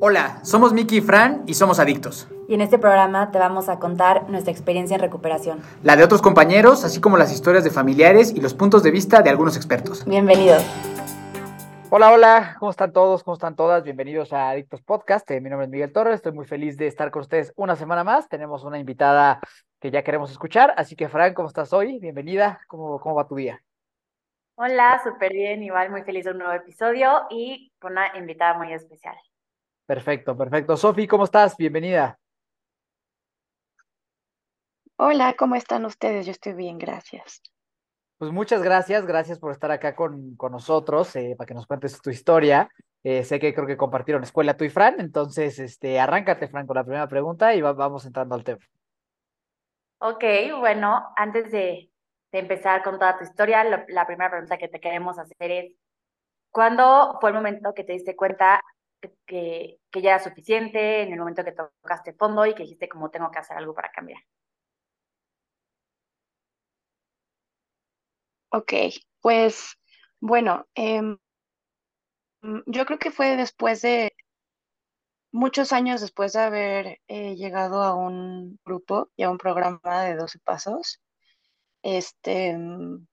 Hola, 0.00 0.40
somos 0.42 0.72
Miki 0.72 0.96
y 0.96 1.00
Fran 1.00 1.44
y 1.46 1.54
somos 1.54 1.78
adictos. 1.78 2.28
Y 2.48 2.54
en 2.54 2.60
este 2.60 2.80
programa 2.80 3.30
te 3.30 3.38
vamos 3.38 3.68
a 3.68 3.78
contar 3.78 4.28
nuestra 4.28 4.50
experiencia 4.50 4.96
en 4.96 5.00
recuperación. 5.00 5.62
La 5.84 5.94
de 5.94 6.02
otros 6.02 6.20
compañeros, 6.20 6.84
así 6.84 7.00
como 7.00 7.16
las 7.16 7.32
historias 7.32 7.62
de 7.62 7.70
familiares 7.70 8.32
y 8.34 8.40
los 8.40 8.54
puntos 8.54 8.82
de 8.82 8.90
vista 8.90 9.22
de 9.22 9.30
algunos 9.30 9.56
expertos. 9.56 10.04
Bienvenidos. 10.04 10.64
Hola, 11.90 12.10
hola, 12.10 12.56
¿cómo 12.58 12.72
están 12.72 12.92
todos? 12.92 13.22
¿Cómo 13.22 13.34
están 13.34 13.54
todas? 13.54 13.84
Bienvenidos 13.84 14.32
a 14.32 14.50
Adictos 14.50 14.82
Podcast. 14.82 15.30
Eh, 15.30 15.40
mi 15.40 15.48
nombre 15.48 15.66
es 15.66 15.70
Miguel 15.70 15.92
Torres, 15.92 16.16
estoy 16.16 16.32
muy 16.32 16.44
feliz 16.44 16.76
de 16.76 16.88
estar 16.88 17.12
con 17.12 17.20
ustedes 17.22 17.52
una 17.54 17.76
semana 17.76 18.02
más. 18.02 18.28
Tenemos 18.28 18.64
una 18.64 18.80
invitada 18.80 19.38
que 19.78 19.92
ya 19.92 20.02
queremos 20.02 20.28
escuchar, 20.32 20.74
así 20.76 20.96
que 20.96 21.08
Fran, 21.08 21.34
¿cómo 21.34 21.46
estás 21.46 21.72
hoy? 21.72 22.00
Bienvenida, 22.00 22.58
¿cómo, 22.66 22.98
cómo 22.98 23.14
va 23.14 23.28
tu 23.28 23.36
día? 23.36 23.62
Hola, 24.56 25.00
súper 25.04 25.32
bien, 25.32 25.62
igual 25.62 25.92
muy 25.92 26.02
feliz 26.02 26.24
de 26.24 26.32
un 26.32 26.38
nuevo 26.38 26.52
episodio 26.52 27.26
y 27.30 27.72
con 27.78 27.92
una 27.92 28.18
invitada 28.18 28.58
muy 28.58 28.72
especial. 28.72 29.14
Perfecto, 29.86 30.36
perfecto. 30.36 30.76
Sofi, 30.76 31.06
¿cómo 31.06 31.24
estás? 31.24 31.56
Bienvenida. 31.56 32.18
Hola, 34.96 35.34
¿cómo 35.36 35.56
están 35.56 35.84
ustedes? 35.84 36.24
Yo 36.24 36.32
estoy 36.32 36.54
bien, 36.54 36.78
gracias. 36.78 37.42
Pues 38.16 38.32
muchas 38.32 38.62
gracias, 38.62 39.04
gracias 39.06 39.38
por 39.38 39.52
estar 39.52 39.70
acá 39.70 39.94
con, 39.94 40.36
con 40.36 40.52
nosotros, 40.52 41.14
eh, 41.16 41.34
para 41.36 41.46
que 41.46 41.54
nos 41.54 41.66
cuentes 41.66 42.00
tu 42.00 42.08
historia. 42.08 42.70
Eh, 43.02 43.24
sé 43.24 43.38
que 43.38 43.52
creo 43.52 43.66
que 43.66 43.76
compartieron 43.76 44.22
escuela 44.22 44.56
tú 44.56 44.64
y 44.64 44.70
Fran, 44.70 45.00
entonces, 45.00 45.58
este, 45.58 46.00
arráncate, 46.00 46.48
Fran, 46.48 46.66
con 46.66 46.76
la 46.76 46.84
primera 46.84 47.06
pregunta 47.06 47.54
y 47.54 47.60
vamos 47.60 48.06
entrando 48.06 48.34
al 48.34 48.44
tema. 48.44 48.64
Ok, 49.98 50.24
bueno, 50.58 51.12
antes 51.16 51.50
de, 51.50 51.90
de 52.32 52.38
empezar 52.38 52.82
con 52.82 52.98
toda 52.98 53.18
tu 53.18 53.24
historia, 53.24 53.64
la 53.64 54.06
primera 54.06 54.30
pregunta 54.30 54.56
que 54.56 54.68
te 54.68 54.80
queremos 54.80 55.18
hacer 55.18 55.50
es, 55.50 55.72
¿cuándo 56.50 57.18
fue 57.20 57.30
el 57.30 57.36
momento 57.36 57.74
que 57.74 57.84
te 57.84 57.92
diste 57.92 58.16
cuenta 58.16 58.62
que, 59.26 59.80
ya 59.94 60.10
era 60.10 60.18
suficiente 60.18 61.02
en 61.02 61.12
el 61.12 61.18
momento 61.18 61.44
que 61.44 61.52
tocaste 61.52 62.12
fondo 62.14 62.46
y 62.46 62.54
que 62.54 62.62
dijiste 62.64 62.88
como 62.88 63.10
tengo 63.10 63.30
que 63.30 63.38
hacer 63.38 63.56
algo 63.56 63.74
para 63.74 63.90
cambiar? 63.92 64.20
Ok, 68.50 68.72
pues 69.20 69.76
bueno, 70.20 70.66
em, 70.74 71.18
yo 72.66 72.86
creo 72.86 72.98
que 72.98 73.10
fue 73.10 73.36
después 73.36 73.82
de 73.82 74.12
muchos 75.32 75.72
años 75.72 76.00
después 76.00 76.32
de 76.32 76.40
haber 76.40 77.00
eh, 77.08 77.34
llegado 77.36 77.82
a 77.82 77.94
un 77.94 78.58
grupo 78.64 79.10
y 79.16 79.24
a 79.24 79.30
un 79.30 79.38
programa 79.38 80.04
de 80.04 80.14
12 80.16 80.38
pasos. 80.38 81.00
Este 81.82 82.50
em, 82.50 83.06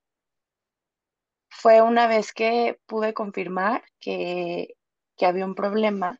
fue 1.50 1.82
una 1.82 2.08
vez 2.08 2.34
que 2.34 2.80
pude 2.88 3.14
confirmar 3.14 3.84
que 4.00 4.76
que 5.18 5.26
había 5.26 5.46
un 5.46 5.56
problema 5.56 6.20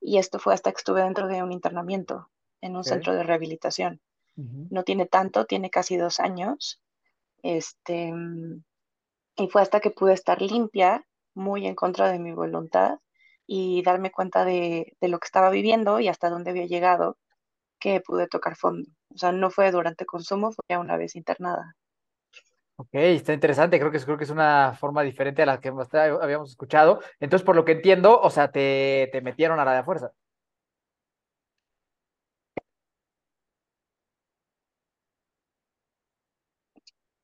y 0.00 0.18
esto 0.18 0.38
fue 0.38 0.54
hasta 0.54 0.70
que 0.70 0.78
estuve 0.78 1.02
dentro 1.02 1.26
de 1.26 1.42
un 1.42 1.52
internamiento 1.52 2.30
en 2.60 2.76
un 2.76 2.84
centro 2.84 3.14
de 3.14 3.22
rehabilitación. 3.22 4.00
No 4.36 4.82
tiene 4.82 5.06
tanto, 5.06 5.46
tiene 5.46 5.70
casi 5.70 5.96
dos 5.96 6.20
años. 6.20 6.80
Este, 7.42 8.12
y 9.36 9.48
fue 9.48 9.62
hasta 9.62 9.80
que 9.80 9.90
pude 9.90 10.12
estar 10.12 10.42
limpia, 10.42 11.06
muy 11.34 11.66
en 11.66 11.74
contra 11.74 12.10
de 12.10 12.18
mi 12.18 12.32
voluntad, 12.32 12.98
y 13.46 13.82
darme 13.82 14.10
cuenta 14.10 14.44
de, 14.44 14.96
de 15.00 15.08
lo 15.08 15.18
que 15.18 15.26
estaba 15.26 15.50
viviendo 15.50 16.00
y 16.00 16.08
hasta 16.08 16.28
dónde 16.28 16.50
había 16.50 16.66
llegado, 16.66 17.16
que 17.78 18.00
pude 18.00 18.26
tocar 18.26 18.56
fondo. 18.56 18.90
O 19.14 19.18
sea, 19.18 19.32
no 19.32 19.50
fue 19.50 19.70
durante 19.70 20.06
consumo, 20.06 20.52
fue 20.52 20.64
ya 20.68 20.78
una 20.78 20.96
vez 20.96 21.16
internada. 21.16 21.74
Ok, 22.78 22.90
está 22.92 23.32
interesante, 23.32 23.78
creo 23.78 23.90
que, 23.90 23.96
es, 23.96 24.04
creo 24.04 24.18
que 24.18 24.24
es 24.24 24.30
una 24.30 24.74
forma 24.78 25.02
diferente 25.02 25.42
a 25.42 25.46
la 25.46 25.60
que 25.60 25.68
habíamos 25.68 26.50
escuchado. 26.50 27.00
Entonces, 27.20 27.44
por 27.44 27.56
lo 27.56 27.64
que 27.64 27.72
entiendo, 27.72 28.20
o 28.20 28.28
sea, 28.28 28.50
te, 28.52 29.08
te 29.12 29.22
metieron 29.22 29.58
a 29.58 29.64
la 29.64 29.72
de 29.74 29.82
fuerza. 29.82 30.12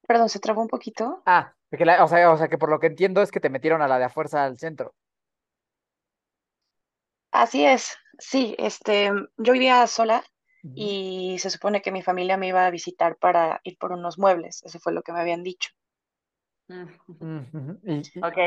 Perdón, 0.08 0.30
se 0.30 0.40
trabó 0.40 0.62
un 0.62 0.68
poquito. 0.68 1.22
Ah, 1.26 1.54
o, 2.00 2.08
sea, 2.08 2.32
o 2.32 2.36
sea, 2.36 2.48
que 2.48 2.58
por 2.58 2.70
lo 2.70 2.78
que 2.80 2.86
entiendo 2.86 3.20
es 3.22 3.30
que 3.30 3.40
te 3.40 3.50
metieron 3.50 3.82
a 3.82 3.88
la 3.88 3.98
de 3.98 4.08
fuerza 4.08 4.44
al 4.44 4.58
centro. 4.58 4.94
Así 7.30 7.64
es, 7.64 7.96
sí, 8.18 8.54
este, 8.58 9.10
yo 9.38 9.52
vivía 9.52 9.86
sola 9.86 10.22
y 10.74 11.36
se 11.38 11.50
supone 11.50 11.82
que 11.82 11.90
mi 11.90 12.02
familia 12.02 12.36
me 12.36 12.48
iba 12.48 12.66
a 12.66 12.70
visitar 12.70 13.16
para 13.16 13.60
ir 13.64 13.76
por 13.78 13.92
unos 13.92 14.18
muebles, 14.18 14.62
eso 14.64 14.78
fue 14.78 14.92
lo 14.92 15.02
que 15.02 15.12
me 15.12 15.20
habían 15.20 15.42
dicho. 15.42 15.70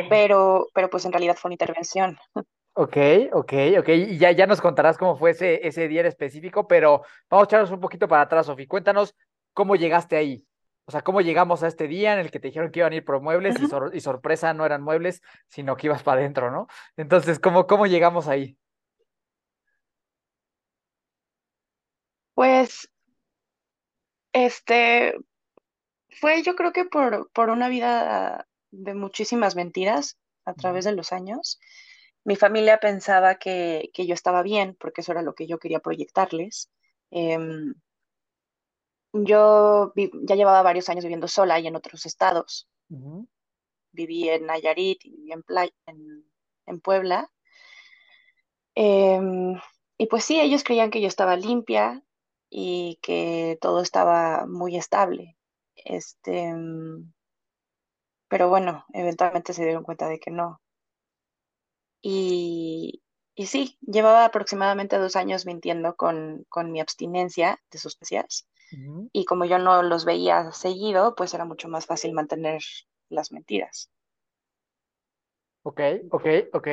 Pero, 0.10 0.68
pero 0.74 0.90
pues 0.90 1.06
en 1.06 1.12
realidad 1.12 1.36
fue 1.36 1.50
una 1.50 1.56
intervención. 1.56 2.18
Ok, 2.78 2.98
ok, 3.32 3.54
ok. 3.80 3.88
Y 3.88 4.18
ya, 4.18 4.32
ya 4.32 4.48
nos 4.48 4.60
contarás 4.60 4.98
cómo 4.98 5.16
fue 5.16 5.32
ese, 5.32 5.66
ese 5.66 5.88
día 5.88 6.02
en 6.02 6.08
específico, 6.08 6.68
pero 6.68 7.04
vamos 7.30 7.46
a 7.46 7.48
echarnos 7.48 7.72
un 7.72 7.80
poquito 7.80 8.06
para 8.06 8.24
atrás, 8.24 8.48
Sofi. 8.48 8.68
Cuéntanos 8.68 9.16
cómo 9.54 9.78
llegaste 9.78 10.18
ahí. 10.18 10.46
O 10.84 10.92
sea, 10.92 11.02
cómo 11.02 11.22
llegamos 11.22 11.64
a 11.64 11.68
este 11.68 11.88
día 11.88 12.12
en 12.12 12.20
el 12.20 12.32
que 12.32 12.42
te 12.42 12.50
dijeron 12.50 12.72
que 12.72 12.80
iban 12.80 12.92
a 12.92 12.98
ir 12.98 13.06
por 13.06 13.22
muebles 13.22 13.56
y, 13.62 13.96
y, 13.96 14.02
sorpresa 14.02 14.54
no 14.54 14.66
eran 14.66 14.82
muebles, 14.82 15.22
sino 15.48 15.78
que 15.78 15.88
ibas 15.88 16.04
para 16.04 16.20
adentro, 16.20 16.52
¿no? 16.52 16.68
Entonces, 16.98 17.40
¿cómo, 17.40 17.66
cómo 17.66 17.88
llegamos 17.88 18.28
ahí? 18.28 18.58
Pues, 22.36 22.90
este, 24.34 25.16
fue 26.10 26.44
yo 26.44 26.56
creo 26.56 26.74
que 26.74 26.86
por, 26.86 27.32
por 27.32 27.50
una 27.50 27.70
vida 27.70 28.48
de 28.72 28.94
muchísimas 28.94 29.56
mentiras 29.56 30.18
a 30.44 30.54
través 30.54 30.86
de 30.86 30.92
los 30.92 31.14
años. 31.14 31.60
Mi 32.26 32.36
familia 32.36 32.80
pensaba 32.80 33.36
que, 33.36 33.90
que 33.94 34.06
yo 34.06 34.14
estaba 34.14 34.44
bien, 34.44 34.76
porque 34.80 35.02
eso 35.02 35.14
era 35.14 35.22
lo 35.22 35.34
que 35.34 35.48
yo 35.48 35.60
quería 35.60 35.80
proyectarles. 35.80 36.70
Em, 37.10 37.74
yo 39.14 39.94
ya 39.96 40.36
llevaba 40.36 40.62
varios 40.62 40.90
años 40.90 41.06
viviendo 41.06 41.30
sola 41.30 41.60
y 41.60 41.68
en 41.68 41.76
otros 41.78 42.06
estados. 42.06 42.68
Viví 43.92 44.28
en 44.28 44.46
Nayarit 44.46 45.06
y 45.06 45.12
viví 45.12 45.32
en, 45.32 45.44
en, 45.86 46.26
en 46.66 46.80
Puebla. 46.82 47.32
Em, 48.76 49.56
y 49.98 50.08
pues 50.08 50.26
sí, 50.26 50.42
ellos 50.42 50.66
creían 50.66 50.92
que 50.92 51.00
yo 51.00 51.08
estaba 51.08 51.38
limpia, 51.38 52.04
y 52.58 53.00
que 53.02 53.58
todo 53.60 53.82
estaba 53.82 54.46
muy 54.48 54.78
estable. 54.78 55.36
Este, 55.76 56.54
mm, 56.54 57.12
pero 58.30 58.48
bueno, 58.48 58.86
eventualmente 58.94 59.52
se 59.52 59.66
dieron 59.66 59.84
cuenta 59.84 60.08
de 60.08 60.20
que 60.20 60.32
no. 60.32 60.62
Y, 62.02 63.04
y 63.36 63.48
sí, 63.48 63.78
llevaba 63.82 64.24
aproximadamente 64.24 64.98
dos 64.98 65.18
años 65.18 65.46
mintiendo 65.46 65.98
con, 65.98 66.46
con 66.48 66.72
mi 66.72 66.80
abstinencia 66.80 67.60
de 67.72 67.78
sustancias. 67.78 68.48
Y 69.12 69.26
como 69.26 69.44
yo 69.44 69.60
no 69.60 69.84
los 69.84 70.06
veía 70.06 70.52
seguido, 70.54 71.14
pues 71.16 71.34
era 71.34 71.44
mucho 71.44 71.68
más 71.68 71.86
fácil 71.86 72.14
mantener 72.14 72.62
las 73.10 73.34
mentiras. 73.34 73.92
Ok, 75.64 75.82
ok, 76.10 76.26
ok. 76.54 76.68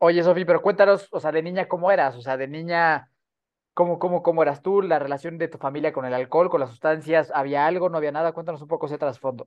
Oye, 0.00 0.22
Sofi, 0.22 0.44
pero 0.44 0.60
cuéntanos, 0.60 1.08
o 1.10 1.20
sea, 1.20 1.32
de 1.32 1.42
niña, 1.42 1.68
¿cómo 1.68 1.90
eras? 1.90 2.14
O 2.16 2.20
sea, 2.20 2.36
de 2.36 2.48
niña, 2.48 3.07
¿Cómo, 3.78 4.00
cómo, 4.00 4.24
cómo 4.24 4.42
eras 4.42 4.60
tú? 4.60 4.82
¿La 4.82 4.98
relación 4.98 5.38
de 5.38 5.46
tu 5.46 5.56
familia 5.56 5.92
con 5.92 6.04
el 6.04 6.12
alcohol, 6.12 6.50
con 6.50 6.58
las 6.58 6.70
sustancias? 6.70 7.30
¿Había 7.32 7.64
algo? 7.64 7.88
¿No 7.88 7.98
había 7.98 8.10
nada? 8.10 8.32
Cuéntanos 8.32 8.60
un 8.60 8.66
poco 8.66 8.86
ese 8.86 8.98
trasfondo. 8.98 9.46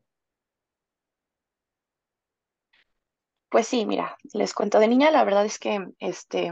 Pues 3.49 3.67
sí, 3.67 3.85
mira, 3.85 4.15
les 4.31 4.53
cuento 4.53 4.79
de 4.79 4.87
niña, 4.87 5.11
la 5.11 5.25
verdad 5.25 5.43
es 5.43 5.59
que 5.59 5.85
este 5.99 6.49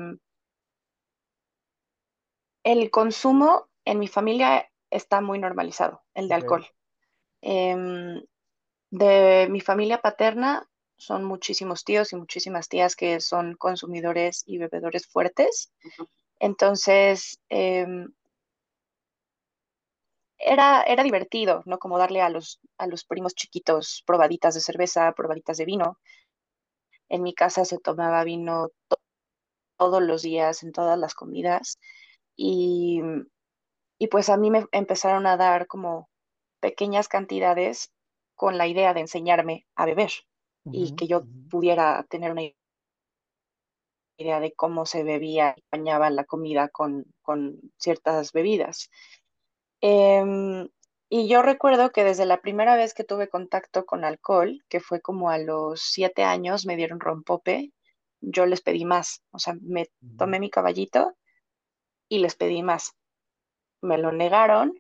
el 2.66 2.92
consumo 2.92 3.70
en 3.86 4.00
mi 4.00 4.10
familia 4.10 4.70
está 4.90 5.22
muy 5.22 5.40
normalizado, 5.40 6.02
el 6.16 6.28
de 6.28 6.36
alcohol. 6.36 6.68
Em, 7.40 8.22
de 8.90 9.48
mi 9.50 9.62
familia 9.62 10.02
paterna 10.02 10.70
son 10.98 11.24
muchísimos 11.24 11.86
tíos 11.86 12.12
y 12.12 12.18
muchísimas 12.18 12.68
tías 12.68 12.98
que 12.98 13.22
son 13.22 13.56
consumidores 13.56 14.44
y 14.46 14.58
bebedores 14.58 15.08
fuertes. 15.08 15.72
Entonces, 16.39 17.39
em, 17.50 18.07
era, 20.38 20.83
era 20.83 21.03
divertido, 21.03 21.63
¿no? 21.65 21.77
Como 21.80 21.97
darle 21.97 22.21
a 22.21 22.30
los, 22.30 22.59
a 22.77 22.88
los 22.88 23.03
primos 23.03 23.36
chiquitos 23.36 24.03
probaditas 24.06 24.56
de 24.56 24.62
cerveza, 24.62 25.12
probaditas 25.12 25.57
de 25.57 25.65
vino. 25.65 25.97
En 27.09 27.24
mi 27.24 27.33
casa 27.33 27.65
se 27.65 27.77
tomaba 27.77 28.24
vino 28.24 28.69
todos 29.77 30.01
los 30.01 30.21
días, 30.21 30.63
en 30.63 30.71
todas 30.71 30.97
las 30.97 31.13
comidas. 31.13 31.80
Y, 32.36 33.01
y 34.00 34.07
pues 34.07 34.30
a 34.30 34.38
mí 34.38 34.50
me 34.50 34.65
empezaron 34.71 35.27
a 35.27 35.38
dar 35.38 35.68
como 35.68 36.09
pequeñas 36.62 37.07
cantidades 37.07 37.91
con 38.36 38.57
la 38.57 38.68
idea 38.68 38.94
de 38.94 39.01
enseñarme 39.01 39.65
a 39.75 39.86
beber 39.86 40.12
y 40.71 40.95
que 40.95 41.07
yo 41.07 41.24
pudiera 41.50 42.06
tener 42.09 42.31
una 42.31 42.44
idea 44.19 44.39
de 44.39 44.54
cómo 44.54 44.86
se 44.86 45.04
bebía 45.04 45.56
y 45.57 45.63
bañaba 45.71 46.10
la 46.10 46.25
comida 46.25 46.69
con, 46.69 47.06
con 47.21 47.60
ciertas 47.77 48.31
bebidas. 48.31 48.89
Em, 49.81 50.68
y 51.10 51.27
yo 51.27 51.42
recuerdo 51.42 51.92
que 51.92 52.04
desde 52.04 52.25
la 52.25 52.42
primera 52.42 52.75
vez 52.75 52.94
que 52.94 53.04
tuve 53.04 53.30
contacto 53.30 53.86
con 53.86 54.04
alcohol, 54.04 54.63
que 54.69 54.80
fue 54.80 55.01
como 55.01 55.30
a 55.30 55.38
los 55.38 55.81
siete 55.81 56.24
años, 56.24 56.66
me 56.66 56.75
dieron 56.75 57.00
rompope 57.00 57.71
yo 58.21 58.45
les 58.45 58.62
pedí 58.62 58.86
más, 58.86 59.24
o 59.31 59.39
sea, 59.39 59.56
me 59.62 59.88
tomé 60.18 60.39
mi 60.39 60.50
caballito 60.50 61.15
y 62.10 62.19
les 62.19 62.36
pedí 62.36 62.63
más. 62.63 62.95
Me 63.81 63.98
lo 63.98 64.12
negaron 64.12 64.74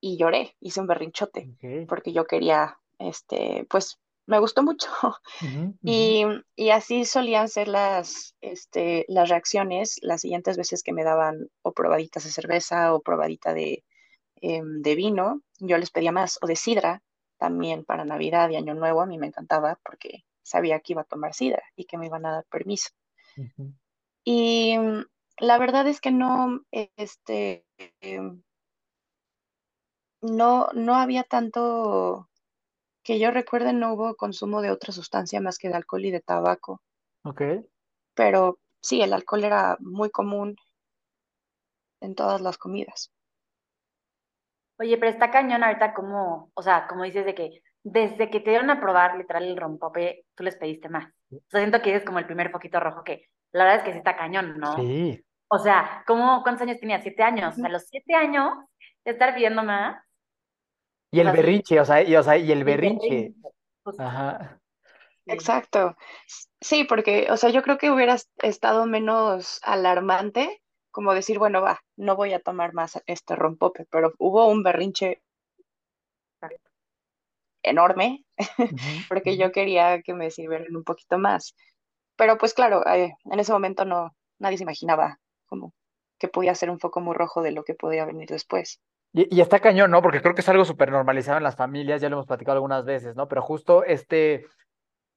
y 0.00 0.18
lloré, 0.18 0.56
hice 0.60 0.80
un 0.80 0.86
berrinchote, 0.86 1.54
porque 1.88 2.12
yo 2.12 2.26
quería, 2.26 2.78
este, 2.98 3.66
pues 3.70 3.98
me 4.26 4.38
gustó 4.38 4.62
mucho. 4.62 4.88
Y, 5.82 6.24
y, 6.56 6.70
así 6.70 7.04
solían 7.04 7.48
ser 7.48 7.68
las, 7.68 8.34
este, 8.40 9.04
las 9.08 9.28
reacciones 9.28 9.98
las 10.02 10.20
siguientes 10.20 10.56
veces 10.56 10.82
que 10.82 10.92
me 10.92 11.04
daban 11.04 11.48
o 11.62 11.72
probaditas 11.72 12.24
de 12.24 12.30
cerveza 12.30 12.92
o 12.94 13.00
probadita 13.00 13.54
de, 13.54 13.84
em, 14.36 14.82
de 14.82 14.94
vino. 14.94 15.42
Yo 15.60 15.78
les 15.78 15.90
pedía 15.90 16.12
más, 16.12 16.38
o 16.42 16.46
de 16.46 16.56
sidra 16.56 17.02
también 17.38 17.84
para 17.84 18.04
Navidad 18.04 18.50
y 18.50 18.56
Año 18.56 18.74
Nuevo. 18.74 19.00
A 19.00 19.06
mí 19.06 19.18
me 19.18 19.28
encantaba 19.28 19.78
porque 19.84 20.24
sabía 20.42 20.80
que 20.80 20.94
iba 20.94 21.02
a 21.02 21.04
tomar 21.04 21.34
sidra 21.34 21.62
y 21.76 21.84
que 21.84 21.98
me 21.98 22.06
iban 22.06 22.26
a 22.26 22.32
dar 22.32 22.44
permiso. 22.50 22.90
Y 24.24 24.76
mm, 24.78 25.04
la 25.38 25.58
verdad 25.58 25.86
es 25.86 26.00
que 26.00 26.10
no, 26.10 26.62
este, 26.96 27.64
em, 28.00 28.42
no, 30.20 30.68
no 30.74 30.94
había 30.96 31.22
tanto 31.22 32.28
que 33.06 33.20
yo 33.20 33.30
recuerde, 33.30 33.72
no 33.72 33.94
hubo 33.94 34.16
consumo 34.16 34.60
de 34.60 34.72
otra 34.72 34.92
sustancia 34.92 35.40
más 35.40 35.58
que 35.58 35.68
de 35.68 35.76
alcohol 35.76 36.04
y 36.04 36.10
de 36.10 36.20
tabaco. 36.20 36.82
Ok. 37.22 37.40
Pero 38.14 38.58
sí, 38.82 39.00
el 39.00 39.12
alcohol 39.12 39.44
era 39.44 39.76
muy 39.78 40.10
común 40.10 40.56
en 42.00 42.16
todas 42.16 42.40
las 42.40 42.58
comidas. 42.58 43.12
Oye, 44.80 44.98
pero 44.98 45.12
está 45.12 45.30
cañón 45.30 45.62
ahorita 45.62 45.94
como, 45.94 46.50
o 46.52 46.62
sea, 46.62 46.88
como 46.88 47.04
dices 47.04 47.24
de 47.24 47.36
que 47.36 47.62
desde 47.84 48.28
que 48.28 48.40
te 48.40 48.50
dieron 48.50 48.70
a 48.70 48.80
probar 48.80 49.16
literal 49.16 49.44
el 49.44 49.56
rompope, 49.56 50.26
tú 50.34 50.42
les 50.42 50.56
pediste 50.56 50.88
más. 50.88 51.08
O 51.30 51.38
sea, 51.48 51.60
siento 51.60 51.80
que 51.80 51.94
es 51.94 52.04
como 52.04 52.18
el 52.18 52.26
primer 52.26 52.50
foquito 52.50 52.80
rojo 52.80 53.04
que 53.04 53.28
la 53.52 53.64
verdad 53.64 53.78
es 53.78 53.84
que 53.84 53.92
sí 53.92 53.98
está 53.98 54.16
cañón, 54.16 54.58
¿no? 54.58 54.74
Sí. 54.74 55.24
O 55.48 55.58
sea, 55.58 56.02
¿cómo, 56.08 56.42
¿cuántos 56.42 56.62
años 56.62 56.80
tenías? 56.80 57.04
¿Siete 57.04 57.22
años? 57.22 57.54
O 57.54 57.56
sea, 57.56 57.66
a 57.66 57.72
los 57.72 57.86
siete 57.86 58.14
años, 58.14 58.50
estar 59.04 59.32
pidiendo 59.32 59.62
más, 59.62 60.04
y 61.10 61.20
el 61.20 61.30
berrinche, 61.32 61.80
o 61.80 61.84
sea, 61.84 62.02
y, 62.02 62.14
o 62.16 62.22
sea, 62.22 62.36
y 62.36 62.50
el 62.52 62.64
berrinche. 62.64 63.34
Ajá. 63.98 64.60
Exacto. 65.26 65.96
Sí, 66.60 66.84
porque, 66.84 67.28
o 67.30 67.36
sea, 67.36 67.50
yo 67.50 67.62
creo 67.62 67.78
que 67.78 67.90
hubiera 67.90 68.16
estado 68.38 68.86
menos 68.86 69.60
alarmante 69.62 70.62
como 70.96 71.12
decir, 71.12 71.38
bueno, 71.38 71.60
va, 71.60 71.78
no 71.96 72.16
voy 72.16 72.32
a 72.32 72.40
tomar 72.40 72.72
más 72.72 73.02
este 73.04 73.36
rompope, 73.36 73.84
pero 73.90 74.14
hubo 74.18 74.48
un 74.48 74.62
berrinche 74.62 75.20
enorme, 77.62 78.24
porque 79.08 79.36
yo 79.36 79.52
quería 79.52 80.00
que 80.00 80.14
me 80.14 80.30
sirvieran 80.30 80.74
un 80.74 80.84
poquito 80.84 81.18
más. 81.18 81.54
Pero 82.16 82.38
pues 82.38 82.54
claro, 82.54 82.86
eh, 82.86 83.14
en 83.24 83.40
ese 83.40 83.52
momento 83.52 83.84
no, 83.84 84.16
nadie 84.38 84.56
se 84.56 84.62
imaginaba 84.62 85.20
como 85.44 85.74
que 86.18 86.28
podía 86.28 86.54
ser 86.54 86.70
un 86.70 86.80
foco 86.80 87.02
muy 87.02 87.14
rojo 87.14 87.42
de 87.42 87.52
lo 87.52 87.62
que 87.62 87.74
podía 87.74 88.06
venir 88.06 88.30
después. 88.30 88.80
Y, 89.18 89.40
está 89.40 89.60
cañón, 89.60 89.90
¿no? 89.90 90.02
Porque 90.02 90.20
creo 90.20 90.34
que 90.34 90.42
es 90.42 90.48
algo 90.50 90.66
súper 90.66 90.90
normalizado 90.90 91.38
en 91.38 91.42
las 91.44 91.56
familias, 91.56 92.02
ya 92.02 92.10
lo 92.10 92.16
hemos 92.16 92.26
platicado 92.26 92.56
algunas 92.56 92.84
veces, 92.84 93.16
¿no? 93.16 93.28
Pero 93.28 93.40
justo 93.40 93.82
este, 93.82 94.44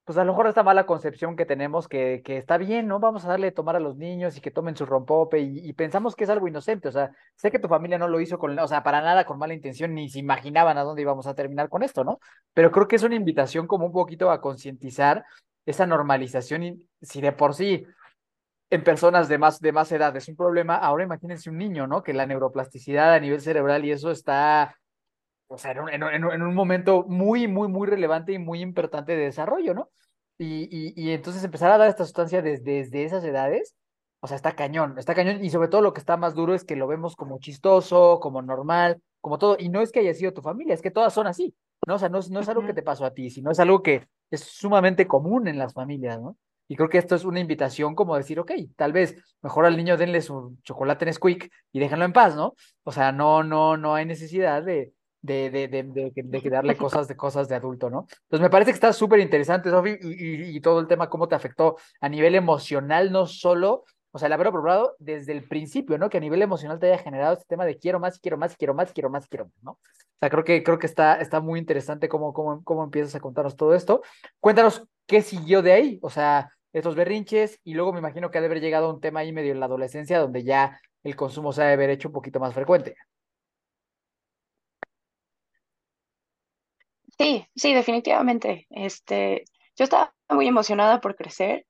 pues 0.05 0.17
a 0.17 0.23
lo 0.23 0.31
mejor 0.31 0.47
esta 0.47 0.63
mala 0.63 0.85
concepción 0.85 1.35
que 1.35 1.45
tenemos 1.45 1.89
que, 1.89 2.21
que 2.23 2.37
está 2.37 2.57
bien, 2.57 2.87
¿no? 2.87 3.01
Vamos 3.01 3.25
a 3.25 3.27
darle 3.27 3.47
de 3.47 3.51
tomar 3.51 3.75
a 3.75 3.81
los 3.81 3.97
niños 3.97 4.37
y 4.37 4.41
que 4.41 4.51
tomen 4.51 4.77
su 4.77 4.85
rompope 4.85 5.39
y, 5.41 5.73
pensamos 5.73 6.15
que 6.15 6.23
es 6.23 6.29
algo 6.29 6.47
inocente, 6.47 6.87
o 6.87 6.91
sea, 6.93 7.11
sé 7.35 7.51
que 7.51 7.59
tu 7.59 7.67
familia 7.67 7.97
no 7.97 8.07
lo 8.07 8.21
hizo 8.21 8.39
con, 8.39 8.57
o 8.57 8.67
sea, 8.69 8.83
para 8.83 9.01
nada 9.01 9.25
con 9.25 9.37
mala 9.37 9.53
intención, 9.53 9.93
ni 9.93 10.07
se 10.07 10.19
imaginaban 10.19 10.77
a 10.77 10.83
dónde 10.83 11.01
íbamos 11.01 11.27
a 11.27 11.35
terminar 11.35 11.67
con 11.67 11.83
esto, 11.83 12.05
¿no? 12.05 12.19
Pero 12.53 12.71
creo 12.71 12.87
que 12.87 12.95
es 12.95 13.03
una 13.03 13.15
invitación 13.15 13.67
como 13.67 13.85
un 13.85 13.91
poquito 13.91 14.31
a 14.31 14.39
concientizar 14.39 15.25
esa 15.65 15.85
normalización 15.85 16.63
y 16.63 16.87
si 17.01 17.19
de 17.19 17.33
por 17.33 17.53
sí 17.53 17.85
en 18.69 18.83
personas 18.83 19.27
de 19.27 19.37
más, 19.37 19.59
de 19.59 19.71
más 19.71 19.91
edad 19.91 20.15
es 20.15 20.27
un 20.27 20.35
problema, 20.35 20.75
ahora 20.75 21.03
imagínense 21.03 21.49
un 21.49 21.57
niño, 21.57 21.87
¿no? 21.87 22.03
Que 22.03 22.13
la 22.13 22.25
neuroplasticidad 22.25 23.13
a 23.13 23.19
nivel 23.19 23.41
cerebral 23.41 23.83
y 23.83 23.91
eso 23.91 24.11
está, 24.11 24.75
o 25.47 25.57
sea, 25.57 25.71
en 25.71 26.03
un, 26.03 26.13
en, 26.13 26.41
un 26.41 26.53
momento 26.53 27.03
muy, 27.07 27.47
muy, 27.47 27.67
muy 27.67 27.87
relevante 27.87 28.33
y 28.33 28.39
muy 28.39 28.61
importante 28.61 29.15
de 29.15 29.25
desarrollo, 29.25 29.73
¿no? 29.73 29.89
Y, 30.37 30.69
y, 30.71 30.93
y 30.95 31.11
entonces 31.11 31.43
empezar 31.43 31.71
a 31.71 31.77
dar 31.77 31.89
esta 31.89 32.05
sustancia 32.05 32.41
desde, 32.41 32.83
desde 32.83 33.03
esas 33.03 33.23
edades, 33.23 33.75
o 34.21 34.27
sea, 34.27 34.35
está 34.37 34.55
cañón, 34.55 34.97
está 34.99 35.15
cañón, 35.15 35.43
y 35.43 35.49
sobre 35.49 35.67
todo 35.69 35.81
lo 35.81 35.93
que 35.93 35.99
está 35.99 36.17
más 36.17 36.35
duro 36.35 36.53
es 36.53 36.63
que 36.63 36.75
lo 36.75 36.87
vemos 36.87 37.15
como 37.15 37.39
chistoso, 37.39 38.19
como 38.21 38.41
normal, 38.41 39.01
como 39.21 39.39
todo, 39.39 39.57
y 39.59 39.69
no 39.69 39.81
es 39.81 39.91
que 39.91 39.99
haya 39.99 40.13
sido 40.13 40.33
tu 40.33 40.41
familia, 40.41 40.75
es 40.75 40.81
que 40.81 40.91
todas 40.91 41.13
son 41.13 41.25
así, 41.25 41.55
¿no? 41.87 41.95
O 41.95 41.99
sea, 41.99 42.09
no, 42.09 42.19
no 42.29 42.39
es 42.39 42.49
algo 42.49 42.65
que 42.65 42.73
te 42.73 42.83
pasó 42.83 43.05
a 43.05 43.13
ti, 43.13 43.29
sino 43.29 43.51
es 43.51 43.59
algo 43.59 43.81
que 43.81 44.07
es 44.29 44.41
sumamente 44.41 45.07
común 45.07 45.47
en 45.47 45.57
las 45.57 45.73
familias, 45.73 46.21
¿no? 46.21 46.37
Y 46.69 46.75
creo 46.75 46.87
que 46.87 46.99
esto 46.99 47.15
es 47.15 47.25
una 47.25 47.39
invitación 47.39 47.95
como 47.95 48.15
decir, 48.15 48.39
ok, 48.39 48.51
tal 48.75 48.93
vez 48.93 49.15
mejor 49.41 49.65
al 49.65 49.75
niño 49.75 49.97
denle 49.97 50.21
su 50.21 50.55
chocolate 50.63 51.05
en 51.05 51.13
Squeak 51.13 51.51
y 51.71 51.79
déjenlo 51.79 52.05
en 52.05 52.13
paz, 52.13 52.35
¿no? 52.35 52.53
O 52.83 52.91
sea, 52.91 53.11
no, 53.11 53.43
no, 53.43 53.75
no 53.75 53.95
hay 53.95 54.05
necesidad 54.05 54.61
de, 54.61 54.93
de, 55.21 55.49
de, 55.49 55.67
de, 55.67 56.49
darle 56.49 56.77
cosas 56.77 57.07
de 57.07 57.17
cosas 57.17 57.49
de 57.49 57.55
adulto, 57.55 57.89
¿no? 57.89 58.05
Entonces 58.23 58.41
me 58.41 58.51
parece 58.51 58.71
que 58.71 58.75
está 58.75 58.93
súper 58.93 59.19
interesante, 59.19 59.71
Sofi, 59.71 59.97
y, 59.99 60.55
y, 60.55 60.61
todo 60.61 60.79
el 60.79 60.87
tema, 60.87 61.09
cómo 61.09 61.27
te 61.27 61.33
afectó 61.33 61.77
a 61.99 62.07
nivel 62.07 62.35
emocional, 62.35 63.11
no 63.11 63.25
solo, 63.25 63.83
o 64.11 64.19
sea, 64.19 64.27
el 64.27 64.33
haberlo 64.33 64.51
probado 64.51 64.95
desde 64.99 65.31
el 65.31 65.47
principio, 65.47 65.97
¿no? 65.97 66.07
Que 66.09 66.17
a 66.17 66.21
nivel 66.21 66.43
emocional 66.43 66.79
te 66.79 66.91
haya 66.91 67.03
generado 67.03 67.33
este 67.33 67.45
tema 67.47 67.65
de 67.65 67.79
quiero 67.79 67.99
más, 67.99 68.19
quiero 68.19 68.37
más, 68.37 68.55
quiero 68.55 68.75
más, 68.75 68.93
quiero 68.93 69.09
más, 69.09 69.27
quiero 69.27 69.45
más, 69.45 69.55
¿no? 69.63 69.71
O 69.71 70.19
sea, 70.19 70.29
creo 70.29 70.43
que, 70.43 70.63
creo 70.63 70.77
que 70.77 70.87
está, 70.87 71.15
está 71.15 71.39
muy 71.39 71.59
interesante 71.59 72.09
cómo, 72.09 72.33
cómo, 72.33 72.63
cómo 72.63 72.83
empiezas 72.83 73.15
a 73.15 73.19
contarnos 73.19 73.55
todo 73.55 73.73
esto. 73.73 74.01
Cuéntanos 74.39 74.85
qué 75.05 75.21
siguió 75.21 75.61
de 75.61 75.73
ahí, 75.73 75.99
o 76.01 76.09
sea, 76.09 76.51
estos 76.73 76.95
berrinches 76.95 77.59
y 77.63 77.73
luego 77.73 77.93
me 77.93 77.99
imagino 77.99 78.29
que 78.29 78.37
ha 78.37 78.41
de 78.41 78.47
haber 78.47 78.61
llegado 78.61 78.87
a 78.87 78.93
un 78.93 79.01
tema 79.01 79.21
ahí 79.21 79.31
medio 79.31 79.51
en 79.51 79.59
la 79.59 79.65
adolescencia 79.65 80.19
donde 80.19 80.43
ya 80.43 80.79
el 81.03 81.15
consumo 81.15 81.53
se 81.53 81.63
ha 81.63 81.67
de 81.67 81.73
haber 81.73 81.89
hecho 81.89 82.09
un 82.09 82.13
poquito 82.13 82.39
más 82.39 82.53
frecuente. 82.53 82.95
Sí, 87.17 87.45
sí, 87.55 87.73
definitivamente. 87.73 88.65
Este, 88.69 89.43
yo 89.75 89.83
estaba 89.83 90.13
muy 90.29 90.47
emocionada 90.47 91.01
por 91.01 91.15
crecer. 91.15 91.65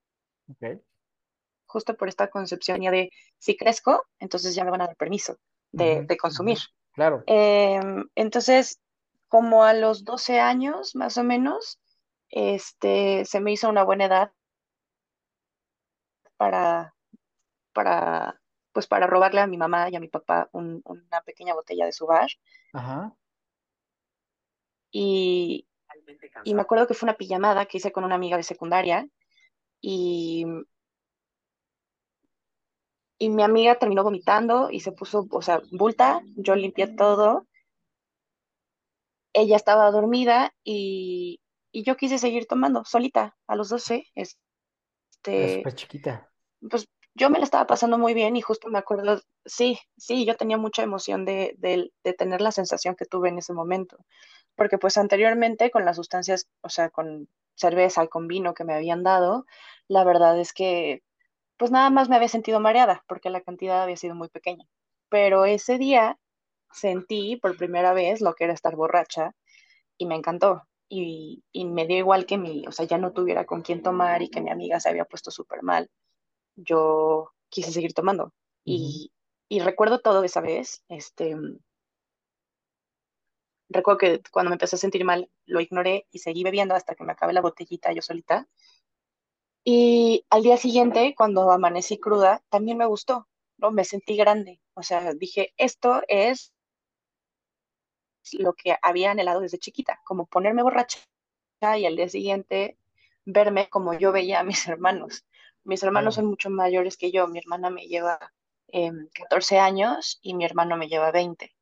Justo 1.65 1.95
por 1.95 2.07
esta 2.07 2.29
concepción 2.29 2.81
ya 2.81 2.91
de 2.91 3.11
si 3.37 3.55
crezco, 3.55 4.05
entonces 4.19 4.55
ya 4.55 4.63
me 4.63 4.71
van 4.71 4.81
a 4.81 4.87
dar 4.87 4.95
permiso 4.95 5.37
de, 5.71 6.05
consumir. 6.19 6.57
Claro. 6.93 7.23
Em, 7.27 8.07
entonces, 8.15 8.79
como 9.27 9.63
a 9.63 9.73
los 9.73 10.03
12 10.03 10.39
años, 10.39 10.95
más 10.95 11.17
o 11.17 11.23
menos, 11.23 11.79
este, 12.29 13.25
se 13.25 13.39
me 13.39 13.51
hizo 13.51 13.69
una 13.69 13.83
buena 13.83 14.05
edad 14.05 14.31
para, 16.39 16.95
para, 17.73 18.41
pues 18.71 18.87
para 18.87 19.07
robarle 19.07 19.41
a 19.41 19.47
mi 19.47 19.57
mamá 19.57 19.89
y 19.89 19.95
a 19.97 19.99
mi 19.99 20.07
papá 20.07 20.49
una 20.53 21.21
pequeña 21.25 21.53
botella 21.53 21.85
de 21.85 21.91
su 21.91 22.05
bar. 22.07 22.29
Ajá. 22.71 23.13
Y, 24.89 25.67
y 26.45 26.53
me 26.55 26.61
acuerdo 26.61 26.87
que 26.87 26.93
fue 26.93 27.07
una 27.07 27.17
pijamada 27.17 27.65
que 27.65 27.77
hice 27.77 27.91
con 27.91 28.05
una 28.05 28.15
amiga 28.15 28.37
de 28.37 28.43
secundaria 28.43 29.05
y, 29.81 30.45
y 33.17 33.29
mi 33.29 33.43
amiga 33.43 33.77
terminó 33.77 34.03
vomitando 34.03 34.71
y 34.71 34.79
se 34.79 34.93
puso, 34.93 35.27
o 35.29 35.41
sea, 35.41 35.61
bulta, 35.73 36.21
yo 36.37 36.55
limpié 36.55 36.87
todo. 36.87 37.47
Ella 39.33 39.57
estaba 39.57 39.91
dormida 39.91 40.53
y, 40.63 41.41
y 41.73 41.83
yo 41.83 41.97
quise 41.97 42.17
seguir 42.17 42.47
tomando 42.47 42.85
solita 42.85 43.37
a 43.45 43.57
los 43.57 43.67
12. 43.67 44.05
Este, 44.15 45.63
chiquita 45.75 46.28
pues 46.69 46.87
yo 47.15 47.29
me 47.29 47.39
la 47.39 47.45
estaba 47.45 47.67
pasando 47.67 47.97
muy 47.97 48.13
bien 48.13 48.35
y 48.35 48.41
justo 48.41 48.69
me 48.69 48.79
acuerdo, 48.79 49.21
sí, 49.45 49.79
sí, 49.97 50.25
yo 50.25 50.35
tenía 50.35 50.57
mucha 50.57 50.83
emoción 50.83 51.25
de, 51.25 51.55
de, 51.57 52.13
tener 52.13 52.41
la 52.41 52.51
sensación 52.51 52.95
que 52.95 53.05
tuve 53.05 53.29
en 53.29 53.37
ese 53.37 53.53
momento, 53.53 53.97
porque 54.55 54.77
pues 54.77 54.97
anteriormente 54.97 55.71
con 55.71 55.85
las 55.85 55.97
sustancias, 55.97 56.47
o 56.61 56.69
sea, 56.69 56.89
con 56.89 57.27
cerveza 57.55 58.03
y 58.03 58.07
con 58.07 58.27
vino 58.27 58.53
que 58.53 58.63
me 58.63 58.73
habían 58.73 59.03
dado, 59.03 59.45
la 59.87 60.03
verdad 60.03 60.39
es 60.39 60.53
que 60.53 61.03
pues 61.57 61.71
nada 61.71 61.89
más 61.89 62.09
me 62.09 62.15
había 62.15 62.29
sentido 62.29 62.59
mareada, 62.61 63.03
porque 63.07 63.29
la 63.29 63.41
cantidad 63.41 63.83
había 63.83 63.97
sido 63.97 64.15
muy 64.15 64.29
pequeña, 64.29 64.65
pero 65.09 65.45
ese 65.45 65.77
día 65.77 66.17
sentí 66.71 67.35
por 67.37 67.57
primera 67.57 67.93
vez 67.93 68.21
lo 68.21 68.33
que 68.35 68.45
era 68.45 68.53
estar 68.53 68.75
borracha 68.75 69.35
y 69.97 70.05
me 70.05 70.15
encantó. 70.15 70.63
Y, 70.91 71.43
y 71.51 71.65
me 71.65 71.85
dio 71.85 71.97
igual 71.97 72.25
que 72.25 72.37
mi, 72.37 72.65
o 72.67 72.71
sea, 72.71 72.85
ya 72.85 72.97
no 72.97 73.13
tuviera 73.13 73.45
con 73.45 73.61
quién 73.61 73.83
tomar 73.83 74.23
y 74.23 74.29
que 74.29 74.41
mi 74.41 74.49
amiga 74.49 74.79
se 74.79 74.89
había 74.89 75.05
puesto 75.05 75.31
súper 75.31 75.61
mal 75.63 75.89
yo 76.63 77.31
quise 77.49 77.71
seguir 77.71 77.93
tomando. 77.93 78.33
y, 78.65 79.11
y, 79.49 79.59
recuerdo 79.59 79.99
todo 79.99 80.23
esa 80.23 80.41
vez. 80.41 80.83
Este, 80.89 81.35
recuerdo 83.69 83.97
que 83.97 84.21
cuando 84.31 84.49
me 84.49 84.55
empecé 84.55 84.75
a 84.75 84.79
sentir 84.79 85.03
mal, 85.05 85.29
lo 85.45 85.61
ignoré 85.61 86.07
y 86.11 86.19
seguí 86.19 86.43
bebiendo 86.43 86.75
hasta 86.75 86.95
que 86.95 87.03
me 87.03 87.13
acabé 87.13 87.33
la 87.33 87.41
botellita 87.41 87.91
yo 87.93 88.01
solita. 88.01 88.47
Y 89.63 90.25
al 90.29 90.43
día 90.43 90.57
siguiente, 90.57 91.13
cuando 91.15 91.51
amanecí 91.51 91.99
cruda, 91.99 92.43
también 92.49 92.77
me 92.77 92.85
gustó, 92.85 93.27
¿no? 93.57 93.71
Me 93.71 93.85
sentí 93.85 94.15
grande. 94.15 94.61
O 94.73 94.83
sea, 94.83 95.13
dije, 95.13 95.53
esto 95.57 96.01
es 96.07 96.53
lo 98.33 98.53
que 98.53 98.75
había 98.81 99.11
anhelado 99.11 99.41
desde 99.41 99.59
chiquita, 99.59 99.99
como 100.05 100.27
ponerme 100.27 100.63
borracha 100.63 100.99
y 101.61 101.85
al 101.85 101.95
día 101.95 102.07
siguiente 102.09 102.77
verme 103.25 103.69
como 103.69 103.93
yo 103.93 104.11
veía 104.11 104.39
a 104.39 104.43
mis 104.43 104.67
hermanos 104.67 105.25
Mis 105.69 105.83
hermanos 105.83 106.15
son 106.15 106.25
mucho 106.25 106.49
mayores 106.49 106.97
que 106.97 107.11
yo. 107.11 107.27
Mi 107.27 107.37
hermana 107.37 107.69
me 107.69 107.83
lleva 107.83 108.17
em, 108.69 109.07
14 109.13 109.59
años 109.59 110.17
y 110.19 110.33
mi 110.33 110.43
hermano 110.43 110.77
me 110.77 110.87
lleva 110.87 111.11
20. 111.11 111.55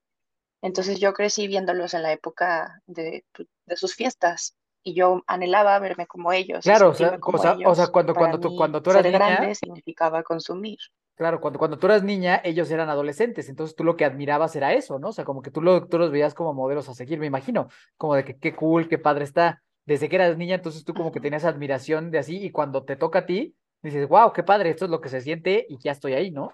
Entonces 0.61 1.01
yo 1.01 1.13
crecí 1.13 1.45
viéndolos 1.47 1.93
en 1.93 2.03
la 2.03 2.13
época 2.13 2.81
de, 2.85 3.25
pues, 3.33 3.49
de 3.65 3.75
sus 3.75 3.95
fiestas 3.95 4.55
y 4.81 4.93
yo 4.93 5.23
anhelaba 5.27 5.77
verme 5.79 6.07
como 6.07 6.31
ellos 6.31 6.63
Claro, 6.63 6.91
o 6.91 6.93
sea, 6.93 7.19
o 7.21 7.37
sea, 7.75 7.85
o 7.85 7.91
cuando, 7.91 8.13
para 8.13 8.29
cuando 8.29 8.39
tú, 8.39 8.55
cuando 8.55 8.81
tú 8.81 8.91
eras 8.91 9.03
ser 9.03 9.11
niña, 9.11 9.35
grande 9.35 9.55
significaba 9.55 10.23
consumir. 10.23 10.77
claro, 11.17 11.41
cuando, 11.41 11.59
cuando 11.59 11.77
tú 11.77 11.87
eras 11.87 12.03
niña, 12.03 12.39
ellos 12.45 12.71
eran 12.71 12.89
adolescentes, 12.89 13.49
entonces 13.49 13.75
tú 13.75 13.83
lo 13.83 13.97
que 13.97 14.05
admirabas 14.05 14.55
era 14.55 14.73
eso, 14.73 14.99
¿no? 14.99 15.09
O 15.09 15.11
sea, 15.11 15.25
como 15.25 15.41
que 15.41 15.51
tú, 15.51 15.61
lo, 15.61 15.85
tú 15.85 15.99
los 15.99 16.11
veías 16.11 16.33
como 16.33 16.53
modelos 16.53 16.87
a 16.87 16.93
seguir, 16.93 17.19
me 17.19 17.25
imagino, 17.25 17.67
como 17.97 18.15
de 18.15 18.23
que 18.23 18.37
qué 18.37 18.55
cool, 18.55 18.87
qué 18.87 18.97
padre 18.97 19.25
está. 19.25 19.61
Desde 19.85 20.07
que 20.07 20.15
eras 20.15 20.37
niña, 20.37 20.55
entonces 20.55 20.85
tú 20.85 20.93
como 20.93 21.11
que 21.11 21.19
tenías 21.19 21.43
admiración 21.43 22.09
de 22.09 22.19
así, 22.19 22.37
y 22.41 22.51
cuando 22.51 22.85
te 22.85 22.95
toca 22.95 23.19
a 23.19 23.25
ti, 23.25 23.57
dices, 23.87 24.07
wow, 24.07 24.31
qué 24.33 24.43
padre, 24.43 24.69
esto 24.71 24.85
es 24.85 24.91
lo 24.91 25.01
que 25.01 25.09
se 25.09 25.21
siente 25.21 25.65
y 25.69 25.77
ya 25.79 25.91
estoy 25.91 26.13
ahí, 26.13 26.31
¿no? 26.31 26.51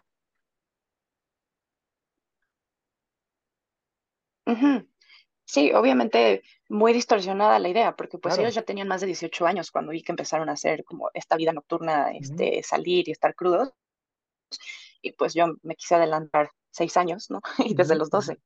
Sí, 5.45 5.71
obviamente 5.73 6.43
muy 6.69 6.93
distorsionada 6.93 7.59
la 7.59 7.69
idea, 7.69 7.95
porque 7.95 8.17
pues 8.17 8.37
ellos 8.37 8.55
ya 8.55 8.63
tenían 8.63 8.87
más 8.87 9.01
de 9.01 9.07
18 9.07 9.45
años 9.45 9.71
cuando 9.71 9.91
vi 9.91 10.01
que 10.01 10.11
empezaron 10.11 10.49
a 10.49 10.53
hacer 10.53 10.83
como 10.83 11.09
esta 11.13 11.35
vida 11.35 11.51
nocturna, 11.53 12.11
este, 12.11 12.63
salir 12.63 13.07
y 13.07 13.11
estar 13.11 13.35
crudos, 13.35 13.73
y 15.01 15.11
pues 15.11 15.33
yo 15.33 15.47
me 15.61 15.75
quise 15.75 15.95
adelantar 15.95 16.49
seis 16.71 16.97
años, 16.97 17.29
¿no? 17.29 17.41
Y 17.65 17.75
desde 17.75 17.95
los 17.95 18.07
ujú. 18.07 18.17
doce 18.17 18.37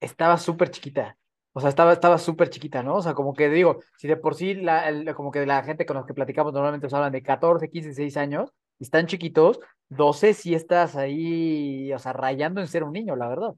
estaba 0.00 0.38
súper 0.38 0.70
chiquita. 0.70 1.16
O 1.56 1.60
sea, 1.60 1.70
estaba, 1.70 1.94
estaba 1.94 2.18
súper 2.18 2.50
chiquita, 2.50 2.82
¿no? 2.82 2.96
O 2.96 3.02
sea, 3.02 3.14
como 3.14 3.32
que 3.32 3.48
digo, 3.48 3.80
si 3.96 4.06
de 4.08 4.18
por 4.18 4.34
sí, 4.34 4.52
la, 4.54 5.14
como 5.14 5.30
que 5.30 5.46
la 5.46 5.62
gente 5.62 5.86
con 5.86 5.96
los 5.96 6.04
que 6.04 6.12
platicamos 6.12 6.52
normalmente 6.52 6.84
nos 6.84 6.92
hablan 6.92 7.12
de 7.12 7.22
14, 7.22 7.70
15, 7.70 7.88
16 7.88 8.16
años, 8.18 8.52
y 8.78 8.84
están 8.84 9.06
chiquitos, 9.06 9.58
12 9.88 10.34
sí 10.34 10.54
estás 10.54 10.96
ahí, 10.96 11.90
o 11.94 11.98
sea, 11.98 12.12
rayando 12.12 12.60
en 12.60 12.68
ser 12.68 12.84
un 12.84 12.92
niño, 12.92 13.16
la 13.16 13.28
verdad. 13.28 13.54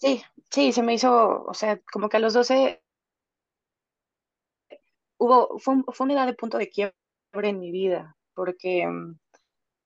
Sí, 0.00 0.22
sí, 0.50 0.72
se 0.72 0.82
me 0.82 0.94
hizo, 0.94 1.44
o 1.44 1.52
sea, 1.52 1.78
como 1.92 2.08
que 2.08 2.16
a 2.16 2.20
los 2.20 2.32
12 2.32 2.80
hubo, 5.18 5.58
fue, 5.58 5.82
fue 5.92 6.04
una 6.06 6.14
edad 6.14 6.26
de 6.26 6.34
punto 6.34 6.56
de 6.56 6.70
quiebre 6.70 6.94
en 7.34 7.60
mi 7.60 7.70
vida, 7.70 8.16
porque 8.34 8.86
mm, 8.86 9.18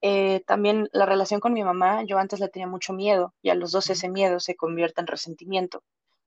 eh, 0.02 0.42
también 0.46 0.88
la 0.92 1.06
relación 1.06 1.40
con 1.40 1.52
mi 1.54 1.64
mamá, 1.64 2.04
yo 2.04 2.18
antes 2.18 2.40
le 2.40 2.48
tenía 2.48 2.68
mucho 2.68 2.92
miedo, 2.94 3.34
y 3.42 3.50
a 3.50 3.54
los 3.56 3.72
12 3.72 3.92
Ujú, 3.92 3.94
ese 3.94 4.10
miedo 4.10 4.40
se 4.40 4.56
convierte 4.56 5.00
en 5.02 5.06
resentimiento 5.08 5.84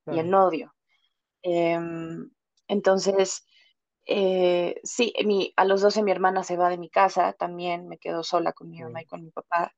y 0.09 0.19
en 0.19 0.33
odio. 0.35 0.75
Em, 1.43 2.31
entonces, 2.67 3.45
eh, 4.07 4.79
sí, 4.83 5.13
mi, 5.25 5.53
a 5.57 5.65
los 5.65 5.81
12 5.81 6.03
mi 6.03 6.11
hermana 6.11 6.43
se 6.43 6.57
va 6.57 6.69
de 6.69 6.77
mi 6.79 6.89
casa, 6.89 7.33
también 7.33 7.87
me 7.89 7.97
quedo 7.99 8.23
sola 8.23 8.53
con 8.53 8.69
mi 8.71 8.81
mamá 8.81 9.01
y 9.01 9.05
con 9.05 9.23
mi 9.23 9.31
papá, 9.31 9.73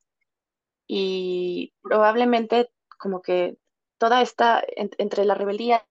y 0.88 1.74
probablemente 1.82 2.72
como 3.00 3.22
que 3.22 3.58
toda 4.00 4.22
esta, 4.22 4.64
en- 4.76 4.92
entre 4.98 5.26
la 5.26 5.36
rebeldía 5.36 5.86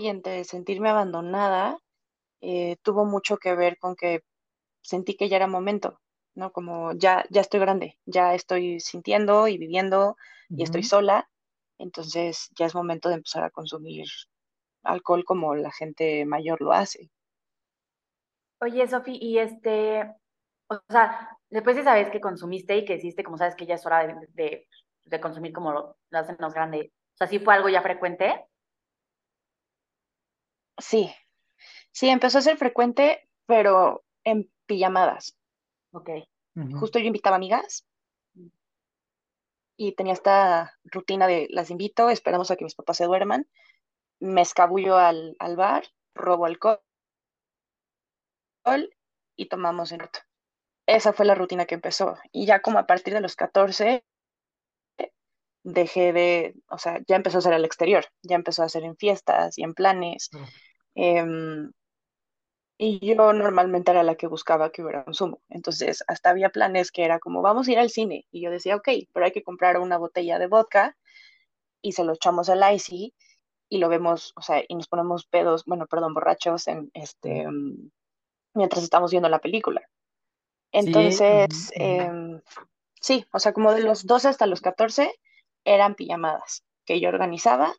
y 0.00 0.06
entre 0.08 0.44
sentirme 0.44 0.88
abandonada, 0.90 1.78
eh, 2.42 2.76
tuvo 2.82 3.04
mucho 3.06 3.38
que 3.38 3.54
ver 3.56 3.78
con 3.78 3.96
que 3.96 4.22
sentí 4.82 5.16
que 5.16 5.28
ya 5.30 5.36
era 5.38 5.46
momento, 5.48 6.00
¿no? 6.40 6.52
Como 6.52 6.92
ya, 6.94 7.24
ya 7.30 7.42
estoy 7.42 7.60
grande, 7.60 7.98
ya 8.06 8.34
estoy 8.34 8.80
sintiendo 8.80 9.46
y 9.46 9.58
viviendo 9.58 10.16
y 10.48 10.62
estoy 10.64 10.82
sola, 10.82 11.30
entonces 11.78 12.48
ya 12.58 12.66
es 12.66 12.74
momento 12.74 13.10
de 13.10 13.16
empezar 13.16 13.44
a 13.44 13.50
consumir 13.50 14.06
alcohol 14.82 15.24
como 15.24 15.54
la 15.54 15.70
gente 15.70 16.24
mayor 16.24 16.60
lo 16.62 16.72
hace. 16.72 17.10
Oye, 18.62 18.88
Sofi, 18.88 19.18
y 19.20 19.38
este, 19.38 20.02
o 20.68 20.80
sea, 20.88 21.38
después 21.50 21.76
de 21.76 21.82
esa 21.82 21.94
vez 21.94 22.10
que 22.10 22.20
consumiste 22.20 22.76
y 22.76 22.84
que 22.84 22.94
hiciste, 22.94 23.22
como 23.22 23.38
sabes 23.38 23.54
que 23.54 23.66
ya 23.66 23.74
es 23.74 23.86
hora 23.86 24.06
de, 24.06 24.14
de, 24.30 24.66
de 25.04 25.20
consumir 25.20 25.52
como 25.52 25.72
lo, 25.72 25.96
lo 26.08 26.18
hacen 26.18 26.36
los 26.38 26.54
grandes, 26.54 26.86
o 26.86 27.16
sea, 27.16 27.26
¿sí 27.26 27.38
fue 27.38 27.54
algo 27.54 27.68
ya 27.68 27.82
frecuente? 27.82 28.46
Sí, 30.78 31.12
sí, 31.92 32.08
empezó 32.08 32.38
a 32.38 32.42
ser 32.42 32.56
frecuente, 32.56 33.28
pero 33.46 34.04
en 34.24 34.50
pijamadas. 34.66 35.36
Ok. 35.92 36.10
Justo 36.78 36.98
yo 36.98 37.06
invitaba 37.06 37.36
amigas 37.36 37.86
y 39.76 39.92
tenía 39.92 40.12
esta 40.12 40.76
rutina 40.84 41.26
de 41.26 41.46
las 41.50 41.70
invito, 41.70 42.10
esperamos 42.10 42.50
a 42.50 42.56
que 42.56 42.64
mis 42.64 42.74
papás 42.74 42.98
se 42.98 43.06
duerman, 43.06 43.48
me 44.20 44.42
escabullo 44.42 44.98
al, 44.98 45.36
al 45.38 45.56
bar, 45.56 45.84
robo 46.14 46.44
alcohol 46.44 46.80
y 49.36 49.48
tomamos 49.48 49.92
en 49.92 50.00
rato. 50.00 50.20
Esa 50.86 51.12
fue 51.12 51.24
la 51.24 51.34
rutina 51.34 51.66
que 51.66 51.76
empezó. 51.76 52.18
Y 52.32 52.46
ya 52.46 52.60
como 52.60 52.78
a 52.78 52.86
partir 52.86 53.14
de 53.14 53.20
los 53.20 53.36
14 53.36 54.04
dejé 55.62 56.12
de, 56.12 56.54
o 56.68 56.78
sea, 56.78 57.00
ya 57.06 57.16
empezó 57.16 57.38
a 57.38 57.42
ser 57.42 57.52
al 57.52 57.64
exterior, 57.64 58.04
ya 58.22 58.36
empezó 58.36 58.62
a 58.62 58.68
ser 58.68 58.84
en 58.84 58.96
fiestas 58.96 59.58
y 59.58 59.62
en 59.62 59.74
planes. 59.74 60.30
Em, 60.94 61.70
y 62.82 62.98
yo 63.14 63.34
normalmente 63.34 63.90
era 63.90 64.02
la 64.02 64.14
que 64.14 64.26
buscaba 64.26 64.72
que 64.72 64.82
hubiera 64.82 65.04
consumo. 65.04 65.42
Entonces, 65.50 66.02
hasta 66.08 66.30
había 66.30 66.48
planes 66.48 66.90
que 66.90 67.04
era 67.04 67.18
como, 67.18 67.42
vamos 67.42 67.68
a 67.68 67.72
ir 67.72 67.78
al 67.78 67.90
cine. 67.90 68.26
Y 68.30 68.40
yo 68.40 68.50
decía, 68.50 68.74
ok, 68.76 68.88
pero 69.12 69.26
hay 69.26 69.32
que 69.32 69.42
comprar 69.42 69.78
una 69.78 69.98
botella 69.98 70.38
de 70.38 70.46
vodka 70.46 70.96
y 71.82 71.92
se 71.92 72.04
lo 72.04 72.14
echamos 72.14 72.48
al 72.48 72.74
icy 72.74 73.12
y 73.68 73.78
lo 73.78 73.90
vemos, 73.90 74.32
o 74.34 74.40
sea, 74.40 74.62
y 74.66 74.74
nos 74.76 74.88
ponemos 74.88 75.26
pedos, 75.26 75.66
bueno, 75.66 75.86
perdón, 75.88 76.14
borrachos 76.14 76.68
en 76.68 76.90
este, 76.94 77.46
mm, 77.46 77.90
mientras 78.54 78.82
estamos 78.82 79.10
viendo 79.10 79.28
la 79.28 79.40
película. 79.40 79.82
Sí, 80.72 80.80
Entonces, 80.80 81.70
ujú. 81.76 81.82
em, 81.82 82.40
sí, 83.00 83.26
o 83.32 83.38
sea, 83.38 83.52
como 83.52 83.74
de 83.74 83.82
los 83.82 84.06
12 84.06 84.28
hasta 84.28 84.46
los 84.46 84.62
14 84.62 85.12
eran 85.66 85.96
pijamadas 85.96 86.64
que 86.86 86.98
yo 86.98 87.10
organizaba 87.10 87.74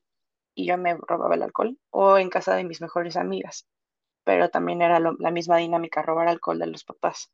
y 0.55 0.67
yo 0.67 0.77
me 0.77 0.95
robaba 0.95 1.35
el 1.35 1.43
alcohol 1.43 1.79
o 1.89 2.19
en 2.19 2.29
casa 2.29 2.55
de 2.55 2.65
mis 2.65 2.81
mejores 2.81 3.17
amigas, 3.17 3.65
pero 4.23 4.49
también 4.49 4.81
era 4.81 4.99
lo- 4.99 5.15
la 5.19 5.31
misma 5.31 5.57
dinámica, 5.57 6.01
robar 6.01 6.27
alcohol 6.27 6.59
de 6.59 6.67
los 6.67 6.83
papás. 6.83 7.31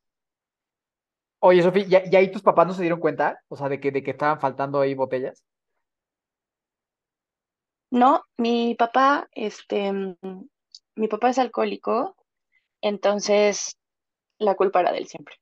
Oye, 1.39 1.61
Sofía, 1.61 1.85
¿ya, 1.87 2.09
ya 2.09 2.19
ahí 2.19 2.31
tus 2.31 2.41
papás 2.41 2.67
no 2.67 2.73
se 2.73 2.81
dieron 2.81 2.99
cuenta? 2.99 3.39
O 3.47 3.55
sea, 3.55 3.69
de 3.69 3.79
que, 3.79 3.91
de 3.91 4.03
que 4.03 4.11
estaban 4.11 4.39
faltando 4.39 4.81
ahí 4.81 4.93
botellas. 4.95 5.43
No, 7.91 8.23
mi 8.37 8.75
papá, 8.75 9.27
este, 9.33 9.91
mm, 9.93 10.15
mi 10.95 11.07
papá 11.07 11.29
es 11.29 11.37
alcohólico, 11.39 12.15
entonces 12.81 13.77
la 14.39 14.55
culpa 14.55 14.81
era 14.81 14.91
de 14.91 14.99
él 14.99 15.07
siempre. 15.07 15.35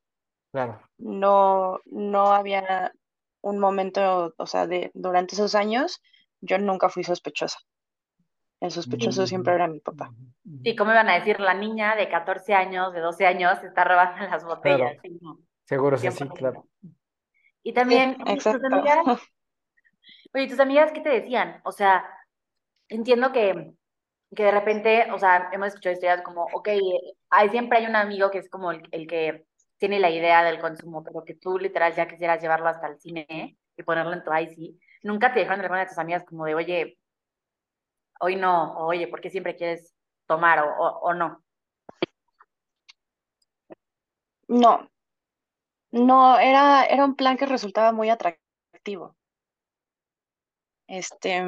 Claro. 0.52 0.82
No, 0.98 1.80
no 1.86 2.28
había 2.34 2.94
un 3.42 3.60
momento, 3.60 4.34
o 4.38 4.48
sea, 4.48 4.68
de 4.68 4.92
durante 4.94 5.36
esos 5.36 5.56
años, 5.56 6.02
yo 6.42 6.58
nunca 6.58 6.90
fui 6.90 7.04
sospechosa. 7.04 7.60
El 8.66 8.72
sospechoso 8.72 9.26
siempre 9.28 9.54
era 9.54 9.68
mi 9.68 9.80
papá. 9.80 10.12
Sí, 10.64 10.76
¿cómo 10.76 10.92
iban 10.92 11.10
a 11.10 11.16
decir? 11.16 11.40
La 11.40 11.54
niña 11.54 11.96
de 11.96 12.10
14 12.10 12.54
años, 12.54 12.94
de 12.94 13.00
12 13.00 13.26
años, 13.26 13.64
está 13.64 13.84
robando 13.84 14.28
las 14.28 14.44
botellas. 14.44 14.80
Claro, 14.80 15.02
Sí, 15.02 15.20
no, 15.22 15.40
seguro 15.66 15.96
es 15.96 16.06
así, 16.06 16.28
claro. 16.30 16.66
100%. 16.82 16.96
Y 17.64 17.70
Sí, 17.70 17.74
también, 17.74 18.18
oye, 18.26 18.38
tus 18.38 18.64
amigas, 18.64 19.06
oye, 20.34 20.48
tus 20.48 20.60
amigas, 20.60 20.92
¿qué 20.92 21.02
te 21.02 21.10
decían? 21.10 21.62
O 21.64 21.72
sea, 21.72 22.06
entiendo 22.90 23.32
que, 23.32 23.74
que 24.36 24.44
de 24.44 24.52
repente, 24.52 25.12
o 25.12 25.20
sea, 25.20 25.50
hemos 25.52 25.70
escuchado 25.70 25.94
historias 25.94 26.22
como, 26.22 26.44
ok, 26.54 26.70
hay, 27.30 27.50
siempre 27.50 27.80
hay 27.80 27.86
un 27.88 27.96
amigo 27.96 28.32
que 28.32 28.40
es 28.40 28.50
como 28.50 28.72
el, 28.72 28.84
el 28.92 29.08
que 29.08 29.46
tiene 29.78 30.00
la 30.00 30.10
idea 30.10 30.44
del 30.44 30.60
consumo, 30.60 31.04
pero 31.04 31.24
que 31.24 31.36
tú 31.36 31.58
literal 31.60 31.94
ya 31.96 32.08
quisieras 32.08 32.42
llevarlo 32.42 32.68
hasta 32.70 32.88
el 32.88 33.00
cine 33.00 33.58
y 33.78 33.84
ponerlo 33.84 34.14
en 34.14 34.24
tu 34.24 34.32
IC. 34.34 34.76
Nunca 35.04 35.34
te 35.34 35.40
dejaron 35.40 35.60
de 35.60 35.66
alguna 35.66 35.82
de 35.82 35.88
tus 35.88 35.98
amigas 35.98 36.24
como 36.26 36.46
de, 36.46 36.56
oye, 36.56 36.98
hoy 38.20 38.36
no, 38.36 38.74
o, 38.78 38.88
oye, 38.88 39.08
¿por 39.08 39.22
qué 39.22 39.30
siempre 39.30 39.56
quieres 39.56 39.94
tomar 40.28 40.60
o, 40.60 40.68
o, 40.68 41.00
o 41.10 41.14
no? 41.14 41.44
No, 44.48 44.90
no, 45.92 46.38
era, 46.38 46.86
era 46.86 47.06
un 47.06 47.16
plan 47.16 47.38
que 47.38 47.46
resultaba 47.46 47.92
muy 47.92 48.10
atractivo. 48.10 49.16
Este, 50.88 51.44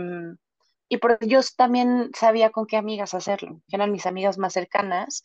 y 0.90 0.98
por 0.98 1.20
yo 1.26 1.42
también 1.56 2.12
sabía 2.16 2.50
con 2.50 2.66
qué 2.66 2.78
amigas 2.78 3.14
hacerlo, 3.14 3.62
que 3.68 3.76
eran 3.76 3.92
mis 3.92 4.06
amigas 4.06 4.38
más 4.38 4.54
cercanas 4.54 5.24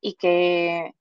y 0.00 0.14
que 0.14 0.92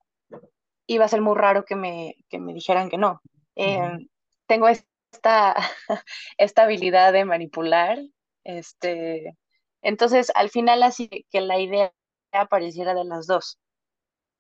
iba 0.88 1.06
a 1.06 1.10
ser 1.10 1.22
muy 1.22 1.36
raro 1.36 1.66
que 1.66 1.76
me, 1.76 2.16
que 2.30 2.40
me 2.40 2.54
dijeran 2.54 2.90
que 2.90 2.98
no. 2.98 3.22
Eh, 3.56 4.08
tengo 4.48 4.68
esta, 4.68 5.56
esta 6.38 6.64
habilidad 6.64 7.12
de 7.12 7.26
manipular, 7.26 8.00
este, 8.44 9.36
entonces 9.84 10.32
al 10.36 10.50
final 10.52 10.84
así 10.84 11.10
que 11.32 11.42
la 11.42 11.60
idea 11.60 11.94
apareciera 12.34 12.96
de 12.96 13.06
las 13.06 13.28
dos, 13.28 13.60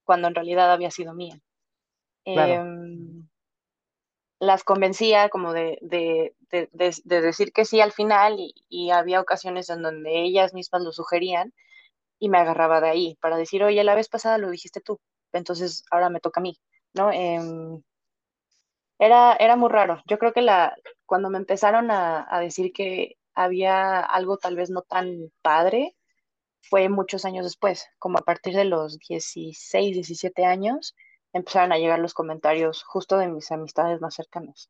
cuando 0.05 0.27
en 0.29 0.35
realidad 0.35 0.71
había 0.73 0.91
sido 0.91 1.13
mía. 1.15 1.39
Claro. 2.31 2.63
Em, 2.63 3.27
las 4.39 4.63
convencía 4.63 5.29
como 5.29 5.53
de, 5.53 5.77
de, 5.81 6.35
de, 6.51 6.69
de- 6.73 6.95
de 7.03 7.21
decir 7.21 7.51
que 7.53 7.65
sí 7.65 7.81
al 7.81 7.91
final 7.91 8.35
y, 8.39 8.53
y 8.69 8.91
había 8.91 9.21
ocasiones 9.21 9.69
en 9.69 9.81
donde 9.81 10.21
ellas 10.23 10.53
mismas 10.53 10.83
lo 10.83 10.91
sugerían 10.91 11.53
y 12.19 12.29
me 12.29 12.39
agarraba 12.39 12.81
de 12.81 12.89
ahí 12.89 13.17
para 13.21 13.37
decir, 13.37 13.63
oye, 13.63 13.83
la 13.85 13.95
vez 13.95 14.09
pasada 14.09 14.37
lo 14.39 14.51
dijiste 14.51 14.81
tú, 14.81 14.99
entonces 15.33 15.85
ahora 15.91 16.09
me 16.09 16.21
toca 16.21 16.41
a 16.41 16.43
mí, 16.43 16.57
¿no? 16.95 17.11
Em, 17.11 17.81
era, 18.99 19.33
era 19.35 19.55
muy 19.55 19.69
raro. 19.69 20.01
Yo 20.07 20.17
creo 20.19 20.33
que 20.33 20.41
la, 20.41 20.75
cuando 21.05 21.29
me 21.29 21.37
empezaron 21.37 21.91
a, 21.91 22.25
a 22.29 22.39
decir 22.39 22.71
que 22.73 23.17
había 23.35 23.99
algo 24.01 24.37
tal 24.37 24.55
vez 24.55 24.69
no 24.69 24.81
tan 24.83 25.31
padre, 25.41 25.95
fue 26.61 26.89
muchos 26.89 27.25
años 27.25 27.45
después, 27.45 27.87
como 27.99 28.17
a 28.19 28.23
partir 28.23 28.55
de 28.55 28.65
los 28.65 28.97
16, 28.99 29.93
17 29.95 30.45
años, 30.45 30.95
empezaron 31.33 31.71
a 31.73 31.77
llegar 31.77 31.99
los 31.99 32.13
comentarios 32.15 32.83
justo 32.83 33.17
de 33.17 33.27
mis 33.29 33.51
amistades 33.51 34.01
más 34.01 34.15
cercanas 34.15 34.69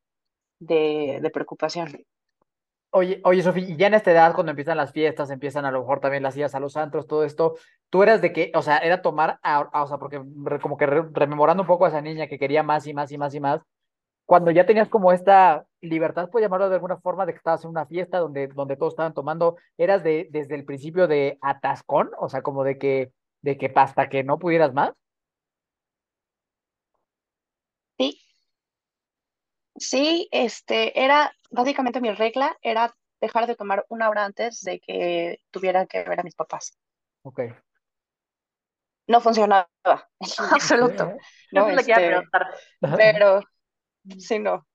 de, 0.60 1.20
de 1.22 1.30
preocupación. 1.30 2.04
Oye, 2.90 3.20
oye, 3.24 3.42
Sofía, 3.42 3.64
y 3.68 3.76
ya 3.76 3.88
en 3.88 3.94
esta 3.94 4.12
edad, 4.12 4.34
cuando 4.34 4.50
empiezan 4.50 4.76
las 4.76 4.92
fiestas, 4.92 5.28
empiezan 5.30 5.64
a 5.64 5.72
lo 5.72 5.80
mejor 5.80 5.98
también 5.98 6.22
las 6.22 6.36
idas 6.36 6.54
a 6.54 6.60
los 6.60 6.76
antros, 6.76 7.08
todo 7.08 7.24
esto, 7.24 7.56
tú 7.90 8.04
eras 8.04 8.22
de 8.22 8.32
que, 8.32 8.52
o 8.54 8.62
sea, 8.62 8.78
era 8.78 9.02
tomar, 9.02 9.40
a- 9.42 9.56
a- 9.72 9.82
o 9.82 9.86
sea, 9.88 9.98
porque 9.98 10.22
re- 10.44 10.60
como 10.60 10.76
que 10.76 10.86
re- 10.86 11.08
rememorando 11.12 11.64
un 11.64 11.66
poco 11.66 11.86
a 11.86 11.88
esa 11.88 12.00
niña 12.00 12.28
que 12.28 12.38
quería 12.38 12.62
más 12.62 12.86
y 12.86 12.94
más 12.94 13.10
y 13.10 13.18
más 13.18 13.34
y 13.34 13.40
más, 13.40 13.60
cuando 14.26 14.50
ya 14.50 14.66
tenías 14.66 14.88
como 14.88 15.12
esta 15.12 15.66
libertad, 15.80 16.30
por 16.30 16.40
llamarlo 16.40 16.68
de 16.68 16.76
alguna 16.76 16.98
forma, 16.98 17.26
de 17.26 17.32
que 17.32 17.38
estabas 17.38 17.64
en 17.64 17.70
una 17.70 17.86
fiesta 17.86 18.18
donde, 18.18 18.48
donde 18.48 18.76
todos 18.76 18.94
estaban 18.94 19.14
tomando, 19.14 19.56
¿eras 19.76 20.02
de, 20.02 20.28
desde 20.30 20.54
el 20.54 20.64
principio 20.64 21.06
de 21.08 21.38
atascón? 21.42 22.10
O 22.18 22.28
sea, 22.28 22.42
como 22.42 22.64
de 22.64 22.78
que, 22.78 23.12
de 23.42 23.58
que 23.58 23.70
hasta 23.74 24.08
que 24.08 24.24
no 24.24 24.38
pudieras 24.38 24.72
más. 24.72 24.92
Sí, 27.98 28.18
sí, 29.76 30.28
este, 30.32 31.02
era, 31.04 31.32
básicamente 31.50 32.00
mi 32.00 32.10
regla 32.12 32.56
era 32.62 32.94
dejar 33.20 33.46
de 33.46 33.56
tomar 33.56 33.84
una 33.88 34.08
hora 34.08 34.24
antes 34.24 34.60
de 34.62 34.80
que 34.80 35.38
tuviera 35.50 35.86
que 35.86 36.04
ver 36.04 36.20
a 36.20 36.22
mis 36.22 36.34
papás. 36.34 36.76
Ok. 37.22 37.40
No 39.06 39.20
funcionaba 39.20 39.68
en 39.84 39.98
absoluto, 40.52 41.12
¿no? 41.52 41.68
lo 41.68 41.76
que 41.76 41.90
iba 41.90 41.96
a 41.96 42.00
Este, 42.00 42.08
preguntarte. 42.08 42.58
pero 42.96 43.40
sí, 44.18 44.38
no, 44.38 44.66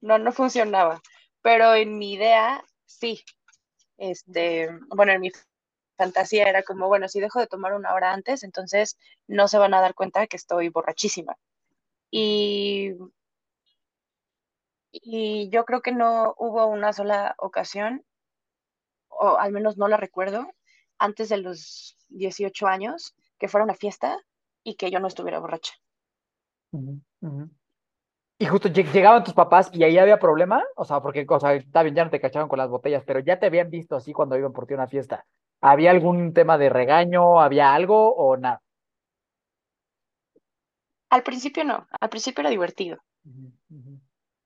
no, 0.00 0.18
no 0.18 0.32
funcionaba. 0.32 1.00
Pero 1.42 1.74
en 1.74 1.98
mi 1.98 2.14
idea, 2.14 2.64
sí. 2.84 3.22
Este, 3.98 4.68
bueno, 4.88 5.12
en 5.12 5.20
mi 5.20 5.30
fantasía 5.96 6.48
era 6.48 6.62
como, 6.62 6.88
bueno, 6.88 7.08
si 7.08 7.20
dejo 7.20 7.40
de 7.40 7.46
tomar 7.46 7.74
una 7.74 7.94
hora 7.94 8.12
antes, 8.12 8.42
entonces 8.42 8.98
no 9.26 9.48
se 9.48 9.58
van 9.58 9.74
a 9.74 9.80
dar 9.80 9.94
cuenta 9.94 10.26
que 10.26 10.36
estoy 10.36 10.68
borrachísima. 10.68 11.36
Y, 12.10 12.92
y 14.90 15.48
yo 15.50 15.64
creo 15.64 15.80
que 15.82 15.92
no 15.92 16.34
hubo 16.38 16.66
una 16.66 16.92
sola 16.92 17.34
ocasión, 17.38 18.04
o 19.08 19.38
al 19.38 19.52
menos 19.52 19.76
no 19.76 19.88
la 19.88 19.96
recuerdo, 19.96 20.52
antes 20.98 21.28
de 21.28 21.38
los 21.38 21.96
18 22.08 22.66
años, 22.66 23.14
que 23.38 23.48
fuera 23.48 23.64
una 23.64 23.74
fiesta 23.74 24.18
y 24.62 24.76
que 24.76 24.90
yo 24.90 25.00
no 25.00 25.08
estuviera 25.08 25.38
borracha. 25.38 25.74
Y 28.42 28.46
justo 28.46 28.68
lleg- 28.68 28.90
llegaban 28.90 29.22
tus 29.22 29.34
papás 29.34 29.70
y 29.72 29.84
ahí 29.84 29.96
había 29.98 30.18
problema, 30.18 30.64
o 30.74 30.84
sea, 30.84 31.00
porque, 31.00 31.24
o 31.28 31.38
sea, 31.38 31.54
está 31.54 31.84
bien, 31.84 31.94
ya 31.94 32.02
no 32.04 32.10
te 32.10 32.20
cachaban 32.20 32.48
con 32.48 32.58
las 32.58 32.68
botellas, 32.68 33.04
pero 33.06 33.20
ya 33.20 33.38
te 33.38 33.46
habían 33.46 33.70
visto 33.70 33.94
así 33.94 34.12
cuando 34.12 34.36
iban 34.36 34.52
por 34.52 34.66
ti 34.66 34.74
a 34.74 34.78
una 34.78 34.88
fiesta. 34.88 35.24
¿Había 35.60 35.92
algún 35.92 36.34
tema 36.34 36.58
de 36.58 36.68
regaño? 36.68 37.40
¿Había 37.40 37.72
algo 37.72 38.12
o 38.16 38.36
nada? 38.36 38.60
Al 41.10 41.22
principio 41.22 41.62
no, 41.62 41.86
al 42.00 42.08
principio 42.08 42.40
era 42.40 42.50
divertido, 42.50 42.98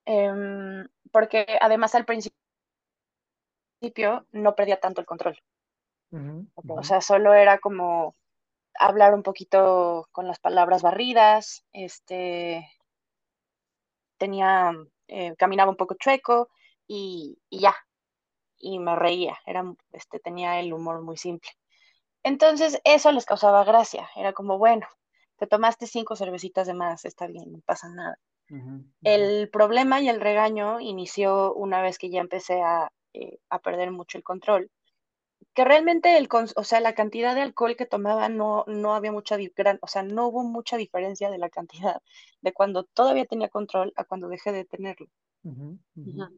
em, 0.05 0.87
porque 1.11 1.47
además 1.59 1.95
al 1.95 2.05
principio 2.05 2.35
no 4.33 4.55
perdía 4.55 4.79
tanto 4.79 5.01
el 5.01 5.07
control. 5.07 5.39
O 6.67 6.83
sea, 6.83 7.01
solo 7.01 7.33
era 7.33 7.59
como 7.61 8.15
hablar 8.79 9.15
un 9.15 9.23
poquito 9.23 10.07
con 10.13 10.27
las 10.27 10.39
palabras 10.39 10.83
barridas, 10.83 11.65
este, 11.73 12.69
tenía, 14.19 14.73
eh, 15.09 15.35
caminaba 15.37 15.71
un 15.71 15.77
poco 15.77 15.95
chueco 15.95 16.49
y, 16.87 17.39
y 17.51 17.61
ya, 17.61 17.75
y 18.59 18.79
me 18.79 18.97
reía, 18.97 19.39
era, 19.47 19.65
este, 19.93 20.19
tenía 20.19 20.61
el 20.61 20.73
humor 20.73 21.03
muy 21.03 21.17
simple. 21.17 21.51
Entonces 22.23 22.81
eso 22.85 23.13
les 23.13 23.25
causaba 23.25 23.65
gracia, 23.65 24.09
era 24.17 24.33
como, 24.33 24.59
bueno, 24.59 24.87
te 25.37 25.47
tomaste 25.47 25.87
cinco 25.87 26.17
cervecitas 26.17 26.67
de 26.67 26.75
más, 26.75 27.05
está 27.05 27.27
bien, 27.27 27.53
no 27.53 27.61
pasa 27.61 27.89
nada. 27.89 28.19
El 29.03 29.51
problema 29.51 30.01
y 30.01 30.09
el 30.09 30.21
regaño 30.21 30.81
inició 30.81 31.53
una 31.55 31.83
vez 31.83 31.99
que 31.99 32.11
ya 32.11 32.21
empecé 32.21 32.63
a, 32.63 32.93
eh, 33.13 33.39
a 33.51 33.59
perder 33.59 33.91
mucho 33.91 34.19
el 34.19 34.25
control 34.25 34.71
que 35.57 35.65
realmente 35.65 36.19
el, 36.19 36.29
o 36.31 36.65
sea, 36.65 36.81
la 36.81 36.95
cantidad 36.95 37.35
de 37.35 37.41
alcohol 37.41 37.77
que 37.77 37.87
tomaba 37.87 38.29
no, 38.29 38.65
no 38.67 38.95
había 38.95 39.11
mucha, 39.11 39.39
gran, 39.57 39.79
o 39.81 39.87
sea, 39.87 40.03
no 40.03 40.29
hubo 40.29 40.45
mucha 40.45 40.77
diferencia 40.77 41.31
de 41.31 41.39
la 41.39 41.49
cantidad 41.49 42.03
de 42.43 42.53
cuando 42.53 42.85
todavía 42.85 43.25
tenía 43.25 43.49
control 43.49 43.91
a 43.97 44.05
cuando 44.05 44.29
dejé 44.29 44.53
de 44.53 44.67
tenerlo. 44.67 45.09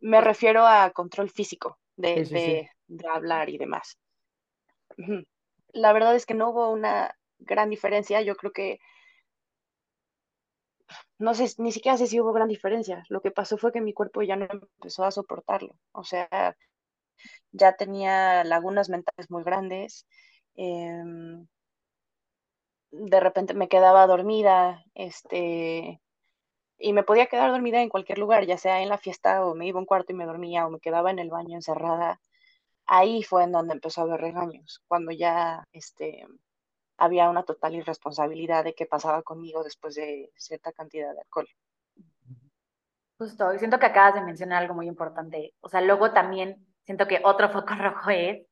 Me 0.00 0.20
refiero 0.20 0.64
a 0.64 0.90
control 0.90 1.30
físico, 1.30 1.80
de, 1.96 2.24
sí, 2.24 2.26
sí. 2.26 2.32
de, 2.32 2.70
de 2.86 3.08
hablar 3.08 3.48
y 3.48 3.58
demás. 3.58 3.98
La 5.72 5.92
verdad 5.92 6.14
es 6.14 6.24
que 6.24 6.34
no 6.34 6.50
hubo 6.50 6.70
una 6.70 7.12
gran 7.40 7.70
diferencia. 7.70 8.22
Yo 8.22 8.36
creo 8.36 8.52
que, 8.52 8.78
no 11.18 11.34
sé, 11.34 11.52
ni 11.60 11.72
siquiera 11.72 11.98
sé 11.98 12.06
si 12.06 12.20
hubo 12.20 12.32
gran 12.32 12.46
diferencia. 12.46 13.02
Lo 13.08 13.20
que 13.20 13.32
pasó 13.32 13.58
fue 13.58 13.72
que 13.72 13.80
mi 13.80 13.92
cuerpo 13.92 14.22
ya 14.22 14.36
no 14.36 14.46
empezó 14.48 15.04
a 15.04 15.10
soportarlo. 15.10 15.74
O 15.90 16.04
sea, 16.04 16.56
ya 17.52 17.74
tenía 17.74 18.44
lagunas 18.44 18.88
mentales 18.88 19.30
muy 19.30 19.44
grandes. 19.44 20.06
em, 20.56 21.46
de 22.90 23.20
repente 23.20 23.54
me 23.54 23.68
quedaba 23.68 24.06
dormida, 24.06 24.84
este, 24.94 26.00
y 26.78 26.92
me 26.92 27.02
podía 27.02 27.26
quedar 27.26 27.50
dormida 27.50 27.82
en 27.82 27.88
cualquier 27.88 28.18
lugar, 28.18 28.46
ya 28.46 28.58
sea 28.58 28.82
en 28.82 28.88
la 28.88 28.98
fiesta 28.98 29.44
o 29.46 29.54
me 29.54 29.66
iba 29.66 29.78
a 29.78 29.80
un 29.80 29.86
cuarto 29.86 30.12
y 30.12 30.16
me 30.16 30.26
dormía 30.26 30.66
o 30.66 30.70
me 30.70 30.80
quedaba 30.80 31.10
en 31.10 31.18
el 31.18 31.30
baño 31.30 31.56
encerrada. 31.56 32.20
Ahí 32.86 33.22
fue 33.22 33.44
en 33.44 33.52
donde 33.52 33.74
empezó 33.74 34.02
a 34.02 34.04
haber 34.04 34.20
regaños, 34.20 34.82
cuando 34.88 35.12
ya 35.12 35.66
este, 35.72 36.26
había 36.96 37.30
una 37.30 37.44
total 37.44 37.74
irresponsabilidad 37.74 38.64
de 38.64 38.74
qué 38.74 38.86
pasaba 38.86 39.22
conmigo 39.22 39.64
después 39.64 39.94
de 39.94 40.30
cierta 40.36 40.72
cantidad 40.72 41.12
de 41.14 41.20
alcohol. 41.20 41.48
Justo, 43.18 43.52
y 43.52 43.58
siento 43.58 43.78
que 43.78 43.86
acabas 43.86 44.14
de 44.14 44.22
mencionar 44.22 44.62
algo 44.62 44.74
muy 44.74 44.86
importante. 44.86 45.52
O 45.60 45.68
sea, 45.68 45.80
luego 45.80 46.12
también 46.12 46.67
siento 46.88 47.06
que 47.06 47.20
otro 47.22 47.50
foco 47.50 47.74
rojo 47.78 48.08
es 48.08 48.46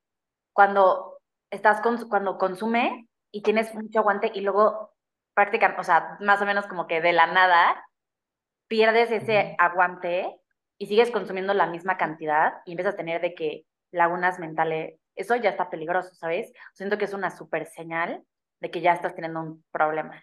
cuando 0.52 1.20
estás 1.50 1.80
con, 1.80 2.06
cuando 2.10 2.36
consumes 2.36 3.06
y 3.32 3.42
tienes 3.42 3.74
mucho 3.74 4.00
aguante 4.00 4.30
y 4.34 4.42
luego 4.42 4.92
prácticamente, 5.32 5.80
o 5.80 5.84
sea, 5.84 6.18
más 6.20 6.42
o 6.42 6.44
menos 6.44 6.66
como 6.66 6.86
que 6.86 7.00
de 7.00 7.14
la 7.14 7.26
nada 7.28 7.82
pierdes 8.68 9.10
ese 9.10 9.56
aguante 9.58 10.38
y 10.76 10.86
sigues 10.86 11.10
consumiendo 11.10 11.54
la 11.54 11.66
misma 11.66 11.96
cantidad 11.96 12.52
y 12.66 12.72
empiezas 12.72 12.92
a 12.92 12.96
tener 12.98 13.22
de 13.22 13.34
que 13.34 13.64
lagunas 13.90 14.38
mentales, 14.38 15.00
eso 15.14 15.34
ya 15.36 15.48
está 15.48 15.70
peligroso, 15.70 16.14
¿sabes? 16.14 16.52
Siento 16.74 16.98
que 16.98 17.06
es 17.06 17.14
una 17.14 17.30
súper 17.30 17.66
señal 17.66 18.22
de 18.60 18.70
que 18.70 18.82
ya 18.82 18.92
estás 18.92 19.14
teniendo 19.14 19.40
un 19.40 19.64
problema. 19.72 20.22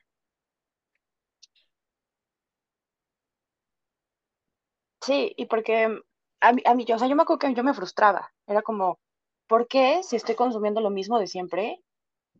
Sí, 5.01 5.33
y 5.35 5.45
porque 5.47 5.99
a 6.43 6.53
mí, 6.53 6.61
a 6.65 6.75
mí, 6.75 6.85
yo, 6.85 6.95
o 6.95 6.99
sea, 6.99 7.07
yo 7.09 7.15
me 7.17 7.23
acuerdo 7.23 7.39
que 7.39 7.55
yo 7.55 7.63
me 7.63 7.73
frustraba. 7.73 8.33
Era 8.47 8.61
como, 8.63 8.99
¿por 9.47 9.67
qué 9.67 10.03
si 10.03 10.15
estoy 10.17 10.35
consumiendo 10.35 10.81
lo 10.81 10.91
mismo 10.91 11.19
de 11.19 11.27
siempre, 11.27 11.83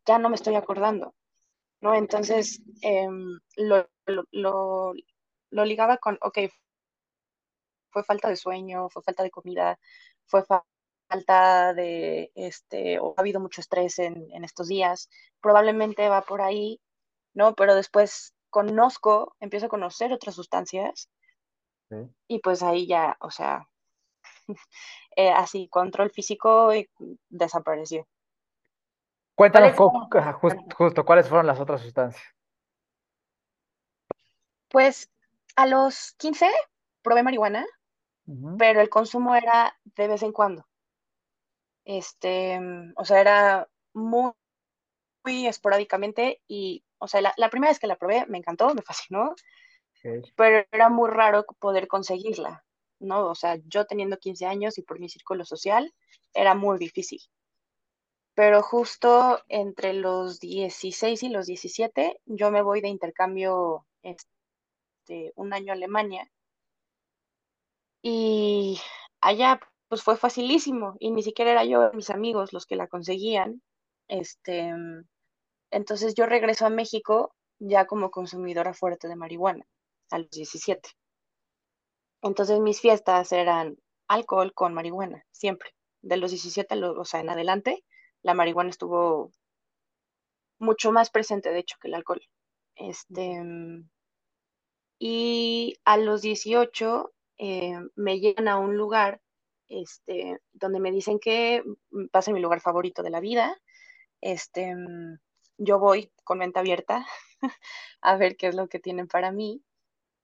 ya 0.06 0.20
no 0.20 0.30
me 0.30 0.36
estoy 0.36 0.56
acordando? 0.56 1.16
¿No? 1.82 1.96
Entonces, 1.96 2.62
em, 2.82 3.40
lo, 3.58 3.90
lo, 4.08 4.24
lo, 4.32 4.94
lo 5.52 5.66
ligaba 5.66 5.98
con, 5.98 6.18
ok, 6.22 6.40
fue 7.92 8.04
falta 8.04 8.30
de 8.30 8.36
sueño, 8.36 8.90
fue 8.90 9.04
falta 9.04 9.24
de 9.24 9.32
comida, 9.32 9.80
fue 10.26 10.44
fa- 10.44 10.66
falta 11.10 11.74
de, 11.74 12.32
este, 12.36 13.00
o 13.00 13.14
ha 13.18 13.22
habido 13.22 13.40
mucho 13.40 13.62
estrés 13.62 14.00
en, 14.00 14.28
en 14.32 14.44
estos 14.44 14.68
días, 14.68 15.10
probablemente 15.42 16.10
va 16.10 16.22
por 16.24 16.42
ahí, 16.42 16.82
¿no? 17.36 17.56
Pero 17.56 17.76
después 17.76 18.34
conozco, 18.50 19.36
empiezo 19.40 19.68
a 19.68 19.70
conocer 19.70 20.14
otras 20.14 20.36
sustancias 20.36 21.10
Sí. 21.90 21.98
y 22.28 22.40
pues 22.40 22.64
ahí 22.64 22.88
ya, 22.88 23.18
o 23.22 23.32
sea, 23.32 23.70
eh, 25.16 25.32
así, 25.32 25.68
control 25.70 26.12
físico 26.12 26.74
y 26.74 26.90
desapareció. 27.30 28.08
Cuéntanos 29.36 29.76
justo, 29.76 31.06
cuáles 31.06 31.28
fueron 31.28 31.48
las 31.48 31.60
otras 31.60 31.82
sustancias. 31.82 32.24
Pues 34.70 35.12
a 35.56 35.66
los 35.66 36.14
15 36.18 36.50
probé 37.02 37.24
marihuana, 37.24 37.66
pero 38.58 38.80
el 38.82 38.90
consumo 38.90 39.36
era 39.36 39.76
de 39.84 40.08
vez 40.08 40.24
en 40.24 40.32
cuando. 40.32 40.66
Este, 41.84 42.60
o 42.96 43.06
sea, 43.06 43.20
era 43.20 43.68
muy 43.94 44.32
muy 45.24 45.48
esporádicamente 45.48 46.42
y, 46.48 46.84
o 46.98 47.08
sea, 47.08 47.22
la, 47.22 47.34
la 47.38 47.50
primera 47.50 47.72
vez 47.72 47.80
que 47.80 47.88
la 47.88 47.96
probé 47.96 48.26
me 48.28 48.38
encantó, 48.38 48.74
me 48.74 48.82
fascinó, 48.86 49.36
pero 50.36 50.66
era 50.72 50.90
muy 50.90 51.10
raro 51.10 51.46
poder 51.60 51.88
conseguirla, 51.88 52.64
¿no? 53.00 53.28
O 53.30 53.36
sea, 53.36 53.58
yo 53.66 53.86
teniendo 53.86 54.18
15 54.18 54.46
años 54.46 54.78
y 54.78 54.84
por 54.84 55.00
mi 55.00 55.10
círculo 55.10 55.46
social, 55.46 55.94
era 56.34 56.56
muy 56.56 56.78
difícil. 56.80 57.20
pero 58.36 58.62
justo 58.62 59.40
entre 59.48 59.94
los 59.94 60.40
16 60.40 61.24
y 61.24 61.30
los 61.30 61.46
17 61.48 62.20
yo 62.26 62.52
me 62.52 62.62
voy 62.62 62.82
de 62.82 62.88
intercambio 62.90 63.86
este, 64.04 65.34
un 65.36 65.54
año 65.54 65.72
a 65.72 65.76
Alemania 65.76 66.30
y 68.02 68.80
allá 69.22 69.60
pues 69.88 70.04
fue 70.04 70.18
facilísimo 70.18 70.96
y 71.00 71.12
ni 71.12 71.24
siquiera 71.24 71.52
era 71.52 71.66
yo, 71.66 71.92
mis 71.94 72.10
amigos 72.10 72.54
los 72.54 72.66
que 72.66 72.76
la 72.76 72.88
conseguían. 72.88 73.62
Este, 74.08 74.74
entonces 75.72 76.14
yo 76.16 76.26
regreso 76.26 76.66
a 76.66 76.70
México 76.70 77.34
ya 77.60 77.86
como 77.86 78.12
consumidora 78.12 78.74
fuerte 78.74 79.08
de 79.08 79.16
marihuana 79.16 79.66
a 80.12 80.20
los 80.20 80.30
17. 80.32 80.90
Entonces 82.24 82.60
mis 82.60 82.80
fiestas 82.80 83.32
eran 83.32 83.78
alcohol 84.08 84.54
con 84.54 84.74
marihuana, 84.74 85.26
siempre. 85.32 85.72
De 86.02 86.18
los 86.18 86.32
17, 86.32 86.84
o 86.84 87.06
sea, 87.06 87.20
en 87.20 87.30
adelante, 87.30 87.84
la 88.22 88.34
marihuana 88.34 88.70
estuvo 88.70 89.32
mucho 90.58 90.92
más 90.92 91.10
presente, 91.10 91.52
de 91.52 91.60
hecho, 91.60 91.78
que 91.82 91.90
el 91.90 91.96
alcohol. 91.96 92.22
Este, 92.76 93.42
y 95.00 95.76
a 95.84 95.98
los 95.98 96.22
18 96.22 97.14
eh, 97.38 97.76
me 97.96 98.20
llegan 98.20 98.48
a 98.48 98.58
un 98.58 98.78
lugar 98.78 99.22
este, 99.68 100.40
donde 100.54 100.80
me 100.80 100.92
dicen 100.92 101.20
que 101.20 101.64
pasa 102.12 102.32
mi 102.32 102.40
lugar 102.40 102.62
favorito 102.62 103.04
de 103.04 103.10
la 103.10 103.20
vida. 103.20 103.60
Este, 104.22 104.74
yo 105.58 105.80
voy 105.80 106.10
con 106.24 106.38
mente 106.38 106.60
abierta 106.60 107.06
a 108.02 108.16
ver 108.16 108.38
qué 108.38 108.48
es 108.48 108.56
lo 108.56 108.68
que 108.68 108.80
tienen 108.80 109.08
para 109.08 109.32
mí. 109.32 109.62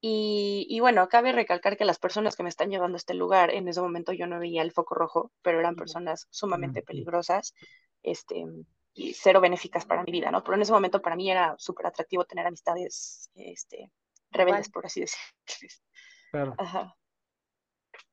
Y, 0.01 0.79
bueno, 0.79 1.09
cabe 1.09 1.33
recalcar 1.33 1.75
que 1.75 1.83
las 1.83 1.99
personas 1.99 2.37
que 2.37 2.43
me 2.43 2.49
están 2.49 2.69
llevando 2.69 2.95
a 2.95 2.97
este 2.97 3.13
lugar, 3.13 3.49
en 3.51 3.67
ese 3.67 3.81
momento 3.81 4.13
yo 4.13 4.27
no 4.27 4.39
veía 4.39 4.61
el 4.61 4.71
foco 4.71 4.95
rojo, 4.95 5.31
pero 5.41 5.59
eran 5.59 5.75
personas 5.75 6.27
sumamente 6.29 6.81
peligrosas 6.81 7.53
este, 8.01 8.45
y 8.93 9.13
cero 9.13 9.41
benéficas 9.41 9.85
para 9.85 10.03
mi 10.03 10.11
vida, 10.13 10.31
¿no? 10.31 10.41
Pero 10.41 10.55
en 10.55 10.61
ese 10.61 10.71
momento 10.71 11.01
para 11.01 11.17
mí 11.17 11.29
era 11.29 11.55
súper 11.57 11.87
atractivo 11.87 12.23
tener 12.23 12.47
amistades 12.47 13.29
este, 13.35 13.91
rebeldes, 14.31 14.69
por 14.69 14.85
así 14.85 15.01
decirlo. 15.01 15.25
Claro. 16.31 16.53
Ajá. 16.59 16.95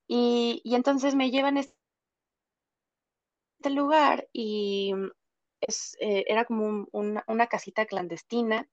Y, 0.06 0.62
y 0.64 0.74
entonces 0.74 1.14
me 1.14 1.30
llevan 1.30 1.58
a 1.58 1.60
este 1.60 1.76
lugar 3.68 4.26
y 4.32 4.94
es, 5.60 5.98
eh, 6.00 6.24
era 6.26 6.46
como 6.46 6.88
una 6.92 7.46
casita 7.46 7.84
clandestina. 7.84 8.66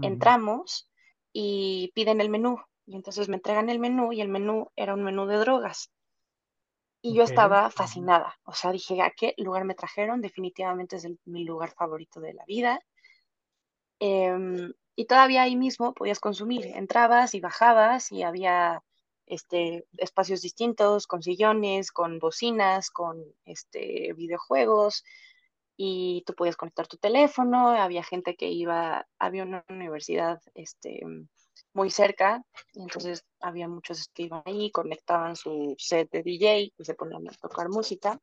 Entramos 0.00 0.87
y 1.40 1.92
piden 1.94 2.20
el 2.20 2.30
menú. 2.30 2.58
Y 2.84 2.96
entonces 2.96 3.28
me 3.28 3.36
entregan 3.36 3.68
el 3.68 3.78
menú 3.78 4.12
y 4.12 4.20
el 4.20 4.28
menú 4.28 4.72
era 4.74 4.94
un 4.94 5.04
menú 5.04 5.24
de 5.26 5.36
drogas. 5.36 5.88
Y 7.00 7.14
yo 7.14 7.22
estaba 7.22 7.70
fascinada. 7.70 8.34
O 8.42 8.54
sea, 8.54 8.72
dije, 8.72 9.00
¿a 9.02 9.12
qué 9.16 9.34
lugar 9.36 9.64
me 9.64 9.76
trajeron? 9.76 10.20
Definitivamente 10.20 10.96
es 10.96 11.06
mi 11.26 11.44
lugar 11.44 11.70
favorito 11.70 12.18
de 12.18 12.34
la 12.34 12.44
vida. 12.44 12.80
Em, 14.00 14.72
y 14.96 15.04
todavía 15.04 15.42
ahí 15.42 15.54
mismo 15.54 15.94
podías 15.94 16.18
consumir. 16.18 16.66
Entrabas 16.74 17.34
y 17.34 17.40
bajabas 17.40 18.10
y 18.10 18.24
había 18.24 18.82
este, 19.26 19.86
espacios 19.96 20.42
distintos, 20.42 21.06
con 21.06 21.22
sillones, 21.22 21.92
con 21.92 22.18
bocinas, 22.18 22.90
con 22.90 23.22
este, 23.44 24.12
videojuegos, 24.14 25.04
y 25.80 26.24
tú 26.26 26.34
podías 26.34 26.56
conectar 26.56 26.88
tu 26.88 26.96
teléfono, 26.96 27.68
había 27.68 28.02
gente 28.02 28.34
que 28.34 28.48
iba, 28.50 29.06
había 29.16 29.44
una 29.44 29.64
universidad 29.68 30.42
este, 30.54 31.00
muy 31.72 31.88
cerca, 31.88 32.44
y 32.72 32.82
entonces 32.82 33.24
había 33.40 33.68
muchos 33.68 34.08
que 34.08 34.24
iban 34.24 34.42
ahí, 34.44 34.72
conectaban 34.72 35.36
su 35.36 35.76
set 35.78 36.10
de 36.10 36.24
DJ 36.24 36.72
y 36.76 36.84
se 36.84 36.94
ponían 36.94 37.28
a 37.28 37.32
tocar 37.32 37.68
música. 37.68 38.20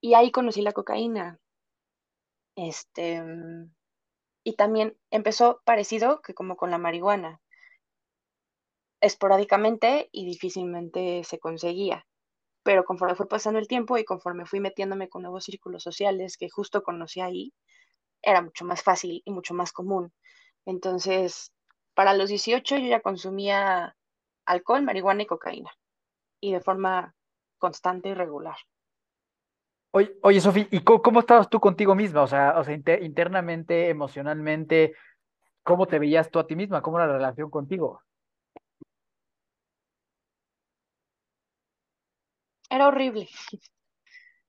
Y 0.00 0.14
ahí 0.14 0.32
conocí 0.32 0.62
la 0.62 0.72
cocaína. 0.72 1.38
Este, 2.56 3.22
y 4.42 4.56
también 4.56 4.96
empezó 5.10 5.60
parecido 5.66 6.22
que 6.22 6.32
como 6.32 6.56
con 6.56 6.70
la 6.70 6.78
marihuana, 6.78 7.42
esporádicamente 9.02 10.08
y 10.12 10.24
difícilmente 10.24 11.24
se 11.24 11.38
conseguía 11.38 12.06
pero 12.64 12.84
conforme 12.84 13.14
fue 13.14 13.28
pasando 13.28 13.60
el 13.60 13.68
tiempo 13.68 13.98
y 13.98 14.04
conforme 14.04 14.46
fui 14.46 14.58
metiéndome 14.58 15.08
con 15.08 15.22
nuevos 15.22 15.44
círculos 15.44 15.82
sociales 15.82 16.36
que 16.36 16.48
justo 16.48 16.82
conocí 16.82 17.20
ahí, 17.20 17.52
era 18.22 18.40
mucho 18.40 18.64
más 18.64 18.82
fácil 18.82 19.22
y 19.24 19.30
mucho 19.30 19.54
más 19.54 19.70
común. 19.70 20.12
Entonces, 20.64 21.52
para 21.94 22.14
los 22.14 22.30
18 22.30 22.78
yo 22.78 22.86
ya 22.86 23.00
consumía 23.00 23.94
alcohol, 24.46 24.82
marihuana 24.82 25.22
y 25.22 25.26
cocaína, 25.26 25.70
y 26.40 26.52
de 26.52 26.60
forma 26.60 27.14
constante 27.58 28.08
y 28.08 28.14
regular. 28.14 28.56
Oye, 29.92 30.16
oye 30.22 30.40
Sofi, 30.40 30.66
¿y 30.70 30.80
cómo, 30.80 31.20
estabas 31.20 31.48
tú 31.48 31.60
contigo 31.60 31.94
misma? 31.94 32.22
O 32.22 32.26
sea, 32.26 32.58
o 32.58 32.64
sea 32.64 32.74
internamente, 32.74 33.90
emocionalmente, 33.90 34.94
¿cómo 35.62 35.86
te 35.86 35.98
veías 35.98 36.30
tú 36.30 36.38
a 36.38 36.46
ti 36.46 36.56
misma? 36.56 36.82
¿Cómo 36.82 36.98
era 36.98 37.06
la 37.06 37.12
relación 37.12 37.50
contigo? 37.50 38.02
Era 42.74 42.88
horrible. 42.88 43.28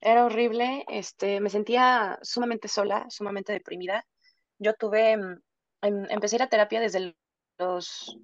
Era 0.00 0.24
horrible. 0.24 0.84
Este, 0.88 1.40
me 1.40 1.48
sentía 1.48 2.18
sumamente 2.22 2.66
sola, 2.66 3.06
sumamente 3.08 3.52
deprimida. 3.52 4.04
Yo 4.58 4.74
tuve, 4.74 5.16
mm, 5.16 5.42
em, 5.82 6.06
empecé 6.10 6.34
a 6.34 6.38
ir 6.38 6.42
a 6.42 6.48
terapia 6.48 6.80
desde 6.80 7.14
los 7.58 8.18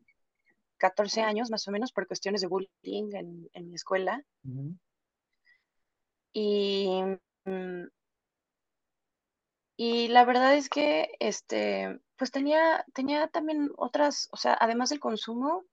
14 0.79 1.23
años, 1.23 1.51
más 1.51 1.69
o 1.69 1.71
menos, 1.71 1.93
por 1.93 2.09
cuestiones 2.09 2.41
de 2.41 2.49
bullying 2.49 3.15
en, 3.15 3.49
en 3.53 3.69
mi 3.69 3.77
escuela. 3.77 4.21
Y, 6.33 6.89
mm, 7.45 7.85
y 9.77 10.09
la 10.09 10.25
verdad 10.25 10.57
es 10.57 10.69
que, 10.69 11.15
este, 11.21 12.01
pues 12.17 12.33
tenía, 12.33 12.85
tenía 12.93 13.29
también 13.29 13.71
otras, 13.77 14.29
o 14.33 14.37
sea, 14.37 14.57
además 14.61 14.91
del 14.91 14.99
consumo, 14.99 15.65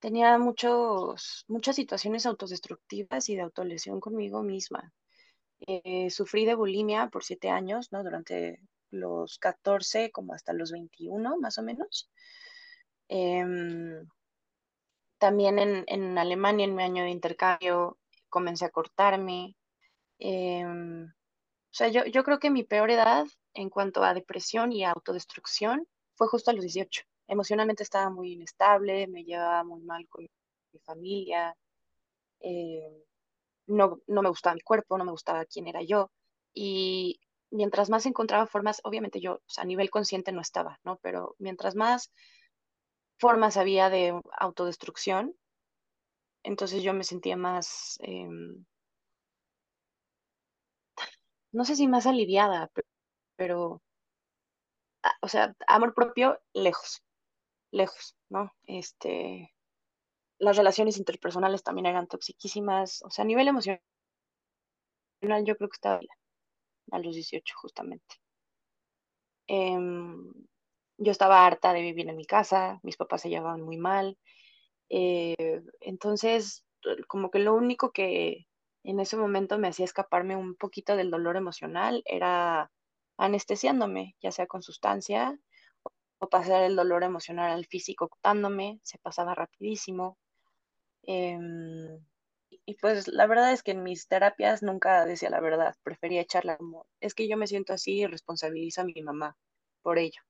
tenía 0.00 0.38
muchos, 0.38 1.44
muchas 1.48 1.76
situaciones 1.76 2.26
autodestructivas 2.26 3.28
y 3.28 3.36
de 3.36 3.42
autolesión 3.42 4.00
conmigo 4.00 4.42
misma. 4.42 4.92
Eh, 5.66 6.10
sufrí 6.10 6.46
de 6.46 6.54
bulimia 6.54 7.08
por 7.08 7.24
siete 7.24 7.50
años, 7.50 7.92
¿no? 7.92 8.02
Durante 8.02 8.60
los 8.90 9.38
14 9.38 10.10
como 10.10 10.34
hasta 10.34 10.52
los 10.52 10.72
21, 10.72 11.38
más 11.38 11.58
o 11.58 11.62
menos. 11.62 12.10
Em, 13.08 14.06
también 15.18 15.58
en, 15.58 15.84
en, 15.86 16.18
Alemania, 16.18 16.64
en 16.64 16.74
mi 16.74 16.82
año 16.82 17.04
de 17.04 17.10
intercambio, 17.10 17.98
comencé 18.28 18.64
a 18.64 18.70
cortarme. 18.70 19.56
Em, 20.18 21.04
o 21.06 21.72
sea, 21.72 21.88
yo, 21.88 22.04
yo 22.06 22.24
creo 22.24 22.38
que 22.38 22.50
mi 22.50 22.64
peor 22.64 22.90
edad 22.90 23.26
en 23.54 23.70
cuanto 23.70 24.02
a 24.04 24.14
depresión 24.14 24.72
y 24.72 24.84
autodestrucción 24.84 25.86
fue 26.14 26.28
justo 26.28 26.50
a 26.50 26.54
los 26.54 26.62
18 26.64 27.09
emocionalmente 27.30 27.84
estaba 27.84 28.10
muy 28.10 28.32
inestable, 28.34 29.06
me 29.08 29.24
llevaba 29.24 29.64
muy 29.64 29.82
mal 29.82 30.06
con 30.08 30.26
mi 30.72 30.80
familia, 30.80 31.56
eh, 32.40 33.04
no, 33.66 34.00
no 34.08 34.22
me 34.22 34.30
gustaba 34.30 34.54
mi 34.54 34.62
cuerpo, 34.62 34.98
no 34.98 35.04
me 35.04 35.12
gustaba 35.12 35.44
quién 35.46 35.68
era 35.68 35.82
yo. 35.82 36.10
Y 36.54 37.20
mientras 37.50 37.90
más 37.90 38.06
encontraba 38.06 38.46
formas, 38.46 38.80
obviamente 38.84 39.20
yo 39.20 39.40
a 39.58 39.64
nivel 39.64 39.90
consciente 39.90 40.32
no 40.32 40.40
estaba, 40.42 40.80
¿no? 40.84 40.98
Pero 41.02 41.36
mientras 41.38 41.76
más 41.76 42.12
formas 43.20 43.56
había 43.56 43.88
de 43.88 44.20
autodestrucción, 44.36 45.36
entonces 46.42 46.82
yo 46.82 46.92
me 46.94 47.04
sentía 47.04 47.36
más, 47.36 47.96
em, 48.02 48.64
no 51.52 51.64
sé 51.64 51.76
si 51.76 51.86
más 51.86 52.06
aliviada, 52.06 52.70
pero, 52.74 52.88
pero, 53.36 53.82
o 55.22 55.28
sea, 55.28 55.54
amor 55.66 55.94
propio 55.94 56.38
lejos 56.52 57.02
lejos, 57.70 58.16
¿no? 58.28 58.52
Este, 58.66 59.52
las 60.38 60.56
relaciones 60.56 60.98
interpersonales 60.98 61.62
también 61.62 61.86
eran 61.86 62.06
toxiquísimas, 62.06 63.02
o 63.02 63.10
sea, 63.10 63.24
a 63.24 63.26
nivel 63.26 63.48
emocional 63.48 63.80
yo 65.44 65.56
creo 65.56 65.68
que 65.68 65.74
estaba 65.74 66.00
a 66.92 66.98
los 66.98 67.14
18 67.14 67.54
justamente. 67.60 68.16
Em, 69.46 70.32
yo 70.98 71.12
estaba 71.12 71.46
harta 71.46 71.72
de 71.72 71.82
vivir 71.82 72.08
en 72.08 72.16
mi 72.16 72.24
casa, 72.24 72.80
mis 72.82 72.96
papás 72.96 73.22
se 73.22 73.30
llevaban 73.30 73.62
muy 73.62 73.76
mal, 73.76 74.18
eh, 74.88 75.62
entonces 75.80 76.64
como 77.08 77.30
que 77.30 77.38
lo 77.40 77.54
único 77.54 77.92
que 77.92 78.46
en 78.84 79.00
ese 79.00 79.16
momento 79.16 79.58
me 79.58 79.68
hacía 79.68 79.84
escaparme 79.84 80.36
un 80.36 80.56
poquito 80.56 80.96
del 80.96 81.10
dolor 81.10 81.36
emocional 81.36 82.02
era 82.06 82.70
anestesiándome, 83.18 84.16
ya 84.22 84.32
sea 84.32 84.46
con 84.46 84.62
sustancia 84.62 85.38
o 86.20 86.28
pasar 86.28 86.62
el 86.62 86.76
dolor 86.76 87.02
emocional 87.02 87.50
al 87.50 87.66
físico 87.66 88.08
contándome, 88.08 88.78
se 88.82 88.98
pasaba 88.98 89.34
rapidísimo. 89.34 90.18
Em, 91.02 91.98
y 92.66 92.74
pues 92.74 93.08
la 93.08 93.26
verdad 93.26 93.52
es 93.52 93.62
que 93.62 93.70
en 93.72 93.82
mis 93.82 94.06
terapias 94.06 94.62
nunca 94.62 95.04
decía 95.06 95.30
la 95.30 95.40
verdad, 95.40 95.74
prefería 95.82 96.20
echarla 96.20 96.58
como, 96.58 96.86
es 97.00 97.14
que 97.14 97.26
yo 97.26 97.36
me 97.36 97.46
siento 97.46 97.72
así 97.72 98.00
y 98.00 98.06
responsabilizo 98.06 98.82
a 98.82 98.84
mi 98.84 98.94
mamá 99.02 99.36
por 99.82 99.98
ello. 99.98 100.20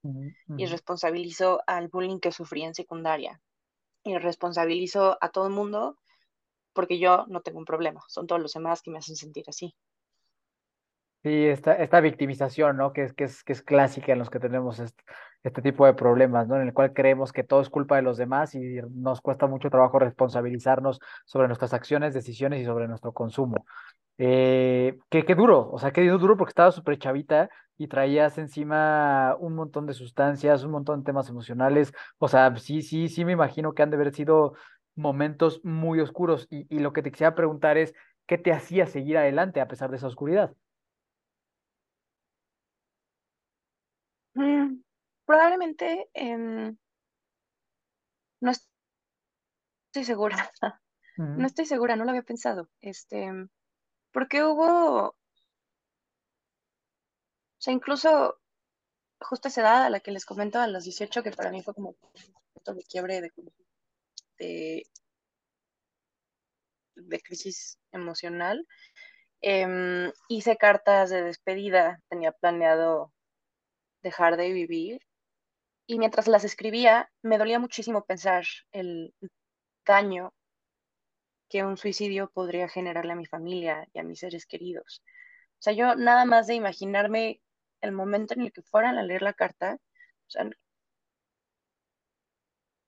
Y 0.57 0.67
responsabilizo 0.67 1.61
al 1.67 1.89
bullying 1.89 2.21
que 2.21 2.31
sufrí 2.31 2.63
en 2.63 2.75
secundaria. 2.75 3.41
Y 4.05 4.17
responsabilizo 4.17 5.19
a 5.21 5.31
todo 5.31 5.49
el 5.49 5.53
mundo 5.53 5.99
porque 6.73 7.01
yo 7.01 7.27
no 7.29 7.41
tengo 7.41 7.59
un 7.59 7.65
problema, 7.65 8.01
son 8.09 8.29
todos 8.29 8.41
los 8.41 8.53
demás 8.53 8.81
que 8.81 8.93
me 8.93 8.99
hacen 8.99 9.17
sentir 9.17 9.45
así. 9.49 9.75
Sí, 11.23 11.47
esta, 11.47 11.75
esta 11.75 12.01
victimización, 12.01 12.79
¿no? 12.79 12.93
Que 12.93 13.03
es, 13.05 13.13
que 13.13 13.25
es, 13.25 13.45
que 13.45 13.53
es 13.53 13.61
clásica 13.61 14.13
en 14.13 14.19
los 14.21 14.31
que 14.31 14.41
tenemos 14.41 14.81
este, 15.43 15.63
tipo 15.63 15.87
de 15.87 15.95
problemas, 15.95 16.49
¿no? 16.49 16.57
En 16.57 16.63
el 16.69 16.75
cual 16.75 16.93
creemos 16.93 17.33
que 17.33 17.45
todo 17.45 17.61
es 17.61 17.71
culpa 17.71 17.97
de 17.97 18.03
los 18.03 18.17
demás 18.19 18.55
y 18.55 18.81
nos 18.95 19.21
cuesta 19.21 19.47
mucho 19.47 19.71
trabajo 19.71 19.99
responsabilizarnos 19.99 21.01
sobre 21.25 21.49
nuestras 21.49 21.73
acciones, 21.75 22.15
decisiones 22.15 22.61
y 22.63 22.65
sobre 22.65 22.89
nuestro 22.89 23.13
consumo. 23.13 23.65
Eh, 24.19 24.99
qué, 25.09 25.25
qué 25.25 25.35
duro, 25.35 25.71
o 25.73 25.79
sea, 25.79 25.93
qué 25.93 26.07
duro 26.07 26.37
porque 26.37 26.51
estaba 26.51 26.73
súper 26.73 26.99
chavita 26.99 27.49
y 27.79 27.89
traías 27.89 28.37
encima 28.39 29.35
un 29.41 29.55
montón 29.55 29.87
de 29.87 29.95
sustancias, 29.95 30.63
un 30.65 30.73
montón 30.73 31.01
de 31.01 31.05
temas 31.07 31.29
emocionales. 31.31 31.93
O 32.19 32.29
sea, 32.29 32.55
sí, 32.57 32.83
sí, 32.83 33.09
sí 33.09 33.25
me 33.25 33.33
imagino 33.33 33.73
que 33.73 33.83
han 33.83 33.91
de 33.91 33.97
haber 33.97 34.13
sido 34.15 34.53
momentos 34.95 35.61
muy 35.65 36.01
oscuros. 36.01 36.47
Y, 36.51 36.67
y 36.75 36.81
lo 36.81 36.93
que 36.93 37.03
te 37.03 37.11
quisiera 37.11 37.35
preguntar 37.35 37.79
es, 37.79 37.95
¿qué 38.27 38.37
te 38.39 38.53
hacía 38.53 38.87
seguir 38.87 39.17
adelante 39.19 39.61
a 39.61 39.69
pesar 39.69 39.91
de 39.91 39.97
esa 39.97 40.07
oscuridad? 40.09 40.55
Mm, 44.37 44.81
probablemente 45.31 46.09
em, 46.13 46.77
no 48.41 48.51
estoy 48.51 50.05
segura. 50.05 50.37
No 51.17 51.47
estoy 51.47 51.67
segura, 51.67 51.97
no 51.97 52.05
lo 52.05 52.11
había 52.11 52.23
pensado. 52.23 52.71
Este, 52.81 53.31
porque 54.13 54.43
hubo, 54.43 55.09
o 55.09 55.15
sea, 57.59 57.75
incluso 57.75 58.39
justo 59.21 59.49
esa 59.49 59.61
edad 59.61 59.85
a 59.85 59.91
la 59.91 60.01
que 60.01 60.13
les 60.13 60.25
comento 60.25 60.59
a 60.59 60.67
los 60.67 60.85
18 60.85 61.23
que 61.23 61.31
para 61.33 61.51
mí 61.51 61.63
fue 61.63 61.75
como 61.75 61.91
un 61.91 61.97
punto 62.55 62.75
de 62.75 62.83
quiebre 62.85 63.21
de, 63.21 63.31
de, 64.39 64.83
de 66.97 67.21
crisis 67.21 67.79
emocional. 67.93 68.67
em, 69.43 70.13
hice 70.29 70.57
cartas 70.57 71.11
de 71.11 71.23
despedida, 71.23 72.01
tenía 72.09 72.33
planeado 72.33 73.13
dejar 74.03 74.37
de 74.37 74.53
vivir 74.53 75.01
y 75.91 75.99
mientras 75.99 76.29
las 76.29 76.45
escribía 76.45 77.11
me 77.21 77.37
dolía 77.37 77.59
muchísimo 77.59 78.05
pensar 78.05 78.45
el 78.71 79.13
daño 79.85 80.33
que 81.49 81.65
un 81.65 81.77
suicidio 81.77 82.31
podría 82.31 82.69
generarle 82.69 83.13
a 83.13 83.17
mi 83.17 83.27
familia 83.27 83.89
y 83.93 83.99
a 83.99 84.05
mis 84.05 84.21
seres 84.21 84.47
queridos. 84.47 85.03
O 85.59 85.63
sea, 85.63 85.73
yo 85.73 85.97
nada 85.97 86.25
más 86.27 86.47
de 86.47 86.55
imaginarme 86.55 87.41
el 87.81 87.91
momento 87.91 88.35
en 88.35 88.43
el 88.43 88.53
que 88.53 88.63
fueran 88.63 88.99
a 88.99 89.03
leer 89.03 89.23
la 89.23 89.33
carta, 89.33 89.79
o 90.29 90.31
sea, 90.31 90.45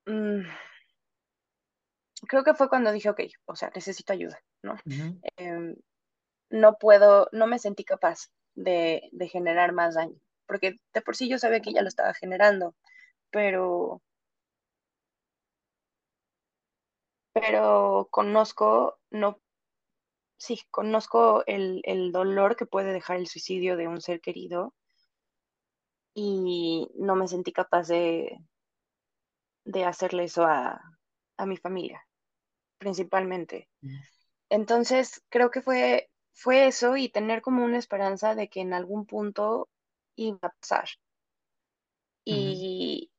mm, 0.05 0.43
creo 2.25 2.45
que 2.45 2.53
fue 2.53 2.69
cuando 2.69 2.93
dije, 2.93 3.09
ok, 3.09 3.19
o 3.43 3.55
sea, 3.57 3.69
necesito 3.75 4.13
ayuda, 4.13 4.41
¿no? 4.61 4.77
Em, 5.35 5.75
no 6.49 6.77
puedo, 6.77 7.27
no 7.33 7.47
me 7.47 7.59
sentí 7.59 7.83
capaz 7.83 8.29
de, 8.55 9.09
de 9.11 9.27
generar 9.27 9.73
más 9.73 9.95
daño, 9.95 10.15
porque 10.45 10.79
de 10.93 11.01
por 11.01 11.17
sí 11.17 11.27
yo 11.27 11.37
sabía 11.37 11.59
que 11.59 11.73
ya 11.73 11.81
lo 11.81 11.89
estaba 11.89 12.13
generando, 12.13 12.73
pero, 13.33 14.01
pero 17.33 18.07
conozco, 18.11 18.99
no, 19.11 19.39
sí, 20.37 20.61
conozco 20.71 21.43
el, 21.47 21.81
el 21.85 22.11
dolor 22.11 22.55
que 22.55 22.65
puede 22.67 22.93
dejar 22.93 23.17
el 23.17 23.27
suicidio 23.27 23.77
de 23.77 23.87
un 23.87 24.01
ser 24.01 24.21
querido 24.21 24.73
y 26.15 26.89
no 26.95 27.15
me 27.15 27.27
sentí 27.27 27.51
capaz 27.53 27.87
de, 27.87 28.39
de 29.65 29.83
hacerle 29.85 30.25
eso 30.25 30.45
a, 30.45 30.81
a 31.37 31.45
mi 31.45 31.57
familia, 31.57 32.05
principalmente. 32.79 33.69
ujú, 33.83 33.97
Entonces, 34.49 35.23
creo 35.29 35.51
que 35.51 35.61
fue, 35.61 36.11
fue 36.33 36.67
eso 36.67 36.97
y 36.97 37.09
tener 37.09 37.41
como 37.41 37.65
una 37.65 37.79
esperanza 37.79 38.35
de 38.35 38.49
que 38.49 38.61
en 38.61 38.73
algún 38.73 39.05
punto 39.05 39.69
iba 40.17 40.39
a 40.43 40.51
pasar. 40.61 40.89
Y, 42.25 43.09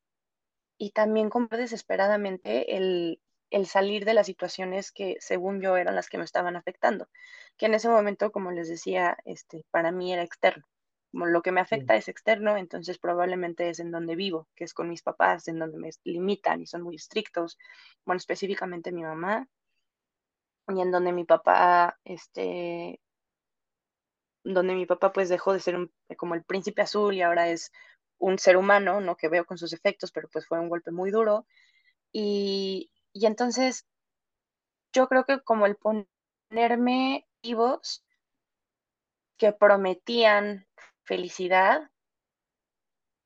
y 0.84 0.90
también 0.92 1.30
como 1.30 1.48
desesperadamente 1.48 2.76
el, 2.76 3.20
el 3.50 3.66
salir 3.66 4.04
de 4.04 4.14
las 4.14 4.26
situaciones 4.26 4.92
que 4.92 5.16
según 5.20 5.60
yo 5.62 5.76
eran 5.76 5.94
las 5.96 6.08
que 6.08 6.18
me 6.18 6.24
estaban 6.24 6.56
afectando, 6.56 7.08
que 7.56 7.66
en 7.66 7.74
ese 7.74 7.88
momento, 7.88 8.32
como 8.32 8.50
les 8.52 8.68
decía, 8.68 9.16
este, 9.24 9.64
para 9.70 9.92
mí 9.92 10.12
era 10.12 10.22
externo. 10.22 10.64
Como 11.12 11.26
lo 11.26 11.42
que 11.42 11.52
me 11.52 11.60
sí, 11.70 11.76
afecta 11.76 11.96
es 11.96 12.08
externo, 12.08 12.56
entonces 12.56 12.98
probablemente 12.98 13.70
es 13.70 13.78
en 13.80 13.90
donde 13.92 14.16
vivo, 14.16 14.48
que 14.56 14.64
es 14.64 14.74
con 14.74 14.88
mis 14.90 15.02
papás, 15.02 15.48
en 15.48 15.58
donde 15.60 15.78
me 15.78 15.90
limitan 16.04 16.60
y 16.62 16.66
son 16.66 16.82
muy 16.82 16.96
estrictos. 16.96 17.56
Bueno, 18.04 18.18
específicamente 18.18 18.92
mi 18.92 19.02
mamá, 19.02 19.48
y 20.68 20.80
en 20.80 20.90
donde 20.90 21.12
mi 21.12 21.24
papá, 21.24 21.98
este, 22.04 23.00
donde 24.44 24.74
mi 24.74 24.86
papá 24.86 25.12
pues 25.12 25.28
dejó 25.28 25.52
de 25.52 25.60
ser 25.60 25.76
un- 25.76 25.92
como 26.16 26.34
el 26.34 26.44
príncipe 26.44 26.82
azul 26.82 27.14
y 27.14 27.22
ahora 27.22 27.48
es 27.50 27.72
un 28.24 28.38
ser 28.38 28.56
humano, 28.56 29.00
¿no? 29.02 29.16
Que 29.16 29.28
veo 29.28 29.44
con 29.44 29.58
sus 29.58 29.74
efectos, 29.74 30.10
pero 30.10 30.28
pues 30.32 30.46
fue 30.46 30.58
un 30.58 30.70
golpe 30.70 30.90
muy 30.90 31.10
duro. 31.10 31.46
Y, 32.10 32.90
y 33.12 33.26
entonces 33.26 33.86
yo 34.94 35.08
creo 35.08 35.24
que 35.24 35.40
como 35.40 35.66
el 35.66 35.76
ponerme 35.76 37.26
vivos 37.42 38.02
que 39.36 39.52
prometían 39.52 40.66
felicidad, 41.02 41.90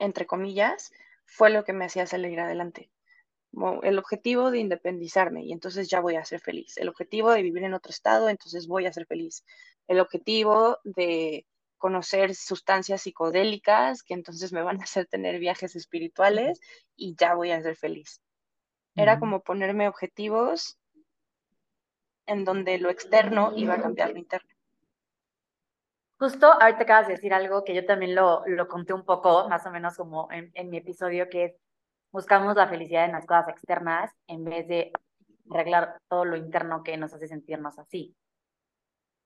entre 0.01 0.27
comillas, 0.27 0.91
fue 1.27 1.51
lo 1.51 1.63
que 1.65 1.73
me 1.73 1.85
hacía 1.85 2.07
salir 2.07 2.41
adelante. 2.41 2.91
El 3.83 3.99
objetivo 3.99 4.51
de 4.51 4.59
independizarme 4.59 5.45
y 5.45 5.53
entonces 5.53 5.89
ya 5.89 6.01
voy 6.01 6.17
a 6.17 6.25
ser 6.25 6.41
feliz. 6.41 6.77
El 6.77 6.89
objetivo 6.89 7.31
de 7.31 7.43
vivir 7.43 7.63
en 7.63 7.75
otro 7.75 7.91
estado, 7.91 8.29
entonces 8.29 8.67
voy 8.67 8.87
a 8.87 8.93
ser 8.93 9.07
feliz. 9.07 9.45
El 9.87 10.01
objetivo 10.01 10.79
de 10.83 11.47
conocer 11.79 12.35
sustancias 12.35 13.03
psicodélicas 13.03 14.03
que 14.03 14.15
entonces 14.15 14.53
me 14.53 14.63
van 14.63 14.81
a 14.81 14.85
hacer 14.85 15.07
tener 15.07 15.39
viajes 15.39 15.77
espirituales 15.77 16.61
y 16.97 17.15
ya 17.17 17.35
voy 17.35 17.51
a 17.53 17.63
ser 17.63 17.77
feliz. 17.77 18.21
Era 18.95 19.21
como 19.21 19.41
ponerme 19.41 19.89
objetivos 19.89 20.77
en 22.27 22.45
donde 22.45 22.79
lo 22.79 22.91
externo 22.91 23.53
iba 23.57 23.75
a 23.75 23.81
cambiar 23.81 24.11
lo 24.11 24.19
interno. 24.19 24.51
Justo 26.19 26.53
ahorita 26.53 26.83
acabas 26.83 27.07
de 27.07 27.15
decir 27.15 27.33
algo 27.33 27.63
que 27.63 27.75
yo 27.75 27.87
también 27.87 28.17
lo, 28.17 28.43
lo 28.47 28.67
conté 28.67 28.93
un 28.93 29.05
poco, 29.05 29.49
más 29.49 29.65
o 29.67 29.71
menos 29.71 29.97
como 29.97 30.31
en, 30.33 30.51
en 30.55 30.69
mi 30.69 30.79
episodio, 30.79 31.29
que 31.31 31.45
es 31.45 31.55
buscamos 32.11 32.57
la 32.57 32.69
felicidad 32.69 33.05
en 33.05 33.13
las 33.13 33.27
cosas 33.27 33.49
externas 33.49 34.11
en 34.27 34.45
vez 34.45 34.67
de 34.67 34.93
arreglar 35.51 35.99
todo 36.09 36.25
lo 36.25 36.37
interno 36.37 36.83
que 36.83 36.97
nos 36.97 37.13
hace 37.15 37.29
sentirnos 37.29 37.79
así, 37.79 38.15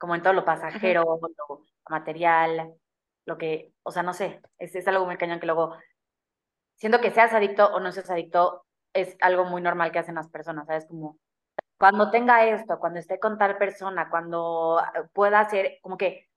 como 0.03 0.17
en 0.17 0.23
todo 0.25 0.35
lo 0.35 0.45
pasajero, 0.45 1.21
lo 1.23 1.67
material, 1.91 2.75
lo 3.27 3.39
que, 3.39 3.73
o 3.85 3.93
sea, 3.93 4.03
no 4.03 4.15
sé, 4.15 4.43
es, 4.59 4.75
es 4.75 4.89
algo 4.89 5.07
muy 5.07 5.17
cañón 5.17 5.41
que 5.41 5.47
luego, 5.47 5.77
siento 6.77 7.01
que 7.01 7.11
seas 7.11 7.33
adicto 7.33 7.67
o 7.73 7.81
no 7.81 7.93
seas 7.93 8.11
adicto, 8.11 8.67
es 8.93 9.17
algo 9.21 9.45
muy 9.45 9.63
normal 9.63 9.93
que 9.93 9.99
hacen 10.01 10.17
las 10.17 10.29
personas, 10.29 10.67
¿sabes? 10.67 10.87
Como 10.87 11.19
cuando 11.79 12.11
tenga 12.11 12.47
esto, 12.47 12.79
cuando 12.81 13.01
esté 13.01 13.21
con 13.21 13.39
tal 13.39 13.59
persona, 13.59 14.11
cuando 14.11 14.81
pueda 15.15 15.41
hacer, 15.41 15.79
como 15.83 15.99
que 15.99 16.29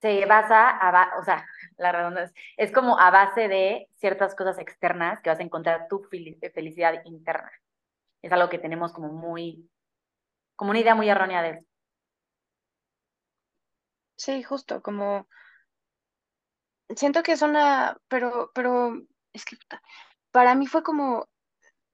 se 0.00 0.26
basa, 0.26 0.70
a 0.70 1.18
o 1.20 1.24
sea, 1.24 1.46
la 1.78 1.92
redundancia, 1.92 2.40
es 2.58 2.72
como 2.72 2.98
a 3.00 3.10
base 3.10 3.48
de 3.48 3.88
ciertas 3.96 4.34
cosas 4.36 4.58
externas 4.58 5.20
que 5.22 5.30
vas 5.30 5.40
a 5.40 5.44
encontrar 5.44 5.88
tu 5.88 6.00
fel- 6.10 6.38
felicidad 6.54 7.02
interna. 7.06 7.50
Es 8.22 8.32
algo 8.32 8.48
que 8.50 8.58
tenemos 8.60 8.92
como 8.92 9.08
muy, 9.10 9.70
como 10.56 10.70
una 10.72 10.80
idea 10.80 10.96
muy 10.96 11.08
errónea 11.10 11.42
de 11.42 11.50
eso. 11.50 11.66
Sí, 14.16 14.42
justo, 14.42 14.82
como 14.82 15.26
siento 16.94 17.22
que 17.22 17.32
es 17.32 17.42
una, 17.42 17.98
pero, 18.08 18.50
pero 18.54 18.94
es 19.32 19.44
que 19.44 19.56
puta, 19.56 19.82
para 20.30 20.54
mí 20.54 20.66
fue 20.66 20.82
como 20.82 21.28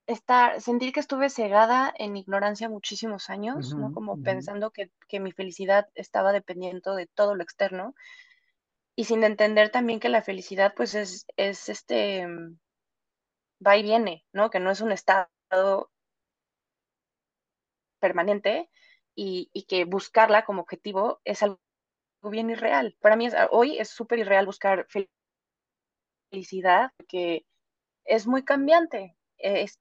estar, 0.07 0.61
sentir 0.61 0.93
que 0.93 1.01
estuve 1.01 1.31
cegada 1.31 1.93
en 1.97 2.17
ignorancia 2.17 2.69
muchísimos 2.69 3.31
años, 3.31 3.75
¿no? 3.75 3.93
Como 3.93 4.19
pensando 4.19 4.71
que, 4.71 4.91
que 5.09 5.21
mi 5.21 5.33
felicidad 5.33 5.89
estaba 5.95 6.33
dependiendo 6.33 6.95
de 6.95 7.07
todo 7.07 7.35
lo 7.35 7.43
externo 7.43 7.95
y 8.97 9.05
sin 9.05 9.25
entender 9.25 9.71
también 9.71 10.01
que 10.01 10.09
la 10.09 10.23
felicidad 10.23 10.75
pues 10.77 10.95
es, 10.95 11.27
es 11.37 11.69
este, 11.69 12.27
mm, 12.27 12.59
va 13.67 13.77
y 13.77 13.83
viene, 13.83 14.27
¿no? 14.33 14.51
Que 14.51 14.61
no 14.61 14.71
es 14.71 14.81
un 14.81 14.93
estado 14.93 15.31
permanente 18.01 18.69
y, 19.15 19.49
y 19.53 19.65
que 19.65 19.85
buscarla 19.85 20.45
como 20.45 20.63
objetivo 20.63 21.21
es 21.25 21.43
algo 21.43 21.61
bien 22.31 22.51
irreal. 22.51 22.97
Para 23.01 23.17
mí 23.17 23.27
es, 23.27 23.35
hoy 23.51 23.79
es 23.79 23.89
súper 23.89 24.21
irreal 24.21 24.47
buscar 24.47 24.87
felicidad 26.31 26.91
porque 26.97 27.45
es 28.05 28.27
muy 28.27 28.45
cambiante 28.45 29.17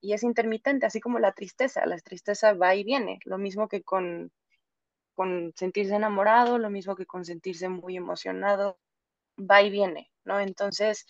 y 0.00 0.12
es 0.12 0.22
intermitente, 0.22 0.86
así 0.86 1.00
como 1.00 1.18
la 1.18 1.32
tristeza. 1.32 1.86
La 1.86 1.96
tristeza 1.98 2.52
va 2.54 2.74
y 2.74 2.84
viene, 2.84 3.20
lo 3.24 3.38
mismo 3.38 3.68
que 3.68 3.82
con, 3.82 4.32
con 5.14 5.52
sentirse 5.56 5.94
enamorado, 5.94 6.58
lo 6.58 6.70
mismo 6.70 6.96
que 6.96 7.06
con 7.06 7.24
sentirse 7.24 7.68
muy 7.68 7.96
emocionado, 7.96 8.78
va 9.38 9.62
y 9.62 9.70
viene, 9.70 10.10
¿no? 10.24 10.40
Entonces, 10.40 11.06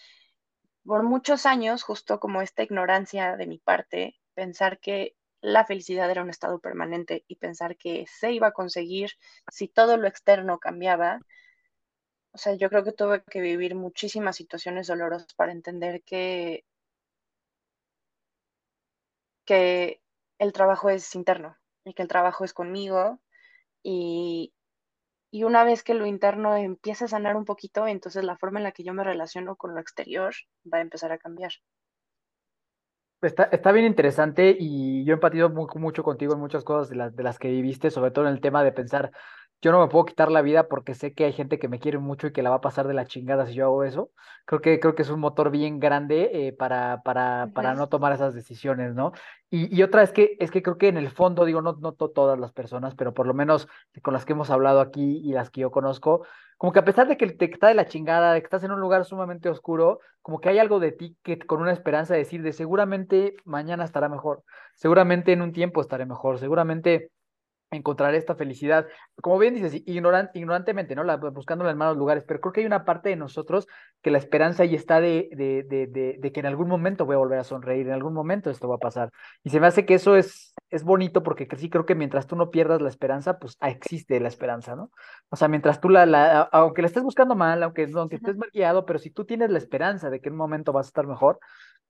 por 0.84 1.02
muchos 1.02 1.46
años, 1.46 1.82
justo 1.82 2.20
como 2.20 2.42
esta 2.42 2.62
ignorancia 2.62 3.36
de 3.36 3.46
mi 3.46 3.58
parte, 3.58 4.16
pensar 4.34 4.80
que 4.80 5.16
la 5.42 5.66
felicidad 5.66 6.10
era 6.10 6.22
un 6.22 6.30
estado 6.30 6.60
permanente 6.60 7.24
y 7.28 7.36
pensar 7.36 7.76
que 7.76 8.06
se 8.08 8.32
iba 8.32 8.48
a 8.48 8.52
conseguir 8.52 9.12
si 9.50 9.68
todo 9.68 9.96
lo 9.98 10.08
externo 10.08 10.58
cambiaba, 10.60 11.20
O 12.34 12.36
sea, 12.38 12.54
yo 12.56 12.68
creo 12.68 12.84
que 12.84 12.92
tuve 12.92 13.22
que 13.24 13.40
vivir 13.40 13.74
muchísimas 13.74 14.36
situaciones 14.36 14.86
dolorosas 14.86 15.32
para 15.34 15.52
entender 15.52 16.02
que, 16.02 16.66
que 19.44 20.00
el 20.38 20.52
trabajo 20.52 20.90
es 20.90 21.14
interno 21.14 21.56
y 21.84 21.94
que 21.94 22.02
el 22.02 22.08
trabajo 22.08 22.44
es 22.44 22.52
conmigo 22.52 23.20
y, 23.82 24.54
y 25.32 25.44
una 25.44 25.64
vez 25.64 25.82
que 25.84 25.94
lo 25.94 26.06
interno 26.06 26.56
empieza 26.56 27.06
a 27.06 27.08
sanar 27.08 27.36
un 27.36 27.44
poquito, 27.46 27.86
entonces 27.88 28.24
la 28.24 28.36
forma 28.38 28.60
en 28.60 28.64
la 28.64 28.72
que 28.72 28.84
yo 28.84 28.94
me 28.94 29.04
relaciono 29.04 29.56
con 29.56 29.74
lo 29.74 29.80
exterior 29.80 30.34
va 30.72 30.78
a 30.78 30.82
empezar 30.82 31.12
a 31.12 31.18
cambiar. 31.18 31.52
Está, 33.22 33.44
está 33.44 33.70
bien 33.70 33.86
interesante 33.86 34.56
y 34.58 35.04
yo 35.04 35.12
he 35.12 35.14
empatido 35.14 35.48
mu- 35.48 35.68
mucho 35.76 36.02
contigo 36.02 36.34
en 36.34 36.40
muchas 36.40 36.64
cosas 36.64 36.88
de 36.88 36.96
las, 36.96 37.14
de 37.14 37.22
las 37.22 37.38
que 37.38 37.48
viviste, 37.48 37.90
sobre 37.92 38.10
todo 38.10 38.26
en 38.26 38.32
el 38.32 38.40
tema 38.40 38.64
de 38.64 38.72
pensar, 38.72 39.12
yo 39.60 39.70
no 39.70 39.78
me 39.80 39.86
puedo 39.88 40.04
quitar 40.06 40.28
la 40.32 40.42
vida 40.42 40.66
porque 40.66 40.94
sé 40.96 41.14
que 41.14 41.24
hay 41.26 41.32
gente 41.32 41.60
que 41.60 41.68
me 41.68 41.78
quiere 41.78 41.98
mucho 41.98 42.26
y 42.26 42.32
que 42.32 42.42
la 42.42 42.50
va 42.50 42.56
a 42.56 42.60
pasar 42.60 42.88
de 42.88 42.94
la 42.94 43.06
chingada 43.06 43.46
si 43.46 43.54
yo 43.54 43.66
hago 43.66 43.84
eso. 43.84 44.10
Creo 44.44 44.60
que, 44.60 44.80
creo 44.80 44.96
que 44.96 45.02
es 45.02 45.08
un 45.10 45.20
motor 45.20 45.52
bien 45.52 45.78
grande 45.78 46.48
eh, 46.48 46.52
para, 46.52 47.02
para, 47.04 47.50
para 47.54 47.74
no 47.74 47.88
tomar 47.88 48.12
esas 48.12 48.34
decisiones, 48.34 48.92
¿no? 48.96 49.12
Y, 49.50 49.72
y 49.76 49.82
otra 49.84 50.02
es 50.02 50.10
que, 50.12 50.36
es 50.40 50.50
que 50.50 50.62
creo 50.62 50.76
que 50.78 50.88
en 50.88 50.96
el 50.96 51.08
fondo, 51.10 51.44
digo, 51.44 51.62
no, 51.62 51.74
no 51.80 51.92
to- 51.92 52.10
todas 52.10 52.40
las 52.40 52.50
personas, 52.52 52.96
pero 52.96 53.14
por 53.14 53.28
lo 53.28 53.34
menos 53.34 53.68
con 54.02 54.14
las 54.14 54.24
que 54.24 54.32
hemos 54.32 54.50
hablado 54.50 54.80
aquí 54.80 55.20
y 55.24 55.32
las 55.32 55.50
que 55.50 55.60
yo 55.60 55.70
conozco, 55.70 56.26
como 56.62 56.72
que 56.72 56.78
a 56.78 56.84
pesar 56.84 57.08
de 57.08 57.16
que 57.16 57.26
te 57.26 57.46
está 57.46 57.66
de 57.66 57.74
la 57.74 57.86
chingada, 57.86 58.32
de 58.32 58.40
que 58.40 58.44
estás 58.44 58.62
en 58.62 58.70
un 58.70 58.78
lugar 58.78 59.04
sumamente 59.04 59.48
oscuro, 59.48 59.98
como 60.20 60.40
que 60.40 60.48
hay 60.48 60.60
algo 60.60 60.78
de 60.78 60.92
ti 60.92 61.16
que 61.24 61.36
con 61.36 61.60
una 61.60 61.72
esperanza 61.72 62.14
de 62.14 62.20
decir 62.20 62.40
de 62.40 62.52
seguramente 62.52 63.34
mañana 63.44 63.84
estará 63.84 64.08
mejor, 64.08 64.44
seguramente 64.76 65.32
en 65.32 65.42
un 65.42 65.50
tiempo 65.50 65.80
estaré 65.80 66.06
mejor, 66.06 66.38
seguramente 66.38 67.10
encontraré 67.72 68.16
esta 68.18 68.34
felicidad. 68.34 68.86
Como 69.20 69.38
bien 69.38 69.54
dices, 69.54 69.82
ignoran, 69.86 70.30
ignorantemente, 70.34 70.94
¿no? 70.94 71.04
La, 71.04 71.16
buscándola 71.16 71.70
en 71.70 71.78
malos 71.78 71.96
lugares, 71.96 72.24
pero 72.26 72.40
creo 72.40 72.52
que 72.52 72.60
hay 72.60 72.66
una 72.66 72.84
parte 72.84 73.08
de 73.08 73.16
nosotros 73.16 73.66
que 74.02 74.10
la 74.10 74.18
esperanza 74.18 74.64
ahí 74.64 74.74
está 74.74 75.00
de, 75.00 75.28
de, 75.32 75.64
de, 75.64 75.86
de, 75.86 76.16
de 76.18 76.32
que 76.32 76.40
en 76.40 76.46
algún 76.46 76.68
momento 76.68 77.06
voy 77.06 77.14
a 77.14 77.18
volver 77.18 77.38
a 77.38 77.44
sonreír, 77.44 77.86
en 77.86 77.92
algún 77.92 78.14
momento 78.14 78.50
esto 78.50 78.68
va 78.68 78.76
a 78.76 78.78
pasar. 78.78 79.10
Y 79.44 79.50
se 79.50 79.60
me 79.60 79.66
hace 79.66 79.86
que 79.86 79.94
eso 79.94 80.16
es, 80.16 80.54
es 80.70 80.84
bonito 80.84 81.22
porque 81.22 81.48
sí 81.56 81.70
creo 81.70 81.86
que 81.86 81.94
mientras 81.94 82.26
tú 82.26 82.36
no 82.36 82.50
pierdas 82.50 82.82
la 82.82 82.88
esperanza, 82.88 83.38
pues 83.38 83.56
ah, 83.60 83.70
existe 83.70 84.18
la 84.20 84.28
esperanza, 84.28 84.74
¿no? 84.74 84.90
O 85.30 85.36
sea, 85.36 85.48
mientras 85.48 85.80
tú 85.80 85.88
la, 85.88 86.06
la 86.06 86.42
aunque 86.52 86.82
la 86.82 86.88
estés 86.88 87.02
buscando 87.02 87.34
mal, 87.34 87.62
aunque, 87.62 87.88
aunque 87.94 88.16
estés 88.16 88.36
mal 88.36 88.50
guiado, 88.52 88.84
pero 88.86 88.98
si 88.98 89.10
tú 89.10 89.24
tienes 89.24 89.50
la 89.50 89.58
esperanza 89.58 90.10
de 90.10 90.20
que 90.20 90.28
en 90.28 90.34
un 90.34 90.38
momento 90.38 90.72
vas 90.72 90.86
a 90.86 90.90
estar 90.90 91.06
mejor, 91.06 91.38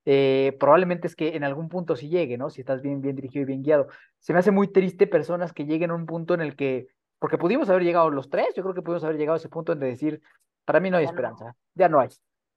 eh, 0.04 0.56
probablemente 0.58 1.06
es 1.06 1.16
que 1.16 1.36
en 1.36 1.44
algún 1.44 1.68
punto 1.68 1.96
sí 1.96 2.08
llegue, 2.08 2.36
¿no? 2.38 2.50
Si 2.50 2.60
estás 2.60 2.82
bien, 2.82 3.00
bien 3.00 3.16
dirigido 3.16 3.42
y 3.42 3.46
bien 3.46 3.62
guiado. 3.62 3.88
Se 4.18 4.32
me 4.32 4.40
hace 4.40 4.50
muy 4.50 4.68
triste 4.68 5.06
personas 5.06 5.52
que 5.52 5.64
lleguen 5.64 5.90
a 5.90 5.94
un 5.94 6.06
punto 6.06 6.34
en 6.34 6.40
el 6.40 6.56
que, 6.56 6.88
porque 7.18 7.38
pudimos 7.38 7.68
haber 7.70 7.84
llegado 7.84 8.10
los 8.10 8.28
tres, 8.30 8.48
yo 8.56 8.62
creo 8.62 8.74
que 8.74 8.82
pudimos 8.82 9.04
haber 9.04 9.16
llegado 9.16 9.34
a 9.34 9.38
ese 9.38 9.48
punto 9.48 9.72
en 9.72 9.80
de 9.80 9.86
decir, 9.86 10.22
para 10.64 10.80
mí 10.80 10.90
no 10.90 10.96
hay 10.96 11.04
Ya 11.04 11.12
no. 11.12 11.12
esperanza, 11.12 11.56
ya 11.74 11.88
no 11.88 12.00
hay, 12.00 12.08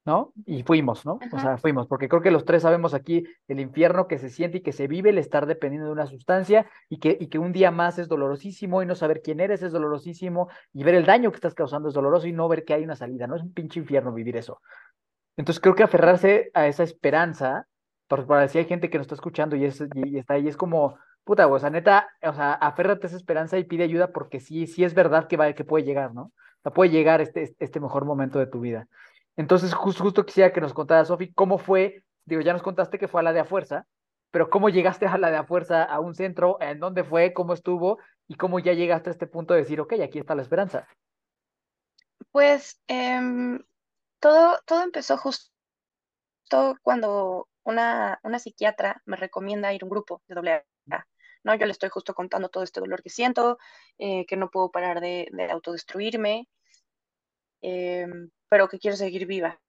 ¿no? 0.06 0.34
Y 0.46 0.64
fuimos, 0.64 1.06
¿no? 1.06 1.20
O 1.32 1.40
sea, 1.40 1.58
fuimos, 1.58 1.88
porque 1.88 2.08
creo 2.10 2.22
que 2.22 2.32
los 2.32 2.46
tres 2.46 2.64
sabemos 2.64 2.94
aquí 2.94 3.26
el 3.48 3.60
infierno 3.60 4.08
que 4.08 4.18
se 4.20 4.30
siente 4.30 4.60
y 4.60 4.62
que 4.62 4.72
se 4.72 4.88
vive 4.88 5.12
el 5.12 5.18
estar 5.18 5.46
dependiendo 5.46 5.88
de 5.88 5.94
una 5.94 6.08
sustancia 6.08 6.68
y 6.90 7.00
que, 7.00 7.18
y 7.20 7.28
que 7.28 7.40
un 7.40 7.52
día 7.52 7.72
más 7.72 8.00
es 8.00 8.08
dolorosísimo 8.08 8.82
y 8.84 8.86
no 8.86 8.96
saber 8.96 9.22
quién 9.24 9.40
eres 9.40 9.64
es 9.64 9.72
dolorosísimo 9.72 10.50
y 10.74 10.84
ver 10.84 10.96
el 10.96 11.06
daño 11.06 11.32
que 11.32 11.38
estás 11.38 11.56
causando 11.56 11.90
es 11.90 11.96
doloroso 11.96 12.28
y 12.28 12.34
no 12.34 12.48
ver 12.48 12.66
que 12.66 12.74
hay 12.74 12.84
una 12.84 12.96
salida, 12.96 13.28
¿no? 13.28 13.36
Es 13.36 13.44
un 13.44 13.54
pinche 13.54 13.80
infierno 13.80 14.14
vivir 14.14 14.38
eso. 14.38 14.62
Entonces 15.38 15.62
creo 15.62 15.76
que 15.76 15.84
aferrarse 15.84 16.52
a 16.54 16.68
esa 16.68 16.84
esperanza, 16.84 17.68
por, 18.08 18.26
para 18.26 18.48
si 18.48 18.58
hay 18.58 18.66
gente 18.66 18.90
que 18.90 18.98
nos 18.98 19.06
está 19.06 19.16
escuchando 19.16 19.56
y, 19.56 19.66
es, 19.66 19.82
y, 19.82 20.10
y 20.10 20.18
está 20.18 20.36
ahí, 20.36 20.48
es 20.48 20.58
como, 20.58 20.98
puta, 21.24 21.48
o 21.48 21.60
sea, 21.60 21.70
neta, 21.70 22.08
o 22.22 22.34
sea, 22.34 22.54
aférrate 22.54 23.08
a 23.08 23.10
esa 23.10 23.18
esperanza 23.18 23.58
y 23.58 23.66
pide 23.66 23.84
ayuda 23.84 24.12
porque 24.14 24.40
sí, 24.40 24.68
sí 24.68 24.84
es 24.84 24.94
verdad 24.94 25.28
que, 25.28 25.38
va, 25.38 25.52
que 25.54 25.66
puede 25.66 25.84
llegar, 25.84 26.14
¿no? 26.14 26.24
O 26.24 26.62
sea, 26.64 26.72
puede 26.72 26.92
llegar 26.92 27.20
este, 27.20 27.56
este 27.60 27.80
mejor 27.80 28.06
momento 28.06 28.40
de 28.40 28.48
tu 28.48 28.60
vida. 28.60 28.88
Entonces, 29.36 29.74
justo, 29.74 30.04
justo 30.04 30.26
quisiera 30.26 30.54
que 30.54 30.62
nos 30.62 30.74
contara, 30.74 31.04
Sofi, 31.04 31.34
cómo 31.34 31.58
fue, 31.58 32.04
digo, 32.26 32.42
ya 32.42 32.54
nos 32.54 32.64
contaste 32.64 33.00
que 33.00 33.08
fue 33.08 33.22
a 33.22 33.24
la 33.24 33.34
de 33.34 33.42
a 33.42 33.46
fuerza, 33.46 33.86
pero 34.32 34.50
cómo 34.50 34.70
llegaste 34.70 35.08
a 35.08 35.18
la 35.18 35.32
de 35.32 35.38
a 35.38 35.44
fuerza 35.44 35.84
a 35.84 36.00
un 36.00 36.14
centro, 36.14 36.58
en 36.62 36.80
dónde 36.80 37.04
fue, 37.04 37.34
cómo 37.34 37.54
estuvo 37.54 38.00
y 38.28 38.36
cómo 38.36 38.60
ya 38.60 38.74
llegaste 38.74 39.10
a 39.10 39.14
este 39.14 39.28
punto 39.28 39.54
de 39.54 39.62
decir, 39.62 39.82
ok, 39.82 39.94
aquí 40.04 40.20
está 40.20 40.36
la 40.36 40.42
esperanza. 40.42 40.88
Pues 42.32 42.82
em, 42.88 43.60
todo, 44.26 44.60
todo 44.66 44.82
empezó 44.82 45.18
justo 45.18 45.52
cuando 46.82 47.48
una, 47.64 48.20
una 48.24 48.40
psiquiatra 48.40 49.04
me 49.06 49.18
recomienda 49.18 49.72
ir 49.72 49.84
a 49.84 49.86
un 49.86 49.92
grupo 49.92 50.24
de 50.28 50.34
doble 50.34 50.66
A. 50.90 51.08
¿no? 51.44 51.54
Yo 51.54 51.68
le 51.68 51.72
estoy 51.72 51.90
justo 51.90 52.16
contando 52.16 52.50
todo 52.50 52.64
este 52.64 52.80
dolor 52.80 53.04
que 53.04 53.12
siento, 53.12 53.60
eh, 54.00 54.26
que 54.26 54.36
no 54.36 54.50
puedo 54.50 54.72
parar 54.72 55.00
de, 55.00 55.28
de 55.32 55.52
autodestruirme, 55.52 56.50
em, 57.62 58.32
pero 58.50 58.68
que 58.68 58.80
quiero 58.80 58.98
seguir 58.98 59.28
viva, 59.28 59.62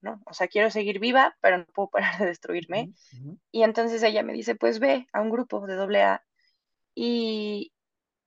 ¿no? 0.00 0.20
O 0.26 0.34
sea, 0.34 0.48
quiero 0.48 0.70
seguir 0.70 0.98
viva, 0.98 1.36
pero 1.40 1.58
no 1.58 1.66
puedo 1.66 1.90
parar 1.92 2.18
de 2.18 2.26
destruirme. 2.26 2.94
Y 3.52 3.62
entonces 3.62 4.02
ella 4.02 4.24
me 4.24 4.32
dice, 4.32 4.56
pues 4.56 4.80
ve 4.80 5.06
a 5.12 5.20
un 5.20 5.30
grupo 5.30 5.64
de 5.68 5.76
doble 5.76 6.02
A. 6.02 6.24
Y, 6.96 7.72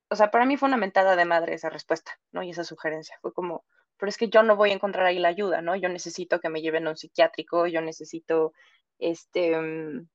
o 0.09 0.15
sea, 0.15 0.31
para 0.31 0.45
mí 0.45 0.55
fue 0.55 0.69
una 0.69 0.77
mentada 0.77 1.17
de 1.17 1.25
madre 1.25 1.55
esa 1.55 1.69
respuesta, 1.69 2.17
¿no? 2.31 2.41
Y 2.41 2.51
esa 2.51 2.63
sugerencia. 2.63 3.17
Fue 3.21 3.33
como, 3.33 3.65
pero 3.97 4.09
es 4.09 4.17
que 4.17 4.29
yo 4.29 4.43
no 4.43 4.55
voy 4.55 4.71
a 4.71 4.73
encontrar 4.73 5.05
ahí 5.05 5.19
la 5.19 5.29
ayuda, 5.29 5.61
¿no? 5.61 5.75
Yo 5.75 5.89
necesito 5.89 6.39
que 6.39 6.49
me 6.49 6.61
lleven 6.61 6.87
a 6.87 6.91
un 6.91 6.97
psiquiátrico, 6.97 7.67
yo 7.67 7.81
necesito, 7.81 8.53
este, 8.99 9.59
mm, 9.59 10.07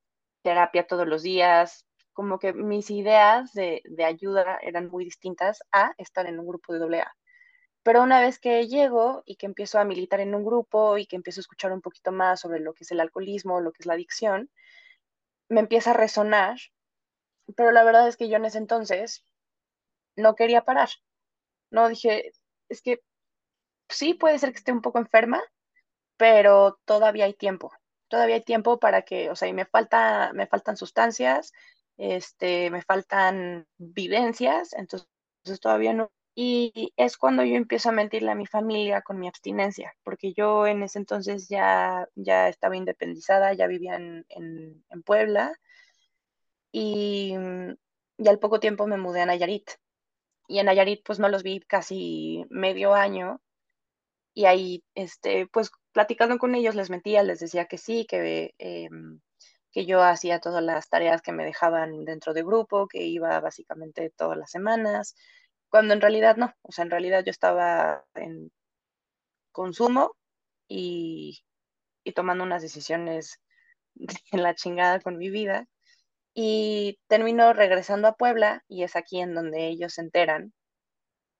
terapia 0.43 0.87
todos 0.87 1.07
los 1.07 1.23
días. 1.23 1.85
Como 2.13 2.39
que 2.39 2.53
mis 2.53 2.89
ideas 2.91 3.53
de, 3.53 3.81
de 3.85 4.05
ayuda 4.05 4.59
eran 4.61 4.87
muy 4.89 5.05
distintas 5.05 5.61
a 5.71 5.93
estar 5.97 6.27
en 6.27 6.39
un 6.39 6.47
grupo 6.47 6.73
de 6.73 6.79
doble 6.79 7.01
A. 7.01 7.15
Pero 7.83 8.01
una 8.01 8.21
vez 8.21 8.39
que 8.39 8.67
llego 8.67 9.23
y 9.25 9.35
que 9.35 9.45
empiezo 9.45 9.79
a 9.79 9.85
militar 9.85 10.21
en 10.21 10.35
un 10.35 10.45
grupo 10.45 10.97
y 10.97 11.05
que 11.05 11.17
empiezo 11.17 11.39
a 11.39 11.43
escuchar 11.43 11.73
un 11.73 11.81
poquito 11.81 12.11
más 12.11 12.39
sobre 12.41 12.59
lo 12.59 12.73
que 12.73 12.83
es 12.85 12.91
el 12.91 13.01
alcoholismo, 13.01 13.61
lo 13.61 13.73
que 13.73 13.81
es 13.81 13.85
la 13.85 13.93
adicción, 13.95 14.49
me 15.49 15.59
empieza 15.61 15.91
a 15.91 15.93
resonar, 15.93 16.57
pero 17.55 17.71
la 17.71 17.83
verdad 17.83 18.07
es 18.07 18.17
que 18.17 18.29
yo 18.29 18.37
en 18.37 18.45
ese 18.45 18.57
entonces 18.57 19.25
no 20.15 20.35
quería 20.35 20.63
parar. 20.63 20.89
No 21.71 21.89
dije, 21.89 22.31
es 22.69 22.81
que 22.81 23.01
sí 23.93 24.13
puede 24.13 24.39
ser 24.39 24.51
que 24.51 24.57
esté 24.57 24.71
un 24.71 24.81
poco 24.81 24.99
enferma, 24.99 25.41
pero 26.17 26.79
todavía 26.85 27.25
hay 27.25 27.33
tiempo. 27.33 27.71
Todavía 28.07 28.35
hay 28.35 28.43
tiempo 28.43 28.79
para 28.79 29.03
que, 29.03 29.29
o 29.29 29.35
sea, 29.35 29.47
y 29.47 29.53
me 29.53 29.65
falta, 29.65 30.31
me 30.33 30.47
faltan 30.47 30.77
sustancias, 30.77 31.51
este, 31.97 32.69
me 32.69 32.81
faltan 32.81 33.67
vivencias, 33.77 34.73
entonces, 34.73 35.09
todavía 35.61 35.93
no. 35.93 36.11
Y 36.35 36.93
es 36.97 37.17
cuando 37.17 37.43
yo 37.43 37.55
empiezo 37.55 37.89
a 37.89 37.91
mentirle 37.91 38.31
a 38.31 38.35
mi 38.35 38.47
familia 38.47 39.01
con 39.01 39.19
mi 39.19 39.27
abstinencia, 39.27 39.93
porque 40.03 40.33
yo 40.33 40.65
en 40.67 40.83
ese 40.83 40.99
entonces 40.99 41.47
ya, 41.47 42.07
ya 42.15 42.49
estaba 42.49 42.75
independizada, 42.77 43.53
ya 43.53 43.67
vivía 43.67 43.95
en, 43.95 44.25
en, 44.29 44.83
en 44.89 45.03
Puebla 45.03 45.53
y, 46.71 47.35
y 48.17 48.27
al 48.27 48.39
poco 48.39 48.59
tiempo 48.59 48.87
me 48.87 48.97
mudé 48.97 49.21
a 49.21 49.25
Nayarit. 49.27 49.69
Y 50.47 50.59
en 50.59 50.65
Nayarit 50.67 51.03
pues 51.05 51.19
no 51.19 51.29
los 51.29 51.43
vi 51.43 51.59
casi 51.61 52.45
medio 52.49 52.93
año 52.95 53.41
y 54.33 54.45
ahí, 54.45 54.83
este, 54.95 55.47
pues 55.47 55.71
platicando 55.91 56.37
con 56.39 56.55
ellos 56.55 56.75
les 56.75 56.89
mentía, 56.89 57.23
les 57.23 57.39
decía 57.39 57.65
que 57.65 57.77
sí, 57.77 58.05
que, 58.07 58.53
eh, 58.59 58.89
que 59.71 59.85
yo 59.85 60.01
hacía 60.03 60.39
todas 60.39 60.63
las 60.63 60.89
tareas 60.89 61.21
que 61.21 61.31
me 61.31 61.45
dejaban 61.45 62.05
dentro 62.05 62.33
de 62.33 62.43
grupo, 62.43 62.87
que 62.87 63.03
iba 63.03 63.39
básicamente 63.39 64.11
todas 64.15 64.37
las 64.37 64.51
semanas, 64.51 65.15
cuando 65.69 65.93
en 65.93 66.01
realidad 66.01 66.37
no, 66.37 66.53
o 66.61 66.71
sea, 66.71 66.83
en 66.85 66.91
realidad 66.91 67.23
yo 67.25 67.31
estaba 67.31 68.05
en 68.15 68.51
consumo 69.51 70.15
y, 70.67 71.39
y 72.03 72.13
tomando 72.13 72.43
unas 72.43 72.61
decisiones 72.61 73.39
en 74.31 74.43
la 74.43 74.55
chingada 74.55 74.99
con 75.01 75.17
mi 75.17 75.29
vida. 75.29 75.67
Y 76.35 76.99
termino 77.07 77.53
regresando 77.53 78.07
a 78.07 78.15
Puebla 78.15 78.63
y 78.67 78.83
es 78.83 78.95
aquí 78.95 79.19
en 79.21 79.35
donde 79.35 79.67
ellos 79.67 79.93
se 79.95 80.01
enteran. 80.01 80.53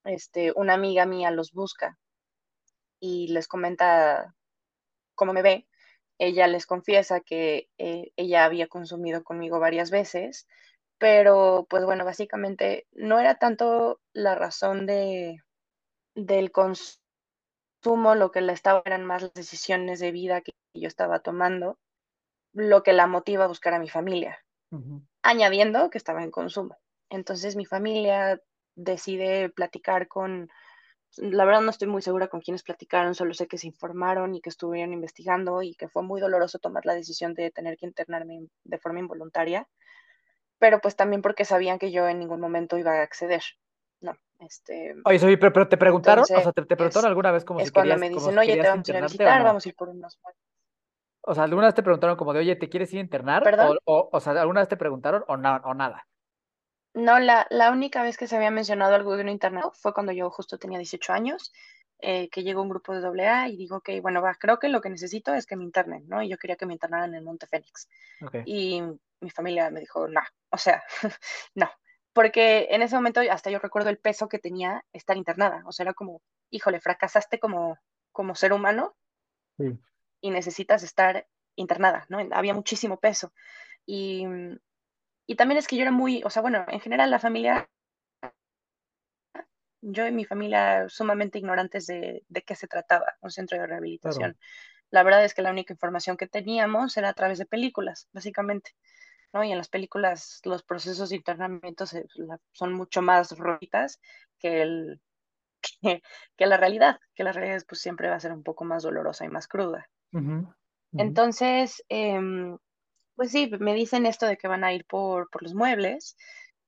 Este, 0.06 0.54
una 0.56 0.76
amiga 0.76 1.06
mía 1.06 1.32
los 1.32 1.52
busca 1.52 1.98
y 3.04 3.28
les 3.28 3.50
comenta 3.50 4.34
cómo 5.14 5.34
me 5.34 5.42
ve. 5.42 5.68
Ella 6.18 6.48
les 6.48 6.66
confiesa 6.66 7.20
que 7.20 7.68
eh, 7.78 8.14
ella 8.16 8.46
había 8.46 8.68
consumido 8.68 9.26
conmigo 9.26 9.60
varias 9.60 9.92
veces, 9.92 10.48
pero 11.00 11.68
pues 11.70 11.84
bueno, 11.84 12.06
básicamente 12.06 12.88
no 12.94 13.20
era 13.20 13.36
tanto 13.36 14.00
la 14.14 14.36
razón 14.36 14.86
de, 14.86 15.44
del 16.16 16.54
consumo 16.54 18.16
lo 18.16 18.32
que 18.32 18.40
la 18.40 18.54
estaba, 18.54 18.82
eran 18.86 19.04
más 19.04 19.24
las 19.24 19.34
decisiones 19.34 20.00
de 20.00 20.14
vida 20.14 20.40
que 20.40 20.54
yo 20.74 20.88
estaba 20.88 21.20
tomando, 21.20 21.78
lo 22.54 22.84
que 22.84 22.94
la 22.94 23.08
motiva 23.08 23.44
a 23.44 23.50
buscar 23.50 23.74
a 23.74 23.80
mi 23.80 23.90
familia, 23.90 24.40
añadiendo 25.22 25.90
que 25.90 25.98
estaba 25.98 26.24
en 26.24 26.32
consumo. 26.32 26.78
Entonces 27.10 27.58
mi 27.58 27.66
familia 27.66 28.42
decide 28.76 29.50
platicar 29.50 30.08
con 30.08 30.50
la 31.18 31.46
verdad 31.46 31.62
no 31.62 31.70
estoy 31.70 31.88
muy 31.88 32.02
segura 32.02 32.28
con 32.28 32.42
quiénes 32.42 32.64
platicaron, 32.64 33.16
solo 33.16 33.34
sé 33.34 33.48
que 33.48 33.58
se 33.58 33.68
informaron 33.68 34.36
y 34.36 34.42
que 34.42 34.50
estuvieron 34.50 34.94
investigando 34.94 35.62
y 35.62 35.76
que 35.76 35.88
fue 35.88 36.04
muy 36.04 36.22
doloroso 36.22 36.60
tomar 36.60 36.86
la 36.86 36.96
decisión 36.96 37.34
de 37.34 37.52
tener 37.52 37.78
que 37.78 37.86
internarme 37.86 38.48
de 38.64 38.78
forma 38.80 39.00
involuntaria, 39.00 39.68
pero 40.60 40.80
pues 40.80 40.96
también 40.96 41.22
porque 41.22 41.46
sabían 41.46 41.80
que 41.80 41.92
yo 41.92 42.08
en 42.08 42.20
ningún 42.20 42.40
momento 42.40 42.78
iba 42.78 42.92
a 42.94 43.04
acceder, 43.04 43.44
¿no? 44.02 44.14
Este, 44.40 44.96
Oye, 45.06 45.38
pero, 45.38 45.54
pero 45.54 45.68
te 45.68 45.78
preguntaron, 45.78 46.24
o 46.24 46.42
sea, 46.42 46.52
te, 46.52 46.62
te 46.66 46.76
preguntaron 46.76 47.10
alguna 47.10 47.32
vez 47.32 47.44
como 47.46 47.60
es 47.60 47.68
si 47.68 47.74
cuando 47.74 47.96
querías, 47.96 48.02
me 48.10 48.10
dicen, 48.16 48.34
si 48.34 48.40
oye, 48.40 48.58
te 48.58 48.68
vamos 48.68 48.88
a 48.88 48.92
ir 48.92 48.98
a 48.98 49.02
visitar, 49.02 49.40
no. 49.40 49.46
vamos 49.46 49.66
a 49.66 49.70
ir 49.70 49.76
por 49.76 49.90
unos. 49.90 50.20
O 51.22 51.34
sea, 51.34 51.44
¿alguna 51.46 51.68
vez 51.68 51.76
te 51.76 51.84
preguntaron 51.84 52.16
como 52.18 52.34
de, 52.34 52.40
oye, 52.40 52.56
¿te 52.56 52.70
quieres 52.70 52.92
ir 52.94 53.00
a 53.00 53.02
internar? 53.02 53.44
¿Perdón? 53.44 53.78
O, 53.86 53.98
o, 53.98 54.10
o 54.12 54.20
sea, 54.20 54.34
¿alguna 54.42 54.62
vez 54.62 54.70
te 54.70 54.78
preguntaron 54.78 55.24
o, 55.28 55.38
na- 55.38 55.62
o 55.66 55.74
nada? 55.74 56.06
No, 56.94 57.20
la, 57.20 57.48
la 57.50 57.72
única 57.72 58.04
vez 58.04 58.18
que 58.18 58.28
se 58.28 58.36
había 58.36 58.52
mencionado 58.52 58.94
algo 58.94 59.16
de 59.16 59.24
un 59.24 59.30
internado 59.30 59.72
fue 59.72 59.94
cuando 59.94 60.12
yo 60.12 60.30
justo 60.30 60.60
tenía 60.60 60.78
18 60.78 61.12
años, 61.14 61.52
eh, 62.00 62.30
que 62.30 62.44
llegó 62.44 62.62
un 62.62 62.70
grupo 62.70 62.94
de 62.94 63.02
doble 63.02 63.28
A 63.28 63.48
y 63.48 63.56
digo, 63.56 63.78
ok, 63.78 63.90
bueno, 64.02 64.22
va, 64.22 64.36
creo 64.36 64.60
que 64.60 64.68
lo 64.70 64.82
que 64.82 64.90
necesito 64.90 65.34
es 65.34 65.46
que 65.46 65.56
me 65.56 65.64
internen, 65.64 66.08
¿no? 66.08 66.22
Y 66.22 66.30
yo 66.30 66.38
quería 66.38 66.56
que 66.56 66.66
me 66.66 66.74
internaran 66.74 67.16
en 67.16 67.24
Monte 67.24 67.48
Fénix. 67.48 67.88
Y 68.46 68.82
mi 69.22 69.30
familia 69.30 69.70
me 69.70 69.80
dijo, 69.80 70.08
no, 70.08 70.22
o 70.50 70.58
sea, 70.58 70.84
no, 71.56 71.70
porque 72.12 72.68
en 72.70 72.82
ese 72.82 72.96
momento 72.96 73.22
hasta 73.32 73.50
yo 73.50 73.60
recuerdo 73.60 73.90
el 73.90 73.98
peso 73.98 74.28
que 74.28 74.38
tenía 74.38 74.86
estar 74.92 75.18
internada, 75.18 75.64
o 75.66 75.72
sea, 75.72 75.86
era 75.86 75.94
como, 75.94 76.22
híjole, 76.50 76.80
fracasaste 76.80 77.40
como, 77.40 77.80
como 78.12 78.36
ser 78.36 78.54
humano 78.54 78.96
Sí. 79.58 79.80
y 80.20 80.32
necesitas 80.32 80.84
estar 80.84 81.28
internada, 81.56 82.06
¿no? 82.10 82.18
Había 82.32 82.54
muchísimo 82.54 83.00
peso. 83.00 83.32
Y, 83.86 84.26
y 85.28 85.36
también 85.36 85.58
es 85.58 85.68
que 85.68 85.76
yo 85.78 85.84
era 85.84 85.92
muy, 85.92 86.22
o 86.24 86.30
sea, 86.30 86.42
bueno, 86.42 86.66
en 86.68 86.80
general 86.80 87.12
la 87.12 87.20
familia, 87.20 87.70
yo 89.82 90.08
y 90.08 90.12
mi 90.12 90.26
familia 90.26 90.88
sumamente 90.90 91.40
ignorantes 91.40 91.86
de, 91.88 92.24
de 92.28 92.42
qué 92.44 92.56
se 92.56 92.68
trataba 92.68 93.06
un 93.22 93.32
centro 93.32 93.58
de 93.60 93.68
Claro. 93.68 93.68
rehabilitación. 93.68 94.38
La 94.92 95.04
verdad 95.04 95.26
es 95.26 95.34
que 95.34 95.42
la 95.44 95.52
única 95.52 95.74
información 95.74 96.18
que 96.18 96.28
teníamos 96.28 96.98
era 96.98 97.10
a 97.10 97.14
través 97.16 97.40
de 97.40 97.48
películas, 97.48 98.10
básicamente, 98.14 98.72
¿no? 99.34 99.44
Y 99.44 99.52
en 99.52 99.58
las 99.58 99.70
películas 99.70 100.42
los 100.46 100.64
procesos 100.64 101.10
de 101.10 101.18
internamiento 101.18 101.86
se- 101.88 102.08
la- 102.16 102.40
son 102.54 102.74
mucho 102.74 103.02
más 103.02 103.38
rolitas 103.38 104.00
que 104.40 104.62
el, 104.64 105.02
que, 105.82 106.04
que 106.38 106.48
la 106.48 106.58
realidad, 106.58 107.00
que 107.16 107.24
la 107.26 107.34
realidad 107.34 107.64
pues 107.68 107.82
siempre 107.82 108.10
va 108.10 108.16
a 108.18 108.20
ser 108.22 108.34
un 108.34 108.44
poco 108.44 108.66
más 108.66 108.84
dolorosa 108.84 109.26
y 109.26 109.30
más 109.30 109.48
cruda. 109.48 109.90
Entonces, 110.98 111.84
em, 111.90 112.58
pues 113.16 113.32
sí, 113.32 113.50
me 113.60 113.74
dicen 113.74 114.06
esto 114.06 114.26
de 114.26 114.38
que 114.38 114.48
van 114.48 114.64
a 114.64 114.74
ir 114.74 114.86
por, 114.86 115.30
por 115.30 115.44
los 115.44 115.54
muebles 115.54 116.18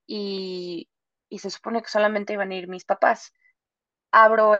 y, 0.08 0.90
y 1.30 1.40
se 1.40 1.50
supone 1.50 1.82
que 1.82 1.90
solamente 1.90 2.34
iban 2.34 2.52
a 2.52 2.56
ir 2.56 2.68
mis 2.68 2.86
papás. 2.86 3.34
Abro 4.12 4.60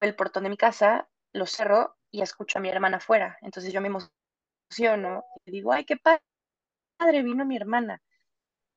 el 0.00 0.14
portón 0.14 0.44
de 0.44 0.50
mi 0.50 0.56
casa, 0.56 1.08
lo 1.32 1.46
cerro 1.46 1.96
y 2.10 2.22
escucho 2.22 2.58
a 2.58 2.62
mi 2.62 2.68
hermana 2.68 2.98
afuera. 2.98 3.38
Entonces 3.40 3.72
yo 3.72 3.80
me 3.80 3.88
emociono 3.88 5.24
y 5.44 5.50
digo, 5.50 5.72
ay, 5.72 5.84
qué 5.84 5.96
padre, 5.96 7.22
vino 7.22 7.44
mi 7.44 7.56
hermana. 7.56 8.02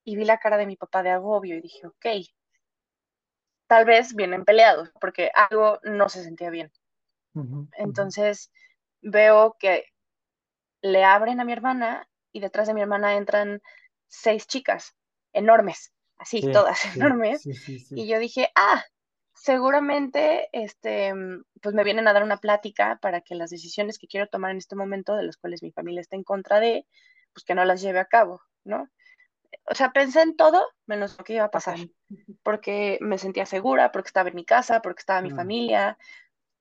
Y 0.03 0.15
vi 0.15 0.25
la 0.25 0.39
cara 0.39 0.57
de 0.57 0.65
mi 0.65 0.75
papá 0.75 1.03
de 1.03 1.11
agobio 1.11 1.57
y 1.57 1.61
dije, 1.61 1.85
ok, 1.85 2.05
tal 3.67 3.85
vez 3.85 4.15
vienen 4.15 4.45
peleados 4.45 4.91
porque 4.99 5.31
algo 5.33 5.79
no 5.83 6.09
se 6.09 6.23
sentía 6.23 6.49
bien. 6.49 6.71
Entonces 7.73 8.51
veo 9.01 9.55
que 9.59 9.85
le 10.81 11.03
abren 11.03 11.39
a 11.39 11.45
mi 11.45 11.53
hermana 11.53 12.07
y 12.31 12.39
detrás 12.39 12.67
de 12.67 12.73
mi 12.73 12.81
hermana 12.81 13.15
entran 13.15 13.61
seis 14.07 14.47
chicas 14.47 14.95
enormes, 15.33 15.93
así, 16.17 16.41
Sí, 16.41 16.51
todas 16.51 16.79
sí, 16.79 16.99
enormes. 16.99 17.43
sí. 17.43 17.95
Y 17.95 18.07
yo 18.07 18.19
dije, 18.19 18.49
ah, 18.55 18.83
seguramente 19.33 20.49
este, 20.51 21.13
pues 21.61 21.75
me 21.75 21.83
vienen 21.83 22.07
a 22.07 22.13
dar 22.13 22.23
una 22.23 22.37
plática 22.37 22.97
para 23.01 23.21
que 23.21 23.35
las 23.35 23.49
decisiones 23.49 23.97
que 23.99 24.07
quiero 24.07 24.27
tomar 24.27 24.51
en 24.51 24.57
este 24.57 24.75
momento, 24.75 25.15
de 25.15 25.23
las 25.23 25.37
cuales 25.37 25.63
mi 25.63 25.71
familia 25.71 26.01
está 26.01 26.15
en 26.15 26.23
contra 26.23 26.59
de, 26.59 26.85
pues 27.33 27.43
que 27.43 27.55
no 27.55 27.65
las 27.65 27.81
lleve 27.81 27.99
a 27.99 28.05
cabo, 28.05 28.41
¿no? 28.63 28.89
O 29.65 29.75
sea, 29.75 29.91
pensé 29.91 30.21
en 30.21 30.35
todo 30.35 30.67
menos 30.85 31.17
lo 31.17 31.23
que 31.23 31.33
iba 31.33 31.45
a 31.45 31.51
pasar, 31.51 31.77
porque 32.43 32.97
me 33.01 33.17
sentía 33.17 33.45
segura, 33.45 33.91
porque 33.91 34.07
estaba 34.07 34.29
en 34.29 34.35
mi 34.35 34.45
casa, 34.45 34.81
porque 34.81 34.99
estaba 35.01 35.21
mi 35.21 35.31
Ah, 35.31 35.35
familia. 35.35 35.97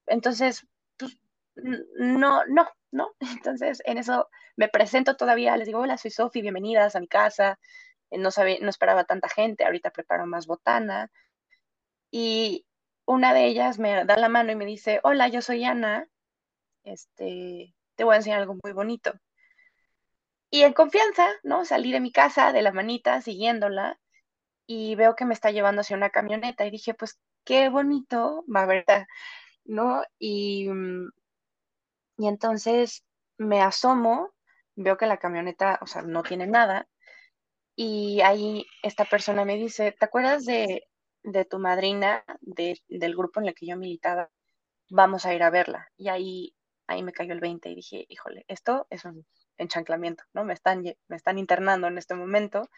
Entonces, 0.07 0.67
no, 1.63 2.45
no, 2.47 2.69
no. 2.93 3.11
Entonces, 3.21 3.83
en 3.85 3.99
eso 3.99 4.29
me 4.57 4.69
presento 4.69 5.17
todavía, 5.17 5.57
les 5.57 5.67
digo, 5.67 5.81
hola, 5.81 5.99
soy 5.99 6.11
Sofi, 6.11 6.43
bienvenidas 6.43 6.97
a 6.97 7.01
mi 7.01 7.09
casa. 7.09 7.59
Eh, 8.11 8.19
No 8.19 8.31
sabía, 8.31 8.59
no 8.61 8.71
esperaba 8.71 9.05
tanta 9.05 9.29
gente, 9.29 9.65
ahorita 9.65 9.91
preparo 9.91 10.27
más 10.27 10.47
botana. 10.47 11.11
Y 12.11 12.67
una 13.07 13.35
de 13.35 13.47
ellas 13.47 13.79
me 13.79 14.05
da 14.05 14.17
la 14.17 14.29
mano 14.29 14.53
y 14.53 14.57
me 14.57 14.67
dice, 14.67 15.01
hola, 15.03 15.29
yo 15.29 15.43
soy 15.43 15.65
Ana, 15.65 16.09
este, 16.85 17.75
te 17.97 18.05
voy 18.05 18.15
a 18.15 18.17
enseñar 18.19 18.41
algo 18.41 18.57
muy 18.63 18.73
bonito. 18.73 19.13
Y 20.51 20.63
en 20.63 20.73
confianza, 20.73 21.29
¿no? 21.43 21.65
Salí 21.65 21.93
de 21.93 22.01
mi 22.01 22.13
casa, 22.13 22.53
de 22.53 22.63
la 22.63 22.73
manita, 22.73 23.21
siguiéndola, 23.21 23.99
y 24.67 24.95
veo 24.97 25.17
que 25.17 25.25
me 25.27 25.35
está 25.35 25.51
llevando 25.51 25.81
hacia 25.83 25.97
una 25.97 26.11
camioneta 26.11 26.67
y 26.67 26.71
dije, 26.71 26.95
pues 26.95 27.19
qué 27.45 27.69
bonito, 27.69 28.45
va 28.55 28.63
a 28.63 28.67
ver, 28.67 28.85
¿no? 29.65 30.03
Y, 30.19 30.69
mm, 30.69 31.11
y 32.19 32.29
entonces 32.29 33.05
me 33.39 33.63
asomo, 33.63 34.33
veo 34.77 34.97
que 34.99 35.07
la 35.07 35.19
camioneta, 35.19 35.79
o 35.83 35.87
sea, 35.87 36.03
no 36.03 36.23
tiene 36.25 36.47
nada, 36.47 36.89
y 37.77 38.21
ahí 38.23 38.67
esta 38.83 39.05
persona 39.05 39.45
me 39.45 39.57
dice, 39.57 39.93
¿te 39.93 40.05
acuerdas 40.07 40.45
de, 40.45 40.85
de 41.23 41.45
tu 41.45 41.59
madrina, 41.59 42.25
de- 42.41 42.81
del 42.89 43.17
grupo 43.17 43.41
en 43.41 43.49
el 43.49 43.55
que 43.55 43.67
yo 43.67 43.77
militaba? 43.77 44.31
Vamos 44.91 45.27
a 45.27 45.35
ir 45.35 45.43
a 45.45 45.51
verla. 45.51 45.89
Y 45.99 46.09
ahí, 46.09 46.55
ahí 46.89 47.03
me 47.05 47.13
cayó 47.13 47.33
el 47.35 47.41
20 47.41 47.71
y 47.71 47.77
dije, 47.77 48.07
híjole, 48.09 48.45
esto 48.49 48.87
es 48.91 49.05
un 49.07 49.27
enchanclamiento, 49.59 50.25
¿no? 50.35 50.45
Me 50.45 50.55
están, 50.55 50.85
me 51.09 51.17
están 51.17 51.39
internando 51.39 51.89
en 51.89 51.99
este 51.99 52.15
momento 52.17 52.69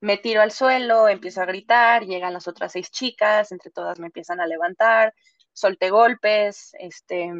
me 0.00 0.18
tiro 0.18 0.42
al 0.42 0.50
suelo, 0.52 1.08
empiezo 1.08 1.42
a 1.42 1.46
gritar, 1.46 2.04
llegan 2.04 2.32
las 2.32 2.48
otras 2.48 2.72
seis 2.72 2.90
chicas, 2.90 3.52
entre 3.52 3.70
todas 3.70 3.98
me 3.98 4.06
empiezan 4.06 4.40
a 4.40 4.46
levantar, 4.46 5.14
solté 5.52 5.90
golpes, 5.90 6.72
este, 6.78 7.30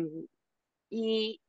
y 0.91 1.41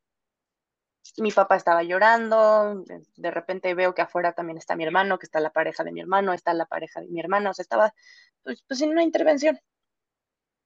mi 1.17 1.31
papá 1.31 1.55
estaba 1.55 1.83
llorando, 1.83 2.83
de, 3.15 3.31
repente 3.31 3.73
veo 3.73 3.93
que 3.93 4.01
afuera 4.01 4.33
también 4.33 4.57
está 4.57 4.75
mi 4.75 4.83
hermano, 4.83 5.19
que 5.19 5.25
está 5.25 5.39
la 5.39 5.49
pareja 5.51 5.83
de 5.83 5.91
mi 5.91 5.99
hermano, 5.99 6.33
está 6.33 6.53
la 6.53 6.65
pareja 6.65 7.01
de 7.01 7.07
mi 7.07 7.19
hermana, 7.19 7.49
o 7.49 7.53
sea, 7.53 7.63
estaba 7.63 7.93
pues, 8.43 8.63
pues 8.67 8.81
en 8.81 8.91
una 8.91 9.03
intervención. 9.03 9.59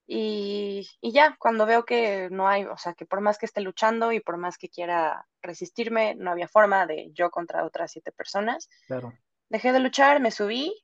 Y, 0.08 0.88
y 1.02 1.12
ya, 1.14 1.36
cuando 1.40 1.66
veo 1.66 1.84
que 1.84 2.30
no 2.30 2.48
hay, 2.48 2.66
o 2.66 2.78
sea, 2.78 2.94
que 2.94 3.08
por 3.08 3.22
más 3.22 3.40
que 3.40 3.48
esté 3.48 3.62
luchando 3.62 4.12
y 4.12 4.20
por 4.20 4.38
más 4.38 4.58
que 4.58 4.70
quiera 4.70 5.28
resistirme, 5.42 6.14
no 6.16 6.32
había 6.32 6.48
forma 6.48 6.86
de 6.86 7.10
yo 7.14 7.32
contra 7.32 7.66
otras 7.66 7.92
siete 7.92 8.12
personas, 8.12 8.70
claro. 8.88 9.14
dejé 9.50 9.72
de 9.72 9.80
luchar, 9.80 10.20
me 10.20 10.30
subí 10.32 10.76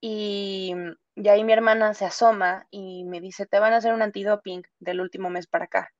Y, 0.00 0.72
y 1.16 1.28
ahí 1.28 1.42
mi 1.42 1.52
hermana 1.52 1.94
se 1.94 2.04
asoma 2.04 2.68
y 2.70 3.04
me 3.04 3.20
dice, 3.20 3.46
te 3.46 3.58
van 3.58 3.72
a 3.72 3.78
hacer 3.78 3.92
un 3.92 4.02
antidoping 4.02 4.62
del 4.78 5.00
último 5.00 5.30
mes 5.30 5.48
para 5.48 5.64
acá. 5.64 5.95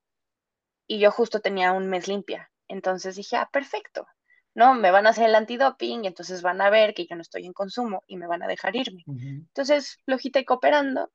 Y 0.86 0.98
yo 0.98 1.10
justo 1.10 1.40
tenía 1.40 1.72
un 1.72 1.88
mes 1.88 2.08
limpia. 2.08 2.50
Entonces 2.68 3.16
dije, 3.16 3.36
ah, 3.36 3.48
perfecto. 3.52 4.06
No, 4.54 4.74
me 4.74 4.90
van 4.90 5.06
a 5.06 5.10
hacer 5.10 5.26
el 5.26 5.34
antidoping 5.34 6.04
y 6.04 6.06
entonces 6.06 6.42
van 6.42 6.60
a 6.60 6.70
ver 6.70 6.94
que 6.94 7.06
yo 7.06 7.14
no 7.16 7.22
estoy 7.22 7.44
en 7.44 7.52
consumo 7.52 8.02
y 8.06 8.16
me 8.16 8.26
van 8.26 8.42
a 8.42 8.46
dejar 8.46 8.74
irme. 8.74 9.02
Ujú. 9.06 9.18
Entonces, 9.18 9.98
flojita 10.04 10.38
y 10.38 10.44
cooperando, 10.44 11.10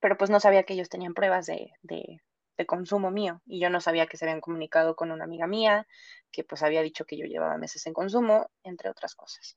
pero 0.00 0.16
pues 0.16 0.30
no 0.30 0.40
sabía 0.40 0.64
que 0.64 0.74
ellos 0.74 0.88
tenían 0.88 1.14
pruebas 1.14 1.46
de, 1.46 1.72
de, 1.82 2.20
de 2.56 2.66
consumo 2.66 3.10
mío 3.10 3.40
y 3.46 3.60
yo 3.60 3.70
no 3.70 3.80
sabía 3.80 4.06
que 4.06 4.16
se 4.16 4.24
habían 4.24 4.40
comunicado 4.40 4.96
con 4.96 5.10
una 5.10 5.24
amiga 5.24 5.46
mía 5.46 5.86
que 6.32 6.44
pues 6.44 6.62
había 6.62 6.82
dicho 6.82 7.04
que 7.04 7.16
yo 7.16 7.24
llevaba 7.26 7.56
meses 7.56 7.86
en 7.86 7.94
consumo, 7.94 8.50
entre 8.62 8.90
otras 8.90 9.14
cosas. 9.14 9.56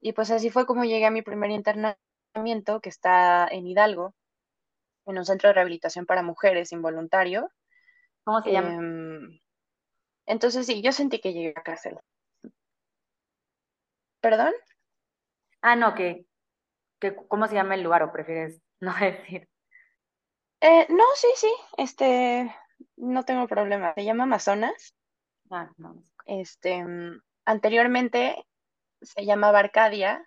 Y 0.00 0.12
pues 0.12 0.30
así 0.30 0.50
fue 0.50 0.66
como 0.66 0.84
llegué 0.84 1.06
a 1.06 1.10
mi 1.10 1.22
primer 1.22 1.50
internamiento, 1.50 2.80
que 2.80 2.88
está 2.88 3.46
en 3.48 3.66
Hidalgo, 3.66 4.14
en 5.06 5.18
un 5.18 5.24
centro 5.24 5.48
de 5.48 5.54
rehabilitación 5.54 6.06
para 6.06 6.22
mujeres 6.22 6.72
involuntario. 6.72 7.50
¿Cómo 8.24 8.42
se 8.42 8.52
llama? 8.52 8.76
Em, 8.78 9.38
entonces 10.26 10.66
sí, 10.66 10.82
yo 10.82 10.92
sentí 10.92 11.20
que 11.20 11.32
llegué 11.32 11.54
a 11.56 11.62
cárcel. 11.62 11.98
¿Perdón? 14.22 14.54
Ah, 15.62 15.76
no, 15.76 15.94
que, 15.94 16.26
que 17.00 17.16
¿cómo 17.28 17.46
se 17.48 17.54
llama 17.54 17.74
el 17.76 17.82
lugar 17.82 18.02
o 18.04 18.12
prefieres 18.12 18.60
no 18.80 18.94
decir? 19.00 19.48
Eh, 20.60 20.86
no, 20.90 21.04
sí, 21.16 21.28
sí, 21.36 21.52
este, 21.76 22.54
no 22.96 23.24
tengo 23.24 23.46
problema. 23.48 23.92
Se 23.94 24.04
llama 24.04 24.24
Amazonas. 24.24 24.94
Ah, 25.50 25.70
no. 25.76 26.04
Este, 26.26 26.84
anteriormente 27.44 28.44
se 29.02 29.24
llamaba 29.24 29.60
Arcadia, 29.60 30.24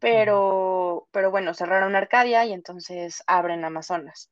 pero, 0.00 1.08
pero 1.10 1.30
bueno, 1.30 1.54
cerraron 1.54 1.96
Arcadia 1.96 2.44
y 2.46 2.52
entonces 2.52 3.22
abren 3.26 3.64
Amazonas. 3.64 4.30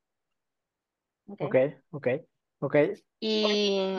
Ok. 1.27 1.41
Ok, 1.41 1.55
ok, 1.91 2.07
ok. 2.65 2.75
Y, 3.19 3.97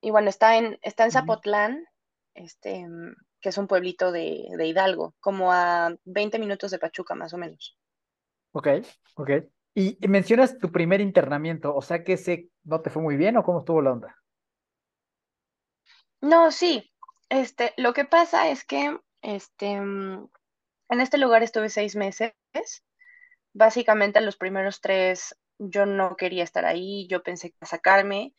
y 0.00 0.10
bueno, 0.10 0.28
está 0.28 0.56
en, 0.56 0.78
está 0.82 1.04
en. 1.04 1.10
Zapotlán, 1.10 1.86
este, 2.34 2.86
que 3.40 3.48
es 3.48 3.58
un 3.58 3.66
pueblito 3.66 4.12
de, 4.12 4.46
de 4.56 4.66
Hidalgo, 4.66 5.14
como 5.20 5.52
a 5.52 5.94
20 6.04 6.38
minutos 6.38 6.70
de 6.70 6.78
Pachuca, 6.78 7.14
más 7.14 7.34
o 7.34 7.38
menos. 7.38 7.78
Ok, 8.52 8.68
ok. 9.16 9.30
Y 9.74 9.98
mencionas 10.06 10.58
tu 10.58 10.70
primer 10.70 11.00
internamiento, 11.00 11.74
o 11.74 11.82
sea 11.82 12.04
que 12.04 12.12
ese 12.12 12.48
no 12.62 12.80
te 12.80 12.90
fue 12.90 13.02
muy 13.02 13.16
bien 13.16 13.36
o 13.36 13.42
cómo 13.42 13.58
estuvo 13.58 13.82
la 13.82 13.92
onda? 13.92 14.16
No, 16.20 16.52
sí, 16.52 16.92
este, 17.28 17.74
lo 17.76 17.92
que 17.92 18.04
pasa 18.04 18.48
es 18.48 18.64
que, 18.64 18.98
este, 19.20 19.72
En 19.72 21.00
este 21.00 21.18
lugar 21.18 21.42
estuve 21.42 21.68
seis 21.70 21.96
meses. 21.96 22.32
Básicamente 23.52 24.20
los 24.20 24.36
primeros 24.36 24.80
tres 24.80 25.36
yo 25.58 25.86
no 25.86 26.16
quería 26.16 26.44
estar 26.44 26.64
ahí, 26.64 27.06
yo 27.08 27.22
pensé 27.22 27.50
que 27.52 27.66
sacarme 27.66 28.34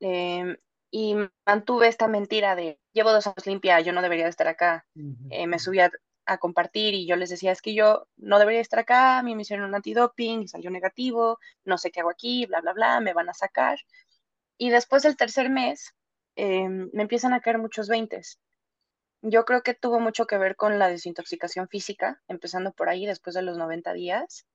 em, 0.00 0.56
y 0.90 1.16
mantuve 1.46 1.88
esta 1.88 2.08
mentira 2.08 2.56
de 2.56 2.80
llevo 2.92 3.12
dos 3.12 3.26
años 3.26 3.46
limpia, 3.46 3.80
yo 3.80 3.92
no 3.92 4.02
debería 4.02 4.28
estar 4.28 4.48
acá. 4.48 4.86
Eh, 5.30 5.46
me 5.46 5.58
subí 5.58 5.80
a, 5.80 5.90
compartir 6.40 6.92
y 6.92 7.06
yo 7.06 7.16
les 7.16 7.30
decía, 7.30 7.52
es 7.52 7.62
que 7.62 7.74
yo 7.74 8.06
no 8.18 8.38
debería 8.38 8.60
estar 8.60 8.80
acá, 8.80 9.22
mi 9.22 9.34
misión 9.34 9.60
hicieron 9.60 9.68
un 9.70 9.74
antidoping 9.76 10.46
salió 10.46 10.70
negativo, 10.70 11.38
no 11.64 11.78
sé 11.78 11.90
qué 11.90 12.00
hago 12.00 12.10
aquí, 12.10 12.44
bla, 12.44 12.60
bla, 12.60 12.74
bla, 12.74 13.00
me 13.00 13.14
van 13.14 13.30
a 13.30 13.34
sacar. 13.34 13.78
Y 14.58 14.68
después 14.68 15.04
del 15.04 15.16
tercer 15.16 15.48
mes 15.48 15.94
em, 16.36 16.90
me 16.92 17.02
empiezan 17.02 17.32
a 17.32 17.40
caer 17.40 17.58
muchos 17.58 17.88
veintes. 17.88 18.38
Yo 19.22 19.44
creo 19.46 19.62
que 19.62 19.74
tuvo 19.74 20.00
mucho 20.00 20.26
que 20.26 20.38
ver 20.38 20.54
con 20.54 20.78
la 20.78 20.88
desintoxicación 20.88 21.68
física, 21.68 22.20
empezando 22.28 22.72
por 22.72 22.88
ahí 22.90 23.06
después 23.06 23.34
de 23.34 23.42
los 23.42 23.56
90 23.56 23.92
días, 23.94 24.46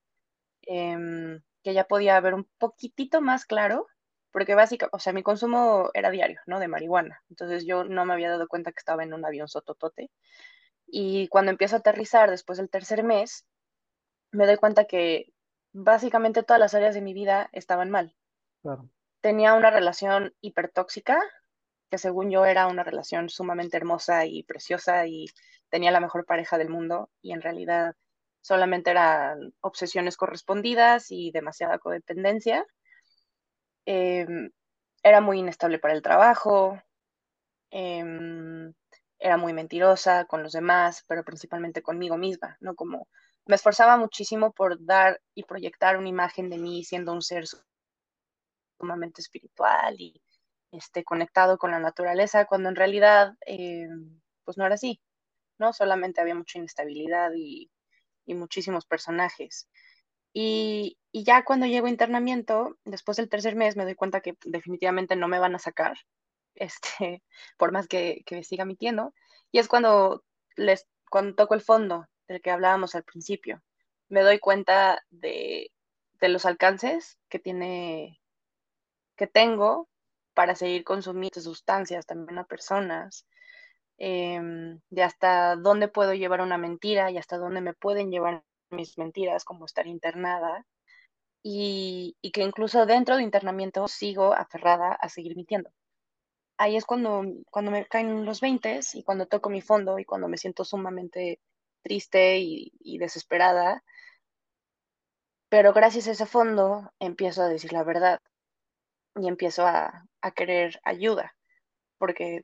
em, 0.67 1.41
que 1.63 1.73
ya 1.73 1.85
podía 1.85 2.19
ver 2.19 2.33
un 2.33 2.47
poquitito 2.57 3.21
más 3.21 3.45
claro, 3.45 3.87
porque 4.31 4.55
básicamente, 4.55 4.95
o 4.95 4.99
sea, 4.99 5.13
mi 5.13 5.23
consumo 5.23 5.89
era 5.93 6.09
diario, 6.11 6.39
¿no? 6.45 6.59
De 6.59 6.67
marihuana. 6.67 7.21
Entonces 7.29 7.65
yo 7.65 7.83
no 7.83 8.05
me 8.05 8.13
había 8.13 8.29
dado 8.29 8.47
cuenta 8.47 8.71
que 8.71 8.79
estaba 8.79 9.03
en 9.03 9.13
un 9.13 9.25
avión 9.25 9.47
sototote. 9.47 10.11
Y 10.87 11.27
cuando 11.29 11.51
empiezo 11.51 11.75
a 11.75 11.79
aterrizar 11.79 12.29
después 12.29 12.57
del 12.57 12.69
tercer 12.69 13.03
mes, 13.03 13.45
me 14.31 14.45
doy 14.45 14.57
cuenta 14.57 14.85
que 14.85 15.33
básicamente 15.71 16.43
todas 16.43 16.59
las 16.59 16.73
áreas 16.73 16.95
de 16.95 17.01
mi 17.01 17.13
vida 17.13 17.49
estaban 17.51 17.89
mal. 17.89 18.15
Tenía 19.21 19.53
una 19.53 19.71
relación 19.71 20.33
hipertóxica 20.41 21.19
que 21.93 21.99
según 21.99 22.31
yo 22.31 22.43
era 22.45 22.65
una 22.65 22.83
relación 22.83 23.29
sumamente 23.29 23.77
hermosa 23.77 24.25
y 24.25 24.41
preciosa 24.41 25.05
y 25.05 25.27
tenía 25.69 25.91
la 25.91 25.99
mejor 25.99 26.25
pareja 26.25 26.57
del 26.57 26.69
mundo 26.69 27.11
y 27.21 27.33
en 27.33 27.41
realidad 27.43 27.95
solamente 28.43 28.91
eran 28.91 29.53
obsesiones 29.61 30.17
correspondidas 30.17 31.07
y 31.11 31.31
demasiada 31.31 31.79
codependencia. 31.79 32.65
Em, 33.85 34.51
era 35.03 35.21
muy 35.21 35.39
inestable 35.39 35.79
para 35.79 35.93
el 35.93 36.01
trabajo, 36.01 36.81
em, 37.71 38.73
era 39.19 39.37
muy 39.37 39.53
mentirosa 39.53 40.25
con 40.25 40.43
los 40.43 40.53
demás, 40.53 41.03
pero 41.07 41.23
principalmente 41.23 41.81
conmigo 41.81 42.17
misma, 42.17 42.57
¿no? 42.61 42.75
Como 42.75 43.07
me 43.45 43.55
esforzaba 43.55 43.97
muchísimo 43.97 44.51
por 44.53 44.83
dar 44.85 45.21
y 45.35 45.43
proyectar 45.43 45.97
una 45.97 46.09
imagen 46.09 46.49
de 46.49 46.57
mí 46.57 46.83
siendo 46.83 47.13
un 47.13 47.21
ser 47.21 47.45
sumamente 48.79 49.21
espiritual 49.21 49.95
y 49.99 50.21
este, 50.71 51.03
conectado 51.03 51.57
con 51.57 51.71
la 51.71 51.79
naturaleza, 51.79 52.45
cuando 52.45 52.69
en 52.69 52.75
realidad 52.75 53.33
eh, 53.45 53.87
pues 54.43 54.57
no 54.57 54.65
era 54.65 54.75
así, 54.75 55.01
¿no? 55.59 55.73
Solamente 55.73 56.21
había 56.21 56.35
mucha 56.35 56.59
inestabilidad 56.59 57.31
y, 57.35 57.71
muchísimos 58.27 58.85
personajes. 58.85 59.67
Y, 60.33 60.97
ya 61.13 61.43
cuando 61.43 61.67
llego 61.67 61.87
a 61.87 61.91
internamiento, 61.91 62.77
después 62.85 63.17
del 63.17 63.29
tercer 63.29 63.55
mes, 63.55 63.75
me 63.77 63.83
doy 63.83 63.95
cuenta 63.95 64.21
que 64.21 64.35
definitivamente 64.45 65.15
no 65.15 65.27
me 65.27 65.39
van 65.39 65.55
a 65.55 65.59
sacar, 65.59 65.97
este, 66.55 67.23
por 67.57 67.71
más 67.71 67.87
que, 67.87 68.23
que 68.25 68.43
siga 68.43 68.65
mintiendo. 68.65 69.13
Y 69.51 69.59
es 69.59 69.67
cuando, 69.67 70.23
les, 70.55 70.87
cuando 71.09 71.35
toco 71.35 71.53
el 71.53 71.61
fondo 71.61 72.07
del 72.27 72.41
que 72.41 72.51
hablábamos 72.51 72.95
al 72.95 73.03
principio. 73.03 73.61
Me 74.09 74.21
doy 74.21 74.39
cuenta 74.39 75.03
de, 75.11 75.71
de 76.19 76.29
los 76.29 76.45
alcances 76.45 77.17
que 77.29 77.39
tiene, 77.39 78.19
que 79.15 79.27
tengo 79.27 79.89
para 80.33 80.55
seguir 80.55 80.83
consumiendo 80.83 81.41
sustancias 81.41 82.05
también 82.05 82.39
a 82.39 82.45
personas, 82.45 83.27
em, 83.97 84.79
de 84.89 85.03
hasta 85.03 85.55
dónde 85.55 85.87
puedo 85.87 86.13
llevar 86.13 86.41
una 86.41 86.57
mentira 86.57 87.11
y 87.11 87.17
hasta 87.17 87.37
dónde 87.37 87.61
me 87.61 87.73
pueden 87.73 88.11
llevar 88.11 88.43
mis 88.71 88.97
mentiras, 88.97 89.45
como 89.45 89.65
estar 89.65 89.87
internada, 89.87 90.65
y, 91.43 92.15
que 92.33 92.41
incluso 92.43 92.85
dentro 92.85 93.17
de 93.17 93.23
internamiento 93.23 93.87
sigo 93.87 94.33
aferrada 94.33 94.93
a 94.93 95.09
seguir 95.09 95.35
mintiendo. 95.35 95.71
Ahí 96.57 96.75
es 96.77 96.85
cuando, 96.85 97.23
cuando 97.51 97.71
me 97.71 97.85
caen 97.87 98.25
los 98.25 98.41
20 98.41 98.79
y 98.93 99.03
cuando 99.03 99.27
toco 99.27 99.49
mi 99.49 99.61
fondo 99.61 99.99
y 99.99 100.05
cuando 100.05 100.27
me 100.27 100.37
siento 100.37 100.63
sumamente 100.65 101.39
triste 101.83 102.39
y, 102.39 102.71
y 102.79 102.97
desesperada, 102.99 103.83
pero 105.49 105.73
gracias 105.73 106.07
a 106.07 106.11
ese 106.11 106.25
fondo 106.25 106.91
empiezo 106.99 107.43
a 107.43 107.47
decir 107.49 107.73
la 107.73 107.83
verdad 107.83 108.19
y 109.15 109.27
empiezo 109.27 109.65
a, 109.67 110.05
querer 110.35 110.79
ayuda, 110.83 111.35
porque, 111.97 112.43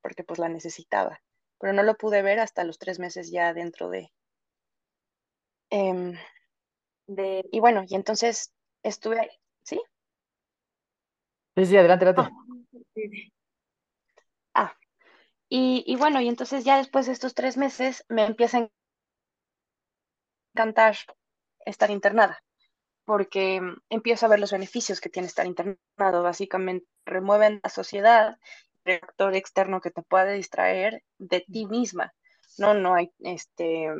porque 0.00 0.24
pues 0.24 0.38
la 0.38 0.48
necesitaba. 0.48 1.20
Pero 1.58 1.72
no 1.72 1.82
lo 1.82 1.96
pude 1.96 2.22
ver 2.22 2.40
hasta 2.40 2.64
los 2.64 2.78
tres 2.78 2.98
meses 2.98 3.30
ya 3.30 3.52
dentro 3.52 3.90
de... 3.90 4.12
Em, 5.70 6.14
de 7.06 7.44
y 7.50 7.60
bueno, 7.60 7.84
y 7.86 7.94
entonces 7.94 8.52
estuve 8.82 9.20
ahí, 9.20 9.30
¿sí? 9.62 9.80
Sí, 11.56 11.66
sí, 11.66 11.76
adelante, 11.76 12.04
adelante. 12.04 12.32
Ah, 14.54 14.74
y, 15.48 15.84
y 15.86 15.96
bueno, 15.96 16.20
y 16.20 16.28
entonces 16.28 16.64
ya 16.64 16.78
después 16.78 17.06
de 17.06 17.12
estos 17.12 17.34
tres 17.34 17.56
meses 17.56 18.04
me 18.08 18.24
empieza 18.24 18.58
a 18.58 18.70
encantar 20.54 20.96
estar 21.66 21.90
internada 21.90 22.42
porque 23.08 23.62
mm, 23.62 23.76
empiezo 23.88 24.26
a 24.26 24.28
ver 24.28 24.38
los 24.38 24.52
beneficios 24.52 25.00
que 25.00 25.08
tiene 25.08 25.28
estar 25.28 25.46
internado. 25.46 26.22
Básicamente 26.22 26.86
remueven 27.06 27.58
la 27.62 27.70
sociedad, 27.70 28.38
factor 28.98 29.34
externo 29.34 29.80
que 29.80 29.90
te 29.90 30.02
puede 30.02 30.34
distraer 30.34 31.02
de 31.18 31.40
ti 31.40 31.66
misma. 31.66 32.14
No, 32.56 32.74
no 32.74 32.94
hay, 32.94 33.12
este, 33.20 33.90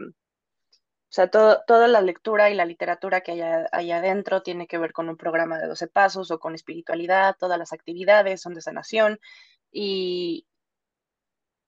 o 1.09 1.11
sea, 1.11 1.31
todo, 1.31 1.63
toda 1.67 1.89
la 1.89 2.03
lectura 2.03 2.51
y 2.51 2.55
la 2.55 2.67
literatura 2.67 3.23
que 3.23 3.43
hay, 3.73 3.91
adentro 3.93 4.43
tiene 4.43 4.67
que 4.67 4.77
ver 4.77 4.93
con 4.93 5.09
un 5.09 5.17
programa 5.17 5.59
de 5.59 5.67
12 5.67 5.87
pasos 5.89 6.31
o 6.31 6.39
con 6.39 6.55
espiritualidad, 6.55 7.37
todas 7.39 7.59
las 7.59 7.73
actividades 7.73 8.43
son 8.43 8.53
de 8.53 8.61
sanación 8.61 9.19
y, 9.73 10.47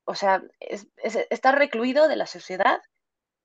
o 0.05 0.15
sea, 0.15 0.43
es, 0.61 0.89
estar 1.31 1.57
recluido 1.57 2.07
de 2.07 2.17
la 2.17 2.27
sociedad 2.27 2.83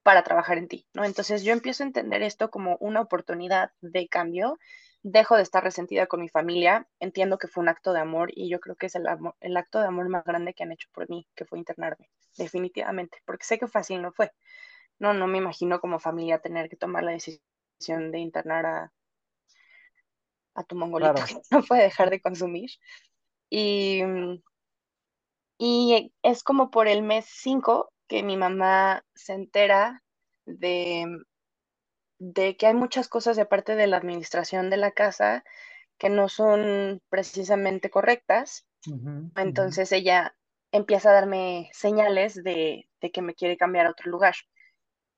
para 0.03 0.23
trabajar 0.23 0.57
en 0.57 0.67
ti, 0.67 0.85
¿no? 0.93 1.05
Entonces 1.05 1.43
yo 1.43 1.53
empiezo 1.53 1.83
a 1.83 1.87
entender 1.87 2.23
esto 2.23 2.49
como 2.49 2.75
una 2.81 2.99
oportunidad 2.99 3.71
de 3.79 4.09
cambio, 4.09 4.57
dejo 5.05 5.35
de 5.35 5.43
estar 5.43 5.63
resentida 5.63 6.07
con 6.07 6.19
mi 6.19 6.29
familia, 6.29 6.87
entiendo 6.99 7.37
que 7.37 7.47
fue 7.47 7.61
un 7.61 7.69
acto 7.69 7.93
de 7.93 7.99
amor 7.99 8.31
y 8.33 8.49
yo 8.49 8.59
creo 8.59 8.75
que 8.75 8.87
es 8.87 8.95
el, 8.95 9.05
el 9.39 9.55
acto 9.55 9.79
de 9.79 9.85
amor 9.85 10.09
más 10.09 10.25
grande 10.25 10.55
que 10.55 10.63
han 10.63 10.71
hecho 10.71 10.89
por 10.91 11.07
mí, 11.11 11.27
que 11.35 11.45
fue 11.45 11.59
internarme, 11.59 12.09
definitivamente, 12.37 13.19
porque 13.23 13.45
sé 13.45 13.59
que 13.59 13.67
fácil 13.67 14.01
no 14.01 14.11
fue. 14.11 14.31
No, 14.97 15.13
no 15.13 15.27
me 15.27 15.37
imagino 15.37 15.79
como 15.79 15.99
familia 15.99 16.39
tener 16.39 16.69
que 16.69 16.75
tomar 16.75 17.03
la 17.03 17.11
decisión 17.11 18.11
de 18.11 18.17
internar 18.17 18.65
a, 18.65 18.93
a 20.55 20.63
tu 20.63 20.75
mongolito 20.75 21.13
que 21.13 21.35
no 21.51 21.61
puede 21.61 21.83
dejar 21.83 22.09
de 22.09 22.19
consumir. 22.19 22.71
Y, 23.51 24.01
y 25.59 26.13
es 26.23 26.43
como 26.43 26.71
por 26.71 26.87
el 26.87 27.03
mes 27.03 27.25
5 27.29 27.91
que 28.07 28.23
mi 28.23 28.37
mamá 28.37 29.05
se 29.13 29.33
entera 29.33 30.03
de, 30.47 31.05
de 32.33 32.57
que 32.57 32.65
hay 32.65 32.73
muchas 32.73 33.07
cosas 33.07 33.37
de 33.37 33.45
parte 33.45 33.75
de 33.75 33.85
la 33.85 33.97
administración 33.97 34.69
de 34.71 34.77
la 34.77 34.91
casa 34.91 35.43
que 35.97 36.09
no 36.09 36.27
son 36.27 37.01
precisamente 37.09 37.89
correctas. 37.89 38.65
Entonces 39.35 39.91
ella 39.91 40.35
empieza 40.71 41.09
a 41.09 41.13
darme 41.13 41.69
señales 41.73 42.35
de, 42.43 42.87
que 43.13 43.21
me 43.21 43.35
quiere 43.35 43.57
cambiar 43.57 43.85
a 43.85 43.91
otro 43.91 44.09
lugar. 44.09 44.35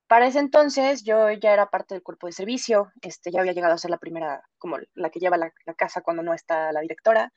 Para 0.06 0.26
ese 0.26 0.38
entonces 0.38 1.02
yo 1.02 1.30
ya 1.32 1.52
era 1.52 1.70
parte 1.70 1.94
del 1.94 2.02
cuerpo 2.02 2.26
de 2.26 2.32
servicio, 2.32 2.92
este, 3.02 3.30
ya 3.30 3.40
había 3.40 3.52
llegado 3.52 3.74
a 3.74 3.78
ser 3.78 3.90
la 3.90 3.98
primera, 3.98 4.42
como 4.58 4.78
la 4.94 5.10
que 5.10 5.20
lleva 5.20 5.36
la, 5.36 5.52
casa 5.76 6.00
cuando 6.00 6.22
no 6.22 6.32
está 6.32 6.72
la 6.72 6.80
directora. 6.80 7.32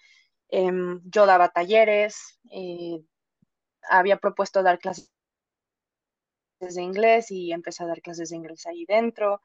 Em, 0.50 1.02
yo 1.06 1.26
daba 1.26 1.50
talleres, 1.50 2.40
eh, 2.52 3.04
había 3.90 4.18
propuesto 4.18 4.64
dar 4.64 4.80
clases 4.80 5.12
de 6.62 6.82
inglés 6.82 7.32
y 7.32 7.52
empecé 7.52 7.84
a 7.84 7.88
dar 7.88 8.02
clases 8.02 8.30
de 8.30 8.36
inglés 8.38 8.66
ahí 8.66 8.86
dentro. 8.86 9.42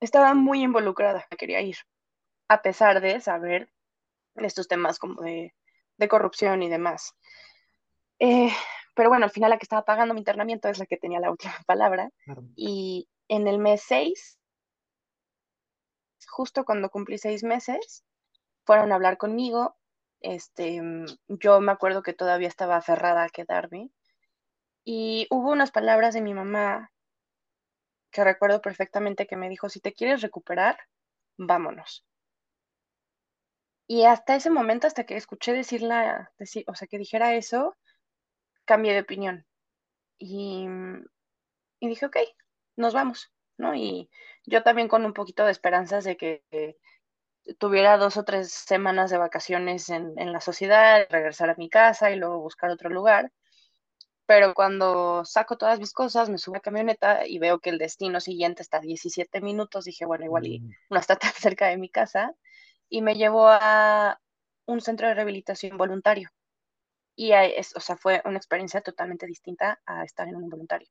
Estaba 0.00 0.34
muy 0.34 0.62
involucrada, 0.62 1.26
quería 1.38 1.60
ir, 1.60 1.76
a 2.48 2.62
pesar 2.62 3.00
de 3.00 3.20
saber 3.20 3.72
estos 4.34 4.68
temas 4.68 4.98
como 4.98 5.22
de, 5.22 5.54
corrupción 6.08 6.64
y 6.64 6.68
demás. 6.68 7.14
Eh, 8.18 8.50
pero 8.94 9.08
bueno, 9.08 9.24
al 9.24 9.30
final 9.30 9.50
la 9.50 9.58
que 9.58 9.64
estaba 9.64 9.84
pagando 9.84 10.14
mi 10.14 10.20
internamiento 10.20 10.68
es 10.68 10.78
la 10.80 10.86
que 10.86 10.96
tenía 10.96 11.20
la 11.20 11.30
última 11.30 11.54
palabra. 11.66 12.10
Y 12.56 13.08
en 13.28 13.46
el 13.46 13.58
mes 13.58 13.82
6, 13.86 14.40
justo 16.28 16.64
cuando 16.64 16.90
cumplí 16.90 17.18
seis 17.18 17.44
meses, 17.44 18.04
fueron 18.64 18.90
a 18.90 18.96
hablar 18.96 19.16
conmigo. 19.16 19.76
Este, 20.20 20.80
yo 21.28 21.60
me 21.60 21.72
acuerdo 21.72 22.02
que 22.02 22.12
todavía 22.12 22.48
estaba 22.48 22.76
aferrada 22.76 23.24
a 23.24 23.28
quedarme 23.28 23.90
y 24.84 25.26
hubo 25.30 25.50
unas 25.50 25.70
palabras 25.70 26.14
de 26.14 26.22
mi 26.22 26.34
mamá 26.34 26.90
que 28.10 28.24
recuerdo 28.24 28.60
perfectamente 28.60 29.26
que 29.26 29.36
me 29.36 29.48
dijo, 29.48 29.68
si 29.68 29.80
te 29.80 29.92
quieres 29.92 30.20
recuperar, 30.20 30.76
vámonos. 31.38 32.04
Y 33.86 34.04
hasta 34.04 34.36
ese 34.36 34.50
momento, 34.50 34.86
hasta 34.86 35.04
que 35.04 35.16
escuché 35.16 35.52
decirla, 35.52 36.32
decir, 36.38 36.64
o 36.66 36.74
sea, 36.74 36.88
que 36.88 36.98
dijera 36.98 37.34
eso, 37.34 37.76
cambié 38.64 38.92
de 38.94 39.00
opinión. 39.00 39.46
Y, 40.18 40.66
dije, 41.80 42.06
ok, 42.06 42.16
nos 42.76 42.94
vamos, 42.94 43.32
¿no? 43.58 43.74
Y 43.74 44.10
yo 44.46 44.62
también 44.62 44.88
con 44.88 45.04
un 45.04 45.14
poquito 45.14 45.44
de 45.44 45.52
esperanzas 45.52 46.04
de 46.04 46.16
que 46.16 46.42
tuviera 47.58 47.96
dos 47.96 48.16
o 48.16 48.24
tres 48.24 48.52
semanas 48.52 49.10
de 49.10 49.18
vacaciones 49.18 49.88
en 49.90 50.32
la 50.32 50.40
sociedad, 50.40 51.06
regresar 51.10 51.50
a 51.50 51.56
mi 51.56 51.68
casa 51.68 52.10
y 52.10 52.16
luego 52.16 52.40
buscar 52.40 52.70
otro 52.70 52.88
lugar. 52.90 53.32
Pero 54.34 54.54
cuando 54.54 55.26
saco 55.26 55.58
todas 55.58 55.78
mis 55.78 55.92
cosas, 55.92 56.30
me 56.30 56.38
subo 56.38 56.56
a 56.56 56.60
camioneta 56.60 57.26
y 57.26 57.38
veo 57.38 57.58
que 57.58 57.68
el 57.68 57.76
destino 57.76 58.18
siguiente 58.18 58.62
está 58.62 58.78
a 58.78 58.80
17 58.80 59.42
minutos, 59.42 59.84
dije, 59.84 60.06
bueno, 60.06 60.24
igual 60.24 60.46
y 60.46 60.60
Mm. 60.60 60.70
no 60.88 60.98
está 60.98 61.16
tan 61.20 61.32
cerca 61.34 61.66
de 61.66 61.76
mi 61.76 61.90
casa, 61.90 62.34
y 62.88 63.02
me 63.02 63.14
llevó 63.14 63.46
a 63.48 64.18
un 64.64 64.80
centro 64.80 65.06
de 65.06 65.12
rehabilitación 65.12 65.76
voluntario. 65.76 66.30
Y 67.14 67.32
es, 67.32 67.76
o 67.76 67.80
sea, 67.80 67.98
fue 67.98 68.22
una 68.24 68.38
experiencia 68.38 68.80
totalmente 68.80 69.26
distinta 69.26 69.82
a 69.84 70.02
estar 70.02 70.26
en 70.26 70.36
un 70.36 70.48
voluntario. 70.48 70.88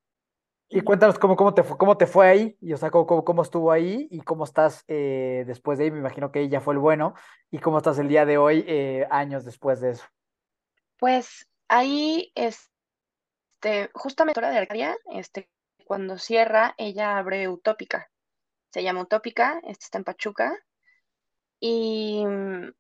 Y 0.70 0.82
cuéntanos 0.82 1.18
cómo, 1.18 1.36
cómo 1.36 1.56
te 1.56 1.64
fue, 1.64 1.80
cómo 1.80 1.98
te 1.98 2.06
fue 2.06 2.28
ahí, 2.28 2.58
y 2.62 2.74
o 2.74 2.78
sea, 2.78 2.92
cómo, 2.92 3.08
cómo, 3.08 3.26
cómo 3.26 3.42
estuvo 3.42 3.72
ahí 3.72 4.08
y 4.12 4.22
cómo 4.22 4.44
estás 4.44 4.84
eh, 4.88 5.46
después 5.48 5.80
de 5.80 5.86
ahí. 5.86 5.92
Me 5.92 5.98
imagino 5.98 6.32
que 6.32 6.38
ahí 6.38 6.48
ya 6.48 6.62
fue 6.62 6.76
el 6.76 6.80
bueno. 6.80 7.16
Y 7.50 7.58
cómo 7.58 7.80
estás 7.80 7.98
el 7.98 8.08
día 8.08 8.24
de 8.28 8.38
hoy, 8.38 8.64
eh, 8.68 9.08
años 9.10 9.46
después 9.46 9.82
de 9.82 9.94
eso. 9.94 10.06
Pues 11.00 11.48
ahí, 11.68 12.32
este, 13.62 13.92
justamente 13.94 14.40
hora 14.40 14.50
de 14.50 14.58
Arcadia, 14.58 14.98
este, 15.14 15.48
cuando 15.86 16.18
cierra, 16.18 16.74
ella 16.78 17.18
abre 17.18 17.48
Utópica. 17.48 18.10
Se 18.72 18.82
llama 18.82 19.02
Utópica, 19.04 19.60
este 19.64 19.86
está 19.86 20.00
en 20.00 20.04
Pachuca. 20.04 20.58
Y 21.60 22.26
mm, 22.26 22.72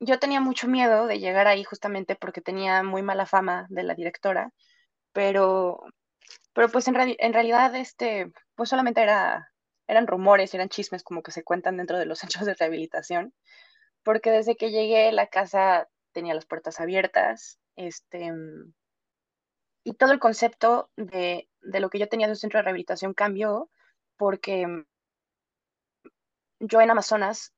yo 0.00 0.18
tenía 0.18 0.40
mucho 0.40 0.68
miedo 0.68 1.06
de 1.06 1.18
llegar 1.18 1.48
ahí 1.48 1.64
justamente 1.64 2.16
porque 2.16 2.40
tenía 2.40 2.82
muy 2.82 3.02
mala 3.02 3.26
fama 3.26 3.66
de 3.68 3.82
la 3.82 3.94
directora, 3.94 4.52
pero, 5.12 5.80
pero 6.54 6.68
pues 6.70 6.88
en, 6.88 6.96
en 6.96 7.32
realidad, 7.34 7.74
este, 7.76 8.32
pues 8.54 8.70
solamente 8.70 9.02
era, 9.02 9.52
eran 9.86 10.06
rumores, 10.06 10.54
eran 10.54 10.70
chismes 10.70 11.02
como 11.02 11.22
que 11.22 11.32
se 11.32 11.44
cuentan 11.44 11.76
dentro 11.76 11.98
de 11.98 12.06
los 12.06 12.18
centros 12.20 12.46
de 12.46 12.54
rehabilitación, 12.54 13.34
porque 14.02 14.30
desde 14.30 14.56
que 14.56 14.70
llegué 14.70 15.12
la 15.12 15.26
casa 15.26 15.88
tenía 16.12 16.34
las 16.34 16.46
puertas 16.46 16.80
abiertas, 16.80 17.58
este, 17.76 18.32
mm, 18.32 18.72
y 19.84 19.94
todo 19.94 20.12
el 20.12 20.18
concepto 20.18 20.90
de, 20.96 21.48
de 21.60 21.80
lo 21.80 21.90
que 21.90 21.98
yo 21.98 22.08
tenía 22.08 22.26
de 22.26 22.32
un 22.32 22.36
centro 22.36 22.58
de 22.58 22.64
rehabilitación 22.64 23.14
cambió 23.14 23.70
porque 24.16 24.66
mm, 24.66 24.84
yo 26.60 26.80
en 26.80 26.90
Amazonas, 26.90 27.52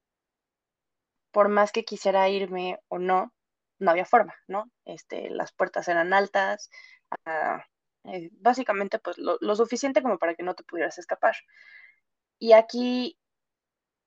por 1.32 1.48
más 1.48 1.72
que 1.72 1.84
quisiera 1.84 2.28
irme 2.28 2.78
o 2.88 2.98
no, 2.98 3.32
no 3.78 3.90
había 3.90 4.06
forma, 4.06 4.34
¿no? 4.46 4.70
Este, 4.84 5.30
las 5.30 5.52
puertas 5.52 5.88
eran 5.88 6.12
altas, 6.12 6.70
eh, 8.04 8.30
básicamente 8.32 8.98
pues 8.98 9.18
lo, 9.18 9.38
lo 9.40 9.56
suficiente 9.56 10.02
como 10.02 10.18
para 10.18 10.34
que 10.34 10.42
no 10.42 10.54
te 10.54 10.64
pudieras 10.64 10.98
escapar. 10.98 11.36
Y 12.38 12.52
aquí 12.52 13.18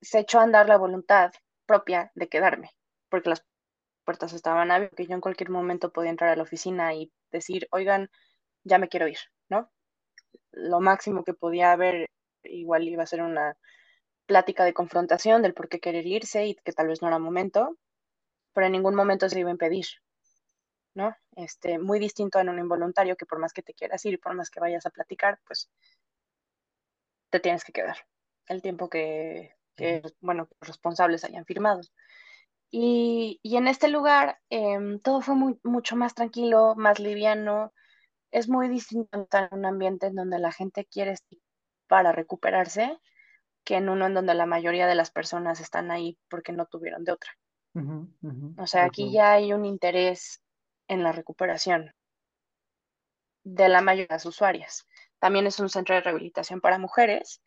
se 0.01 0.20
echó 0.20 0.39
a 0.39 0.43
andar 0.43 0.68
la 0.70 0.78
voluntad 0.78 1.32
propia 1.65 2.11
de 2.15 2.30
quedarme, 2.30 2.72
porque 3.09 3.30
las 3.30 3.45
puertas 4.08 4.32
estaban 4.32 4.72
abiertas, 4.72 4.95
que 4.95 5.05
yo 5.05 5.16
en 5.16 5.20
cualquier 5.20 5.49
momento 5.49 5.91
podía 5.91 6.12
entrar 6.12 6.30
a 6.30 6.38
la 6.38 6.43
oficina 6.43 6.93
y 6.93 7.12
decir, 7.30 7.68
oigan, 7.72 8.10
ya 8.64 8.78
me 8.78 8.88
quiero 8.88 9.10
ir, 9.10 9.18
¿no? 9.49 9.70
Lo 10.53 10.80
máximo 10.80 11.26
que 11.26 11.34
podía 11.34 11.74
haber 11.74 12.10
igual 12.43 12.88
iba 12.88 13.03
a 13.03 13.05
ser 13.05 13.22
una 13.22 13.58
plática 14.26 14.64
de 14.64 14.74
confrontación 14.74 15.41
del 15.41 15.53
por 15.53 15.68
qué 15.68 15.82
querer 15.82 16.08
irse 16.08 16.47
y 16.47 16.55
que 16.55 16.72
tal 16.72 16.88
vez 16.88 17.01
no 17.01 17.10
era 17.10 17.20
momento, 17.20 17.78
pero 18.53 18.68
en 18.68 18.72
ningún 18.72 18.95
momento 18.95 19.28
se 19.28 19.41
iba 19.41 19.49
a 19.49 19.58
impedir, 19.58 19.88
¿no? 20.93 21.14
Este, 21.36 21.78
muy 21.78 21.99
distinto 21.99 22.39
en 22.39 22.47
un 22.47 22.60
involuntario 22.60 23.18
que 23.18 23.26
por 23.26 23.39
más 23.39 23.51
que 23.51 23.62
te 23.62 23.74
quieras 23.74 24.05
ir, 24.05 24.22
por 24.22 24.36
más 24.36 24.49
que 24.49 24.62
vayas 24.62 24.86
a 24.86 24.89
platicar, 24.89 25.41
pues 25.45 25.70
te 27.30 27.41
tienes 27.41 27.66
que 27.66 27.74
quedar 27.74 27.97
el 28.47 28.62
tiempo 28.62 28.89
que, 28.89 29.58
que 29.76 30.01
bueno, 30.22 30.47
los 30.62 30.70
responsables 30.70 31.26
hayan 31.26 31.43
firmado. 31.43 31.82
Y, 32.70 33.39
y 33.43 33.57
en 33.57 33.68
este 33.68 33.88
lugar 33.88 34.39
eh, 34.49 34.78
todo 35.03 35.22
fue 35.22 35.36
muy, 35.36 35.59
mucho 35.63 35.95
más 35.95 36.13
tranquilo, 36.13 36.76
más 36.76 36.99
liviano. 36.99 37.74
Es 38.32 38.49
muy 38.49 38.68
distinto 38.68 39.22
estar 39.22 39.49
en 39.51 39.59
un 39.59 39.65
ambiente 39.65 40.07
en 40.07 40.15
donde 40.15 40.39
la 40.39 40.51
gente 40.51 40.86
quiere 40.86 41.11
estar 41.11 41.39
para 41.88 42.11
recuperarse 42.11 42.99
que 43.63 43.76
en 43.76 43.89
uno 43.89 44.05
en 44.05 44.13
donde 44.13 44.34
la 44.34 44.45
mayoría 44.45 44.88
de 44.88 44.95
las 44.95 45.11
personas 45.11 45.59
están 45.59 45.91
ahí 45.91 46.18
porque 46.30 46.51
no 46.51 46.65
tuvieron 46.65 47.03
de 47.03 47.13
otra. 47.13 47.32
O 48.57 48.68
sea, 48.68 48.86
aquí 48.86 49.11
ya 49.11 49.34
hay 49.34 49.53
un 49.53 49.65
interés 49.65 50.41
en 50.88 51.03
la 51.03 51.11
recuperación 51.11 51.93
de 53.43 53.70
la 53.70 53.82
mayoría 53.82 54.07
de 54.07 54.15
las 54.15 54.26
usuarias. 54.26 54.88
También 55.20 55.47
es 55.47 55.59
un 55.59 55.70
centro 55.70 55.95
de 55.95 56.01
rehabilitación 56.01 56.61
para 56.61 56.78
mujeres. 56.80 57.41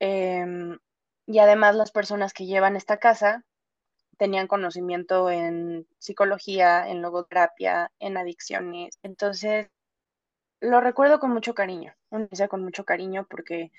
em, 0.00 0.78
y 1.26 1.38
además 1.38 1.76
las 1.76 1.92
personas 1.92 2.32
que 2.32 2.46
llevan 2.46 2.76
esta 2.76 2.98
casa 2.98 3.44
tenían 4.22 4.46
conocimiento 4.46 5.30
en 5.30 5.88
psicología, 5.98 6.88
en 6.88 7.02
logoterapia, 7.02 7.90
en 7.98 8.16
adicciones. 8.18 8.98
Entonces, 9.02 9.68
lo 10.60 10.80
recuerdo 10.80 11.20
con 11.20 11.32
mucho 11.32 11.54
cariño, 11.54 11.94
experiencia 12.10 12.48
con 12.48 12.62
mucho 12.64 12.84
cariño 12.84 13.26
porque 13.28 13.72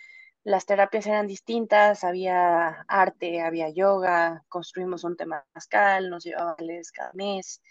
las 0.44 0.66
terapias 0.66 1.08
eran 1.08 1.28
distintas, 1.28 2.04
había 2.04 2.86
arte, 2.90 3.42
había 3.42 3.70
yoga, 3.70 4.44
construimos 4.50 5.04
un 5.06 5.18
tema 5.18 5.46
temazcal, 5.54 6.10
nos 6.10 6.24
llevábamos 6.26 6.92
cada 6.92 7.12
mes. 7.14 7.62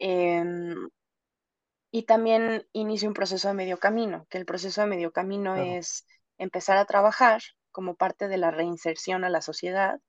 em, 0.00 0.88
y 1.90 2.04
también 2.04 2.66
inicio 2.72 3.08
un 3.08 3.14
proceso 3.14 3.48
de 3.48 3.54
medio 3.54 3.78
camino, 3.78 4.26
que 4.30 4.38
el 4.38 4.46
proceso 4.46 4.82
de 4.82 4.86
medio 4.88 5.12
camino 5.12 5.54
Claro. 5.54 5.72
es 5.78 6.06
empezar 6.38 6.76
a 6.78 6.84
trabajar 6.84 7.42
como 7.72 7.96
parte 7.96 8.28
de 8.28 8.38
la 8.38 8.50
reinserción 8.50 9.24
a 9.24 9.30
la 9.30 9.42
sociedad, 9.42 10.00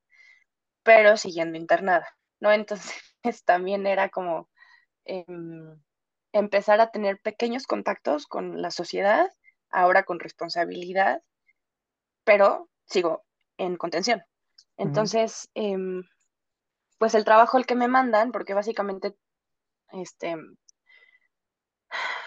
pero 0.88 1.18
siguiendo 1.18 1.58
internada, 1.58 2.08
¿no? 2.40 2.50
Entonces 2.54 3.04
también 3.46 3.86
era 3.86 4.08
como 4.08 4.50
em, 5.04 5.78
empezar 6.32 6.80
a 6.80 6.92
tener 6.92 7.20
pequeños 7.20 7.68
contactos 7.68 8.26
con 8.26 8.62
la 8.62 8.72
sociedad, 8.72 9.30
ahora 9.70 10.04
con 10.04 10.22
responsabilidad, 10.22 11.22
pero 12.24 12.70
sigo 12.86 13.26
en 13.58 13.76
contención. 13.76 14.24
Entonces, 14.78 15.50
em, 15.56 16.04
pues 17.00 17.16
el 17.16 17.26
trabajo 17.26 17.58
al 17.58 17.66
que 17.66 17.76
me 17.76 17.90
mandan, 17.90 18.32
porque 18.32 18.54
básicamente, 18.54 19.14
este, 19.92 20.38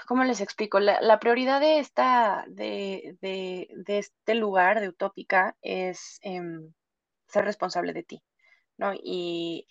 ¿cómo 0.07 0.23
les 0.25 0.43
explico? 0.43 0.81
La, 0.81 1.01
la 1.01 1.19
prioridad 1.19 1.61
de, 1.61 1.79
esta, 1.79 2.45
de, 2.47 3.17
de, 3.23 3.69
de 3.87 3.99
este 3.99 4.35
lugar 4.35 4.81
de 4.81 4.89
Utópica 4.91 5.57
es 5.63 6.19
em, 6.21 6.75
ser 7.27 7.47
responsable 7.47 7.95
de 7.95 8.03
ti, 8.03 8.23
Y, 9.03 9.67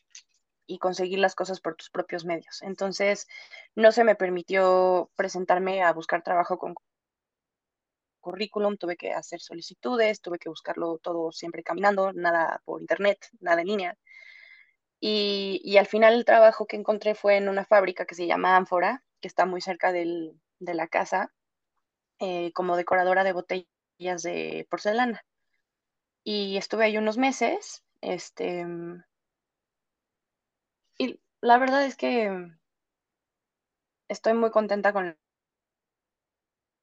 conseguir 0.80 1.20
las 1.20 1.36
cosas 1.36 1.60
por 1.62 1.76
tus 1.76 1.90
propios 1.90 2.26
medios. 2.26 2.62
Entonces, 2.62 3.28
no 3.76 3.92
se 3.92 4.04
me 4.04 4.16
permitió 4.16 5.10
presentarme 5.16 5.82
a 5.84 5.92
buscar 5.94 6.22
trabajo 6.24 6.58
con 6.60 6.76
currículum, 8.22 8.78
tuve 8.78 8.96
que 8.96 9.12
hacer 9.14 9.40
solicitudes, 9.40 10.22
tuve 10.22 10.38
que 10.40 10.50
buscarlo 10.50 11.00
todo 11.00 11.32
siempre 11.32 11.64
caminando, 11.64 12.14
nada 12.14 12.62
por 12.66 12.82
internet, 12.82 13.18
nada 13.40 13.62
en 13.62 13.68
línea. 13.68 13.98
Y, 15.00 15.62
y 15.64 15.78
al 15.78 15.88
final 15.88 16.14
el 16.14 16.26
trabajo 16.26 16.68
que 16.68 16.78
encontré 16.78 17.16
fue 17.16 17.38
en 17.38 17.50
una 17.50 17.66
fábrica 17.66 18.06
que 18.06 18.16
se 18.16 18.28
llama 18.28 18.56
Ánfora, 18.56 19.04
que 19.22 19.28
está 19.28 19.46
muy 19.46 19.62
cerca 19.62 19.92
del, 19.92 20.40
de 20.60 20.74
la 20.74 20.88
casa, 20.88 21.34
eh, 22.20 22.52
como 22.54 22.78
decoradora 22.78 23.24
de 23.24 23.34
botellas 23.34 24.24
de 24.24 24.68
porcelana. 24.70 25.24
Y 26.24 26.58
estuve 26.58 26.86
ahí 26.86 26.98
unos 26.98 27.18
meses, 27.18 27.84
este, 28.02 28.66
y 31.00 31.20
la 31.42 31.58
verdad 31.58 31.84
es 31.86 31.96
que 31.96 32.30
estoy 34.10 34.34
muy 34.34 34.52
contenta 34.52 34.92
con 34.92 35.18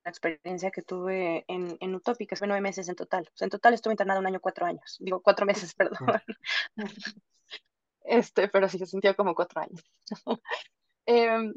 la 0.04 0.10
experiencia 0.10 0.70
que 0.70 0.82
tuve 0.82 1.44
en, 1.48 1.76
en 1.80 1.94
Utópica, 1.94 2.36
fue 2.36 2.46
nueve 2.46 2.60
meses 2.62 2.88
en 2.88 2.94
total. 2.96 3.24
O 3.34 3.36
sea, 3.36 3.46
en 3.46 3.50
total 3.50 3.74
estuve 3.74 3.92
internada 3.94 4.20
un 4.20 4.26
año, 4.26 4.40
cuatro 4.40 4.64
años. 4.66 4.96
Digo, 5.00 5.20
cuatro 5.20 5.46
meses, 5.46 5.74
perdón. 5.76 5.98
Este, 8.04 8.48
pero 8.48 8.68
sí 8.68 8.78
se 8.78 8.86
sintió 8.86 9.14
como 9.16 9.34
cuatro 9.34 9.60
años. 9.62 9.84
Em, 11.06 11.54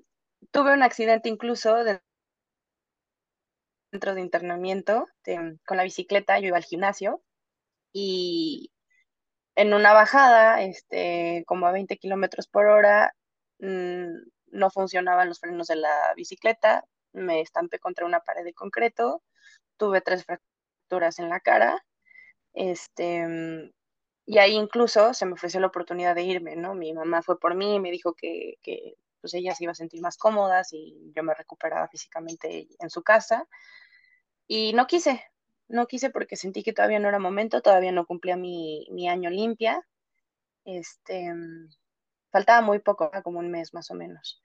tuve 0.51 0.73
un 0.73 0.83
accidente 0.83 1.29
incluso 1.29 1.75
de- 1.83 2.01
dentro 3.91 4.15
de 4.15 4.21
internamiento 4.21 5.07
de- 5.25 5.57
con 5.65 5.77
la 5.77 5.83
bicicleta. 5.83 6.39
Yo 6.39 6.47
iba 6.47 6.57
al 6.57 6.63
gimnasio 6.63 7.21
y 7.93 8.71
en 9.55 9.73
una 9.73 9.93
bajada, 9.93 10.61
este, 10.61 11.43
como 11.47 11.67
a 11.67 11.71
20 11.71 11.97
kilómetros 11.97 12.47
por 12.47 12.67
hora, 12.67 13.13
mm, 13.59 14.07
no 14.51 14.69
funcionaban 14.71 15.29
los 15.29 15.39
frenos 15.39 15.67
de 15.67 15.75
la 15.77 16.13
bicicleta. 16.15 16.85
Me 17.13 17.41
estampé 17.41 17.79
contra 17.79 18.05
una 18.05 18.21
pared 18.21 18.43
de 18.43 18.53
concreto. 18.53 19.23
Tuve 19.77 20.01
tres 20.01 20.25
fracturas 20.25 21.19
en 21.19 21.29
la 21.29 21.39
cara. 21.39 21.83
Este, 22.53 23.27
mm, 23.27 23.71
y 24.25 24.37
ahí 24.39 24.53
incluso 24.55 25.13
se 25.13 25.25
me 25.25 25.33
ofreció 25.33 25.59
la 25.59 25.67
oportunidad 25.67 26.15
de 26.15 26.23
irme, 26.23 26.55
¿no? 26.55 26.75
Mi 26.75 26.93
mamá 26.93 27.21
fue 27.23 27.39
por 27.39 27.55
mí 27.55 27.75
y 27.75 27.79
me 27.79 27.91
dijo 27.91 28.13
que, 28.13 28.55
que 28.61 28.95
pues 29.21 29.33
ella 29.33 29.55
se 29.55 29.63
iba 29.65 29.71
a 29.71 29.75
sentir 29.75 30.01
más 30.01 30.17
cómoda 30.17 30.63
si 30.63 31.11
yo 31.15 31.23
me 31.23 31.33
recuperaba 31.33 31.87
físicamente 31.87 32.67
en 32.79 32.89
su 32.89 33.03
casa. 33.03 33.47
Y 34.47 34.73
no 34.73 34.87
quise, 34.87 35.23
no 35.69 35.87
quise 35.87 36.09
porque 36.09 36.35
sentí 36.35 36.63
que 36.63 36.73
todavía 36.73 36.99
no 36.99 37.07
era 37.07 37.19
momento, 37.19 37.61
todavía 37.61 37.91
no 37.91 38.05
cumplía 38.05 38.35
mi, 38.35 38.87
mi 38.91 39.07
año 39.07 39.29
limpia. 39.29 39.85
Este, 40.65 41.33
faltaba 42.31 42.61
muy 42.61 42.79
poco, 42.79 43.11
como 43.23 43.39
un 43.39 43.51
mes 43.51 43.73
más 43.73 43.89
o 43.91 43.95
menos. 43.95 44.41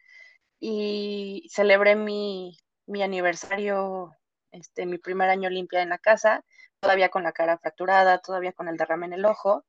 Y 0.60 1.48
celebré 1.50 1.96
mi, 1.96 2.56
mi 2.86 3.02
aniversario, 3.02 4.12
este, 4.52 4.86
mi 4.86 4.98
primer 4.98 5.30
año 5.30 5.50
limpia 5.50 5.82
en 5.82 5.90
la 5.90 5.98
casa, 5.98 6.44
todavía 6.80 7.08
con 7.08 7.22
la 7.22 7.32
cara 7.32 7.58
fracturada, 7.58 8.18
todavía 8.18 8.52
con 8.52 8.68
el 8.68 8.76
derrame 8.76 9.06
en 9.06 9.12
el 9.14 9.24
ojo 9.24 9.64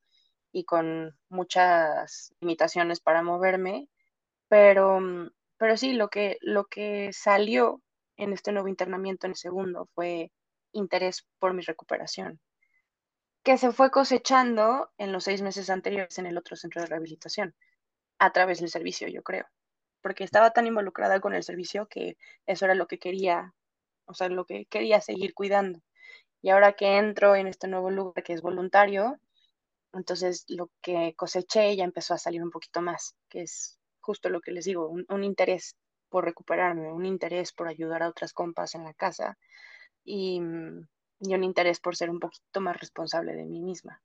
y 0.51 0.65
con 0.65 1.17
muchas 1.29 2.33
limitaciones 2.39 3.01
para 3.01 3.23
moverme, 3.23 3.89
pero, 4.47 4.99
pero 5.57 5.77
sí, 5.77 5.93
lo 5.93 6.09
que, 6.09 6.37
lo 6.41 6.65
que 6.65 7.11
salió 7.13 7.81
en 8.17 8.33
este 8.33 8.51
nuevo 8.51 8.67
internamiento 8.67 9.27
en 9.27 9.31
el 9.31 9.37
segundo 9.37 9.89
fue 9.95 10.31
interés 10.75 11.25
por 11.39 11.53
mi 11.53 11.61
recuperación, 11.61 12.39
que 13.43 13.57
se 13.57 13.71
fue 13.71 13.91
cosechando 13.91 14.91
en 14.97 15.11
los 15.11 15.23
seis 15.23 15.41
meses 15.41 15.69
anteriores 15.69 16.17
en 16.17 16.25
el 16.25 16.37
otro 16.37 16.55
centro 16.55 16.81
de 16.81 16.87
rehabilitación, 16.87 17.55
a 18.19 18.31
través 18.31 18.59
del 18.59 18.69
servicio, 18.69 19.07
yo 19.07 19.23
creo, 19.23 19.45
porque 20.01 20.23
estaba 20.23 20.51
tan 20.51 20.67
involucrada 20.67 21.19
con 21.19 21.33
el 21.33 21.43
servicio 21.43 21.87
que 21.87 22.17
eso 22.45 22.65
era 22.65 22.75
lo 22.75 22.87
que 22.87 22.99
quería, 22.99 23.53
o 24.05 24.13
sea, 24.13 24.29
lo 24.29 24.45
que 24.45 24.65
quería 24.65 25.01
seguir 25.01 25.33
cuidando. 25.33 25.79
Y 26.41 26.49
ahora 26.49 26.73
que 26.73 26.97
entro 26.97 27.35
en 27.35 27.47
este 27.47 27.67
nuevo 27.67 27.89
lugar 27.91 28.23
que 28.23 28.33
es 28.33 28.41
voluntario, 28.41 29.19
entonces 29.93 30.45
lo 30.47 30.69
que 30.81 31.13
coseché 31.15 31.75
ya 31.75 31.83
empezó 31.83 32.13
a 32.13 32.19
salir 32.19 32.43
un 32.43 32.51
poquito 32.51 32.81
más, 32.81 33.15
que 33.29 33.41
es 33.41 33.79
justo 33.99 34.29
lo 34.29 34.41
que 34.41 34.51
les 34.51 34.65
digo, 34.65 34.87
un, 34.87 35.05
un 35.09 35.23
interés 35.23 35.75
por 36.09 36.25
recuperarme, 36.25 36.91
un 36.91 37.05
interés 37.05 37.51
por 37.51 37.67
ayudar 37.67 38.03
a 38.03 38.09
otras 38.09 38.33
compas 38.33 38.75
en 38.75 38.83
la 38.83 38.93
casa 38.93 39.37
y, 40.05 40.41
y 41.19 41.35
un 41.35 41.43
interés 41.43 41.79
por 41.79 41.95
ser 41.95 42.09
un 42.09 42.19
poquito 42.19 42.61
más 42.61 42.79
responsable 42.79 43.33
de 43.33 43.45
mí 43.45 43.61
misma. 43.61 44.01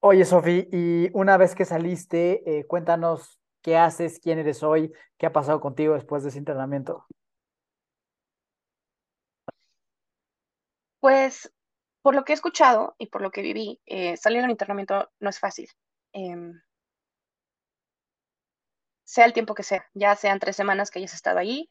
Oye, 0.00 0.24
Sofi, 0.26 0.68
y 0.70 1.08
una 1.14 1.38
vez 1.38 1.54
que 1.54 1.64
saliste, 1.64 2.58
eh, 2.58 2.66
cuéntanos 2.66 3.40
qué 3.62 3.78
haces, 3.78 4.20
quién 4.20 4.38
eres 4.38 4.62
hoy, 4.62 4.92
qué 5.16 5.24
ha 5.24 5.32
pasado 5.32 5.60
contigo 5.60 5.94
después 5.94 6.22
de 6.22 6.28
ese 6.28 6.38
entrenamiento. 6.38 7.06
Pues 11.00 11.50
por 12.02 12.14
lo 12.14 12.24
que 12.24 12.32
he 12.32 12.34
escuchado 12.34 12.94
y 12.98 13.06
por 13.06 13.22
lo 13.22 13.30
que 13.30 13.40
viví, 13.40 13.80
eh, 13.86 14.18
salir 14.18 14.42
del 14.42 14.50
internamiento 14.50 15.10
no 15.20 15.30
es 15.30 15.38
fácil. 15.38 15.70
Em, 16.12 16.60
sea 19.04 19.24
el 19.24 19.32
tiempo 19.32 19.54
que 19.54 19.62
sea, 19.62 19.86
ya 19.94 20.14
sean 20.16 20.38
tres 20.38 20.54
semanas 20.54 20.90
que 20.90 20.98
hayas 20.98 21.14
estado 21.14 21.38
ahí, 21.38 21.70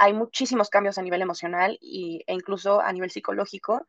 hay 0.00 0.14
muchísimos 0.14 0.70
cambios 0.70 0.96
a 0.96 1.02
nivel 1.02 1.20
emocional 1.20 1.76
y, 1.78 2.24
e 2.26 2.32
incluso 2.32 2.80
a 2.80 2.90
nivel 2.90 3.10
psicológico, 3.10 3.86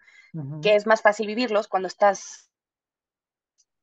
que 0.62 0.76
es 0.76 0.86
más 0.86 1.02
fácil 1.02 1.26
vivirlos 1.26 1.70
cuando 1.70 1.88
estás 1.88 2.50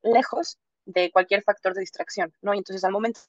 lejos 0.03 0.59
de 0.85 1.11
cualquier 1.11 1.43
factor 1.43 1.73
de 1.73 1.81
distracción, 1.81 2.35
¿no? 2.43 2.53
Y 2.53 2.59
entonces 2.59 2.85
al 2.85 2.93
momento 2.93 3.21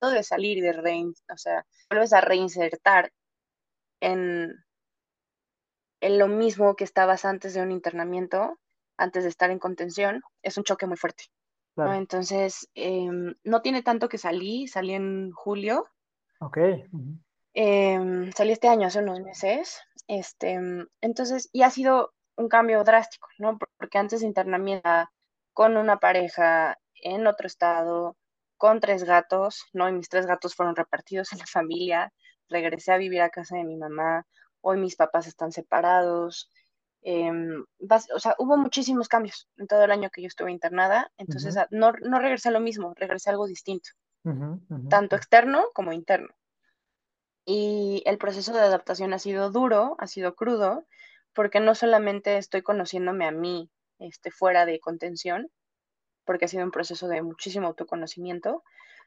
de 0.00 0.22
salir 0.22 0.58
y 0.58 0.60
de 0.60 0.72
rein, 0.72 1.14
o 1.32 1.36
sea, 1.36 1.66
vuelves 1.90 2.12
a 2.12 2.20
reinsertar 2.20 3.12
en, 4.00 4.52
en 6.00 6.18
lo 6.20 6.28
mismo 6.28 6.76
que 6.76 6.84
estabas 6.84 7.24
antes 7.24 7.54
de 7.54 7.62
un 7.62 7.72
internamiento, 7.72 8.60
antes 8.96 9.24
de 9.24 9.30
estar 9.30 9.50
en 9.50 9.58
contención, 9.58 10.22
es 10.42 10.56
un 10.56 10.62
choque 10.62 10.86
muy 10.86 10.96
fuerte, 10.96 11.24
Entonces, 11.76 12.68
em, 12.74 13.34
no 13.42 13.62
tiene 13.62 13.82
tanto 13.82 14.08
que 14.08 14.18
salí, 14.18 14.68
salí 14.68 14.94
en 14.94 15.32
julio, 15.32 15.88
ok. 16.38 16.58
Em, 17.54 18.32
salí 18.32 18.52
este 18.52 18.68
año, 18.68 18.86
hace 18.88 19.00
unos 19.00 19.20
meses, 19.20 19.80
este, 20.08 20.58
entonces, 21.00 21.48
y 21.52 21.62
ha 21.62 21.70
sido 21.70 22.12
un 22.36 22.48
cambio 22.48 22.84
drástico, 22.84 23.28
¿no? 23.38 23.58
Porque 23.78 23.98
antes 23.98 24.20
de 24.20 24.26
internamiento 24.26 24.88
con 25.52 25.76
una 25.76 25.98
pareja 25.98 26.78
en 27.02 27.26
otro 27.26 27.46
estado, 27.46 28.16
con 28.56 28.80
tres 28.80 29.04
gatos, 29.04 29.64
¿no? 29.72 29.88
Y 29.88 29.92
mis 29.92 30.08
tres 30.08 30.26
gatos 30.26 30.54
fueron 30.54 30.76
repartidos 30.76 31.32
en 31.32 31.38
la 31.40 31.46
familia, 31.46 32.12
regresé 32.48 32.92
a 32.92 32.98
vivir 32.98 33.22
a 33.22 33.30
casa 33.30 33.56
de 33.56 33.64
mi 33.64 33.76
mamá, 33.76 34.26
hoy 34.60 34.78
mis 34.78 34.96
papás 34.96 35.26
están 35.26 35.52
separados, 35.52 36.50
em, 37.02 37.64
o 38.14 38.18
sea, 38.18 38.34
hubo 38.38 38.56
muchísimos 38.56 39.08
cambios 39.08 39.48
en 39.58 39.66
todo 39.68 39.84
el 39.84 39.90
año 39.92 40.10
que 40.10 40.22
yo 40.22 40.28
estuve 40.28 40.50
internada, 40.52 41.12
entonces 41.18 41.54
ujú, 41.56 41.62
a- 41.64 41.68
no, 41.70 41.92
no 41.92 42.18
regresé 42.18 42.48
a 42.48 42.52
lo 42.52 42.60
mismo, 42.60 42.94
regresé 42.96 43.30
a 43.30 43.32
algo 43.32 43.46
distinto, 43.46 43.90
tanto 44.88 45.14
externo 45.16 45.66
como 45.74 45.92
interno. 45.92 46.34
Y 47.46 48.02
el 48.06 48.18
proceso 48.18 48.52
de 48.52 48.60
adaptación 48.60 49.12
ha 49.14 49.18
sido 49.18 49.50
duro, 49.50 49.96
ha 49.98 50.06
sido 50.06 50.34
crudo, 50.34 50.84
porque 51.34 51.60
no 51.60 51.74
solamente 51.74 52.36
estoy 52.38 52.62
conociéndome 52.62 53.26
a 53.26 53.30
mí, 53.32 53.70
este, 53.98 54.30
fuera 54.30 54.66
de 54.66 54.80
contención, 54.80 55.50
porque 56.24 56.46
ha 56.46 56.48
sido 56.48 56.64
un 56.64 56.70
proceso 56.70 57.08
de 57.08 57.22
muchísimo 57.22 57.66
autoconocimiento. 57.68 58.62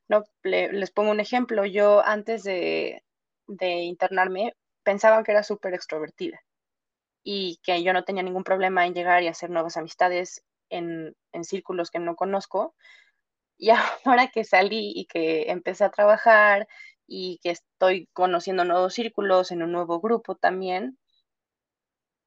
No, 0.09 0.23
Le- 0.43 0.73
les 0.73 0.91
pongo 0.91 1.11
un 1.11 1.19
ejemplo. 1.19 1.65
Yo 1.65 2.03
antes 2.05 2.43
de, 2.43 3.03
de 3.47 3.69
internarme 3.83 4.55
pensaba 4.83 5.23
que 5.23 5.31
era 5.31 5.43
súper 5.43 5.73
extrovertida 5.73 6.39
y 7.23 7.59
que 7.63 7.83
yo 7.83 7.93
no 7.93 8.03
tenía 8.05 8.23
ningún 8.23 8.43
problema 8.43 8.85
en 8.85 8.93
llegar 8.93 9.23
y 9.23 9.27
hacer 9.27 9.49
nuevas 9.49 9.77
amistades 9.77 10.43
en, 10.69 11.15
en 11.33 11.43
círculos 11.43 11.91
que 11.91 11.99
no 11.99 12.15
conozco. 12.15 12.75
Y 13.57 13.69
ahora 14.05 14.27
que 14.29 14.43
salí 14.43 14.93
y 14.95 15.05
que 15.05 15.51
empecé 15.51 15.83
a 15.83 15.91
trabajar 15.91 16.67
y 17.07 17.39
que 17.41 17.51
estoy 17.51 18.07
conociendo 18.13 18.65
nuevos 18.65 18.93
círculos 18.93 19.51
en 19.51 19.63
un 19.63 19.71
nuevo 19.71 19.99
grupo 19.99 20.35
también, 20.35 20.97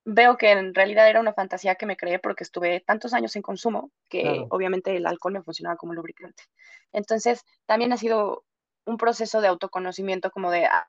veo 0.04 0.36
que 0.36 0.50
en 0.50 0.74
realidad 0.74 1.08
era 1.08 1.20
una 1.20 1.34
fantasía 1.34 1.74
que 1.74 1.86
me 1.86 1.96
creé 1.96 2.18
porque 2.18 2.44
estuve 2.44 2.80
tantos 2.80 3.12
años 3.12 3.36
en 3.36 3.42
consumo 3.42 3.90
que 4.08 4.22
claro, 4.22 4.46
obviamente 4.50 4.96
el 4.96 5.06
alcohol 5.06 5.34
me 5.34 5.42
funcionaba 5.42 5.76
como 5.76 5.94
lubricante. 5.94 6.44
Entonces, 6.92 7.44
también 7.66 7.92
ha 7.92 7.96
sido 7.96 8.44
un 8.86 8.96
proceso 8.96 9.40
de 9.40 9.48
autoconocimiento 9.48 10.30
como 10.30 10.50
de, 10.50 10.64
ah, 10.66 10.88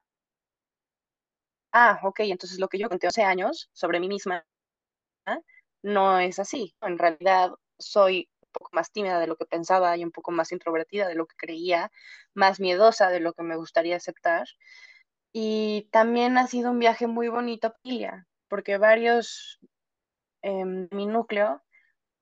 ah, 1.74 2.00
ok, 2.04 2.22
entonces 2.22 2.60
lo 2.60 2.70
que 2.70 2.80
yo 2.80 2.90
conté 2.90 3.08
hace 3.08 3.24
años 3.24 3.70
sobre 3.74 4.00
mí 4.00 4.08
misma 4.08 4.46
no 5.84 6.20
es 6.20 6.40
así. 6.40 6.76
En 6.82 6.98
realidad 6.98 7.52
soy 7.80 8.30
poco 8.52 8.70
más 8.74 8.92
tímida 8.92 9.20
de 9.20 9.28
lo 9.28 9.36
que 9.38 9.46
pensaba 9.46 9.98
y 9.98 10.04
un 10.04 10.12
poco 10.12 10.32
más 10.32 10.52
introvertida 10.52 11.08
de 11.08 11.16
lo 11.16 11.26
que 11.28 11.36
creía, 11.38 11.92
más 12.34 12.60
miedosa 12.60 13.10
de 13.10 13.20
lo 13.20 13.34
que 13.34 13.44
me 13.44 13.56
gustaría 13.58 13.96
aceptar. 13.98 14.48
Y 15.34 15.90
también 15.92 16.38
ha 16.38 16.48
sido 16.48 16.72
un 16.72 16.80
viaje 16.80 17.08
muy 17.08 17.30
bonito 17.30 17.68
a 17.68 17.72
familia, 17.84 18.28
porque 18.50 18.78
varios 18.78 19.60
en 20.42 20.90
mi 20.92 21.06
núcleo, 21.06 21.62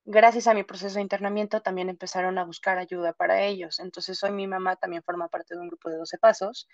gracias 0.06 0.48
a 0.48 0.54
mi 0.54 0.64
proceso 0.64 0.96
de 0.96 1.02
internamiento, 1.02 1.62
también 1.62 1.90
empezaron 1.90 2.38
a 2.38 2.46
buscar 2.46 2.78
ayuda 2.78 3.14
para 3.14 3.44
ellos. 3.44 3.80
Entonces, 3.80 4.24
hoy 4.24 4.32
mi 4.32 4.48
mamá 4.48 4.76
también 4.76 5.04
forma 5.04 5.28
parte 5.30 5.56
de 5.56 5.62
un 5.62 5.70
grupo 5.70 5.90
de 5.90 5.98
12 5.98 6.18
pasos, 6.18 6.68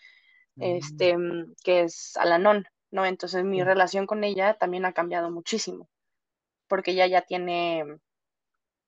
mm, 0.55 0.63
este, 0.63 1.17
que 1.63 1.81
es 1.81 2.17
Alanón, 2.17 2.65
¿no? 2.91 3.05
Entonces, 3.05 3.43
mi 3.43 3.63
relación 3.63 4.07
con 4.07 4.23
ella 4.23 4.55
también 4.55 4.85
ha 4.85 4.93
cambiado 4.93 5.31
muchísimo, 5.31 5.89
porque 6.67 6.91
ella 6.91 7.07
ya 7.07 7.21
tiene 7.23 7.85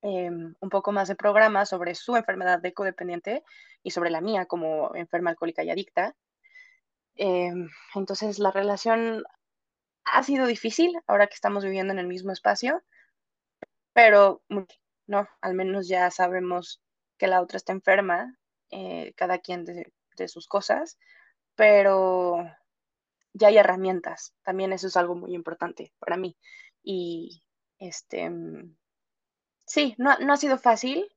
eh, 0.01 0.29
un 0.29 0.69
poco 0.69 0.91
más 0.91 1.07
de 1.07 1.15
programa 1.15 1.65
sobre 1.65 1.95
su 1.95 2.15
enfermedad 2.15 2.59
de 2.59 2.73
codependiente 2.73 3.43
y 3.83 3.91
sobre 3.91 4.09
la 4.09 4.21
mía 4.21 4.45
como 4.45 4.95
enferma 4.95 5.31
alcohólica 5.31 5.63
y 5.63 5.69
adicta. 5.69 6.15
Eh, 7.15 7.51
entonces, 7.95 8.39
la 8.39 8.51
relación 8.51 9.23
ha 10.05 10.23
sido 10.23 10.45
difícil 10.45 10.93
ahora 11.07 11.27
que 11.27 11.35
estamos 11.35 11.63
viviendo 11.63 11.93
en 11.93 11.99
el 11.99 12.07
mismo 12.07 12.31
espacio, 12.31 12.83
pero 13.93 14.43
no, 15.07 15.27
al 15.41 15.53
menos 15.55 15.87
ya 15.87 16.11
sabemos 16.11 16.81
que 17.17 17.27
la 17.27 17.41
otra 17.41 17.57
está 17.57 17.73
enferma, 17.73 18.37
eh, 18.69 19.13
cada 19.15 19.39
quien 19.39 19.65
de, 19.65 19.91
de, 20.17 20.27
sus 20.27 20.47
cosas, 20.47 20.97
pero 21.55 22.45
ya 23.33 23.47
hay 23.47 23.57
herramientas, 23.57 24.33
también 24.43 24.73
eso 24.73 24.87
es 24.87 24.97
algo 24.97 25.15
muy 25.15 25.33
importante 25.33 25.93
para 25.99 26.17
mí. 26.17 26.37
Y 26.83 27.43
este, 27.79 28.31
sí, 29.67 29.93
no, 29.99 30.17
no 30.19 30.33
ha 30.33 30.37
sido 30.37 30.57
fácil, 30.57 31.07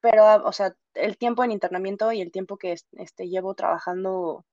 pero, 0.00 0.44
o 0.46 0.52
sea, 0.52 0.74
el 0.94 1.18
tiempo 1.18 1.44
en 1.44 1.52
internamiento 1.52 2.12
y 2.12 2.22
el 2.22 2.32
tiempo 2.32 2.56
que 2.56 2.72
este, 2.92 3.28
llevo 3.28 3.54
trabajando 3.54 4.44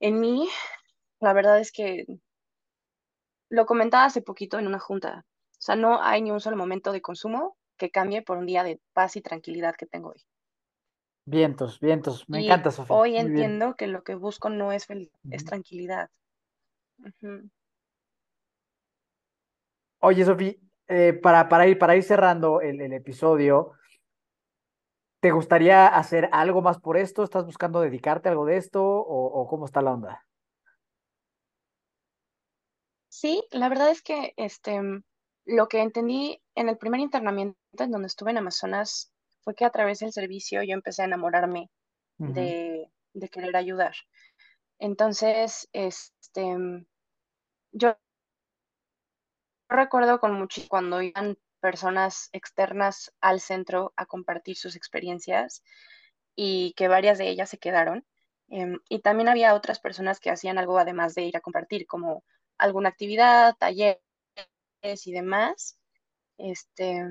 en 0.00 0.20
mí, 0.20 0.48
la 1.20 1.32
verdad 1.32 1.58
es 1.60 1.72
que 1.72 2.06
lo 3.50 3.66
comentaba 3.66 4.04
hace 4.04 4.22
poquito 4.22 4.58
en 4.58 4.66
una 4.66 4.78
junta. 4.78 5.24
O 5.52 5.60
sea, 5.60 5.76
no 5.76 6.02
hay 6.02 6.22
ni 6.22 6.30
un 6.30 6.40
solo 6.40 6.56
momento 6.56 6.92
de 6.92 7.00
consumo 7.00 7.56
que 7.76 7.90
cambie 7.90 8.22
por 8.22 8.38
un 8.38 8.46
día 8.46 8.62
de 8.62 8.80
paz 8.92 9.16
y 9.16 9.20
tranquilidad 9.20 9.74
que 9.76 9.86
tengo 9.86 10.10
hoy. 10.10 10.24
Vientos, 11.26 11.80
vientos, 11.80 12.28
me 12.28 12.40
Y 12.40 12.46
encanta, 12.46 12.70
Sofi, 12.70 12.92
hoy 12.92 13.10
muy 13.10 13.30
bien. 13.30 13.30
entiendo 13.32 13.74
que 13.76 13.86
lo 13.86 14.04
que 14.04 14.14
busco 14.14 14.48
no 14.48 14.70
es 14.72 14.86
felicidad, 14.86 15.18
es 15.30 15.44
tranquilidad. 15.44 16.10
Oye, 20.00 20.24
Sofi, 20.24 20.60
eh, 20.88 21.12
para, 21.14 21.48
para 21.48 21.66
ir, 21.66 21.78
para 21.78 21.96
ir 21.96 22.02
cerrando 22.02 22.60
el, 22.60 22.80
el 22.80 22.92
episodio, 22.92 23.72
¿te 25.20 25.30
gustaría 25.30 25.86
hacer 25.86 26.28
algo 26.32 26.62
más 26.62 26.78
por 26.78 26.96
esto? 26.96 27.22
¿Estás 27.22 27.44
buscando 27.44 27.80
dedicarte 27.80 28.28
a 28.28 28.32
algo 28.32 28.44
de 28.44 28.56
esto 28.56 28.82
o, 28.84 29.26
o 29.26 29.46
cómo 29.46 29.66
está 29.66 29.82
la 29.82 29.92
onda? 29.92 30.26
Sí, 33.08 33.42
la 33.50 33.68
verdad 33.68 33.90
es 33.90 34.02
que 34.02 34.34
este, 34.36 34.78
lo 35.46 35.68
que 35.68 35.80
entendí 35.80 36.42
en 36.54 36.68
el 36.68 36.76
primer 36.76 37.00
internamiento 37.00 37.56
en 37.78 37.90
donde 37.90 38.08
estuve 38.08 38.30
en 38.30 38.38
Amazonas 38.38 39.12
fue 39.42 39.54
que 39.54 39.64
a 39.64 39.70
través 39.70 40.00
del 40.00 40.12
servicio 40.12 40.62
yo 40.62 40.74
empecé 40.74 41.02
a 41.02 41.06
enamorarme 41.06 41.70
de, 42.18 42.90
de 43.14 43.28
querer 43.28 43.56
ayudar. 43.56 43.94
Entonces, 44.78 45.68
este, 45.72 46.56
yo 47.72 47.96
recuerdo 49.68 50.20
con 50.20 50.32
mucho 50.34 50.62
cuando 50.68 51.02
iban 51.02 51.36
personas 51.60 52.28
externas 52.32 53.12
al 53.20 53.40
centro 53.40 53.92
a 53.96 54.06
compartir 54.06 54.56
sus 54.56 54.76
experiencias 54.76 55.62
y 56.36 56.74
que 56.76 56.88
varias 56.88 57.18
de 57.18 57.28
ellas 57.28 57.50
se 57.50 57.58
quedaron. 57.58 58.04
Em, 58.48 58.78
y 58.88 59.00
también 59.00 59.28
había 59.28 59.54
otras 59.54 59.80
personas 59.80 60.20
que 60.20 60.30
hacían 60.30 60.58
algo 60.58 60.78
además 60.78 61.14
de 61.14 61.22
ir 61.24 61.36
a 61.36 61.40
compartir, 61.40 61.86
como 61.86 62.24
alguna 62.58 62.90
actividad, 62.90 63.54
talleres 63.58 64.00
y 65.06 65.12
demás. 65.12 65.78
Este, 66.38 67.02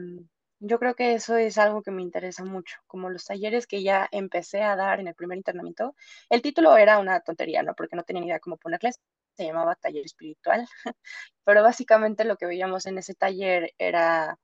yo 0.60 0.80
creo 0.80 0.95
que 0.95 1.14
eso 1.16 1.38
es 1.38 1.58
algo 1.58 1.82
que 1.84 1.91
me 1.91 2.01
interesa 2.01 2.43
mucho, 2.45 2.78
como 2.88 3.10
los 3.10 3.26
talleres 3.26 3.68
que 3.68 3.84
ya 3.84 4.08
empecé 4.12 4.64
a 4.64 4.76
dar 4.76 4.99
en 4.99 5.08
el 5.08 5.16
primer 5.16 5.38
internamiento. 5.38 5.95
El 6.30 6.41
título 6.41 6.78
era 6.78 6.99
una 6.99 7.20
tontería, 7.22 7.64
¿no? 7.64 7.76
Porque 7.76 7.95
no 7.95 8.03
tenía 8.03 8.22
ni 8.22 8.28
idea 8.28 8.39
cómo 8.39 8.58
ponerles. 8.58 8.99
Se 9.36 9.45
llamaba 9.45 9.75
taller 9.75 10.05
espiritual, 10.05 10.67
pero 11.43 11.63
básicamente 11.63 12.25
lo 12.25 12.38
que 12.38 12.45
veíamos 12.45 12.86
en 12.86 12.97
ese 12.97 13.15
taller 13.15 13.73
era 13.77 14.39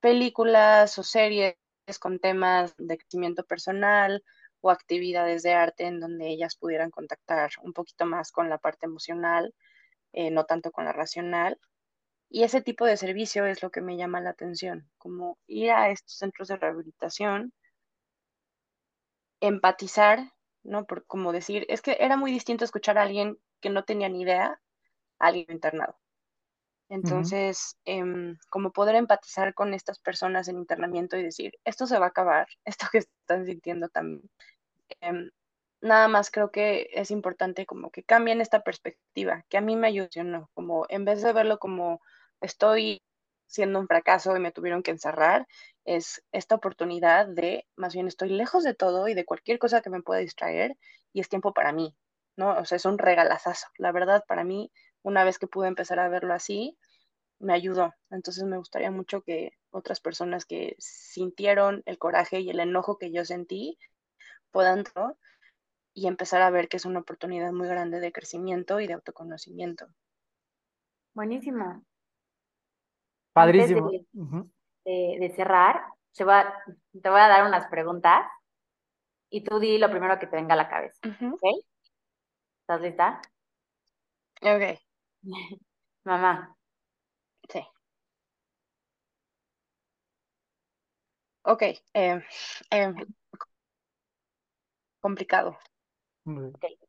películas 0.00 0.98
o 0.98 1.02
series 1.02 1.56
con 2.00 2.18
temas 2.18 2.74
de 2.76 2.98
crecimiento 2.98 3.44
personal 3.44 4.22
o 4.60 4.70
actividades 4.70 5.42
de 5.42 5.54
arte 5.54 5.86
en 5.86 6.00
donde 6.00 6.28
ellas 6.28 6.56
pudieran 6.56 6.90
contactar 6.90 7.50
un 7.62 7.72
poquito 7.72 8.06
más 8.06 8.32
con 8.32 8.48
la 8.50 8.58
parte 8.58 8.86
emocional, 8.86 9.54
eh, 10.12 10.30
no 10.30 10.44
tanto 10.44 10.70
con 10.70 10.84
la 10.84 10.92
racional. 10.92 11.58
Y 12.30 12.44
ese 12.44 12.60
tipo 12.60 12.84
de 12.84 12.96
servicio 12.96 13.46
es 13.46 13.62
lo 13.62 13.70
que 13.70 13.80
me 13.80 13.96
llama 13.96 14.20
la 14.20 14.30
atención, 14.30 14.90
como 14.98 15.38
ir 15.46 15.70
a 15.72 15.90
estos 15.90 16.14
centros 16.18 16.48
de 16.48 16.56
rehabilitación, 16.56 17.52
empatizar, 19.40 20.32
¿no? 20.62 20.84
Por 20.86 21.06
como 21.06 21.32
decir, 21.32 21.64
es 21.68 21.80
que 21.82 21.96
era 22.00 22.16
muy 22.16 22.32
distinto 22.32 22.64
escuchar 22.64 22.98
a 22.98 23.02
alguien 23.02 23.38
que 23.60 23.70
no 23.70 23.84
tenía 23.84 24.08
ni 24.08 24.22
idea 24.22 24.60
alguien 25.18 25.46
internado. 25.50 25.96
Entonces, 26.90 27.76
em, 27.84 28.38
como 28.48 28.72
poder 28.72 28.94
empatizar 28.94 29.52
con 29.54 29.74
estas 29.74 29.98
personas 29.98 30.48
en 30.48 30.56
internamiento 30.56 31.16
y 31.16 31.22
decir, 31.22 31.52
esto 31.64 31.86
se 31.86 31.98
va 31.98 32.06
a 32.06 32.08
acabar, 32.08 32.48
esto 32.64 32.86
que 32.90 32.98
están 32.98 33.46
sintiendo 33.46 33.88
también. 33.88 34.30
Em, 35.00 35.30
nada 35.80 36.08
más 36.08 36.30
creo 36.30 36.50
que 36.50 36.88
es 36.92 37.10
importante 37.10 37.66
como 37.66 37.90
que 37.90 38.02
cambien 38.04 38.40
esta 38.40 38.62
perspectiva, 38.62 39.44
que 39.48 39.58
a 39.58 39.60
mí 39.60 39.76
me 39.76 39.88
ayudó, 39.88 40.24
¿no? 40.24 40.50
Como 40.54 40.86
en 40.88 41.04
vez 41.04 41.22
de 41.22 41.32
verlo 41.32 41.58
como 41.58 42.00
estoy 42.40 43.02
siendo 43.46 43.80
un 43.80 43.86
fracaso 43.88 44.36
y 44.36 44.40
me 44.40 44.52
tuvieron 44.52 44.82
que 44.82 44.90
encerrar, 44.90 45.46
es 45.84 46.22
esta 46.32 46.54
oportunidad 46.54 47.26
de, 47.26 47.66
más 47.76 47.94
bien 47.94 48.08
estoy 48.08 48.30
lejos 48.30 48.64
de 48.64 48.74
todo 48.74 49.08
y 49.08 49.14
de 49.14 49.24
cualquier 49.24 49.58
cosa 49.58 49.80
que 49.82 49.90
me 49.90 50.02
pueda 50.02 50.20
distraer 50.20 50.76
y 51.12 51.20
es 51.20 51.28
tiempo 51.28 51.52
para 51.54 51.72
mí, 51.72 51.94
¿no? 52.38 52.56
O 52.56 52.64
sea, 52.64 52.76
es 52.76 52.84
un 52.84 52.98
regalazazo. 52.98 53.66
La 53.76 53.92
verdad, 53.92 54.24
para 54.26 54.44
mí, 54.44 54.70
una 55.02 55.24
vez 55.24 55.38
que 55.38 55.48
pude 55.48 55.66
empezar 55.66 55.98
a 55.98 56.08
verlo 56.08 56.32
así, 56.32 56.78
me 57.40 57.52
ayudó. 57.52 57.92
Entonces 58.10 58.44
me 58.44 58.56
gustaría 58.56 58.90
mucho 58.92 59.22
que 59.22 59.52
otras 59.70 60.00
personas 60.00 60.46
que 60.46 60.76
sintieron 60.78 61.82
el 61.84 61.98
coraje 61.98 62.40
y 62.40 62.48
el 62.48 62.60
enojo 62.60 62.96
que 62.96 63.12
yo 63.12 63.24
sentí 63.24 63.76
puedan 64.52 64.84
¿no? 64.94 65.18
y 65.92 66.06
empezar 66.06 66.40
a 66.42 66.50
ver 66.50 66.68
que 66.68 66.76
es 66.76 66.84
una 66.84 67.00
oportunidad 67.00 67.52
muy 67.52 67.66
grande 67.66 67.98
de 67.98 68.12
crecimiento 68.12 68.78
y 68.78 68.86
de 68.86 68.94
autoconocimiento. 68.94 69.86
Buenísimo. 71.14 71.64
Antes 73.34 73.68
de, 73.68 73.74
Padrísimo. 73.74 73.90
De, 74.84 75.16
de 75.20 75.32
cerrar, 75.34 75.82
te 76.16 76.24
voy, 76.24 76.34
a, 76.34 76.54
te 77.02 77.10
voy 77.10 77.20
a 77.20 77.28
dar 77.28 77.46
unas 77.46 77.66
preguntas 77.66 78.26
y 79.28 79.42
tú 79.42 79.58
di 79.58 79.78
lo 79.78 79.90
primero 79.90 80.18
que 80.20 80.28
te 80.28 80.36
venga 80.36 80.54
a 80.54 80.56
la 80.56 80.68
cabeza. 80.68 80.98
Ujú. 81.04 81.34
¿Ok? 81.34 81.64
¿Estás 82.68 82.82
lista? 82.82 83.20
Ok, 84.42 84.78
Mamá, 86.04 86.56
sí. 87.50 87.60
Ok, 91.42 91.62
eh, 91.94 92.22
eh, 92.70 92.92
complicado. 95.00 95.58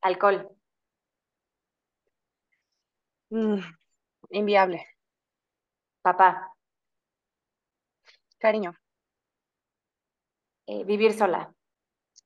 Alcohol, 0.01 0.38
Mm, 3.32 3.61
inviable. 4.32 4.86
papá, 6.01 6.53
Cariño, 8.41 8.71
eh, 10.67 10.84
vivir 10.86 11.13
sola, 11.13 11.53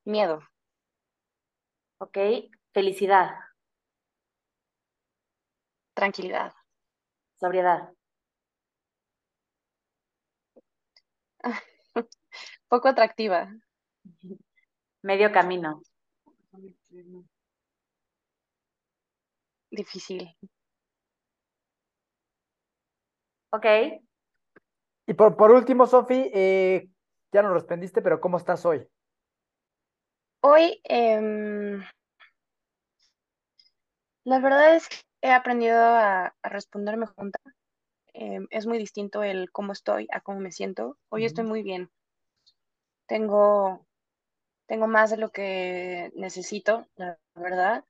miedo, 0.06 0.42
¿ok? 2.00 2.18
Felicidad, 2.74 3.36
tranquilidad. 5.94 6.54
sobriedad, 7.40 7.94
Poco 12.68 12.88
atractiva. 12.88 13.50
medio 15.04 15.32
camino, 15.32 15.82
Difícil. 19.70 20.36
¿ok? 23.52 23.66
Y 25.08 25.14
por, 25.16 25.36
por 25.36 25.52
último, 25.52 25.86
Sofi, 25.86 26.32
eh, 26.34 26.90
ya 27.32 27.42
nos 27.42 27.54
respondiste, 27.54 28.02
pero 28.02 28.22
¿cómo 28.22 28.38
estás 28.38 28.66
hoy? 28.66 28.88
Hoy, 30.42 30.80
em, 30.84 31.84
la 34.26 34.40
verdad 34.40 34.76
es 34.76 34.90
que 34.90 34.98
he 35.22 35.32
aprendido 35.32 35.78
a, 35.82 36.36
a 36.42 36.50
responderme 36.50 37.06
junta. 37.06 37.40
Em, 38.14 38.48
es 38.52 38.68
muy 38.68 38.78
distinto 38.80 39.24
el 39.24 39.52
cómo 39.52 39.74
estoy 39.74 40.08
a 40.12 40.22
cómo 40.22 40.40
me 40.42 40.52
siento. 40.52 40.98
Hoy 41.10 41.26
estoy 41.26 41.46
muy 41.46 41.64
bien. 41.64 41.92
Tengo, 43.08 43.86
tengo 44.68 44.88
más 44.88 45.12
de 45.12 45.18
lo 45.18 45.32
que 45.32 46.12
necesito, 46.16 46.88
la 46.96 47.20
verdad. 47.36 47.86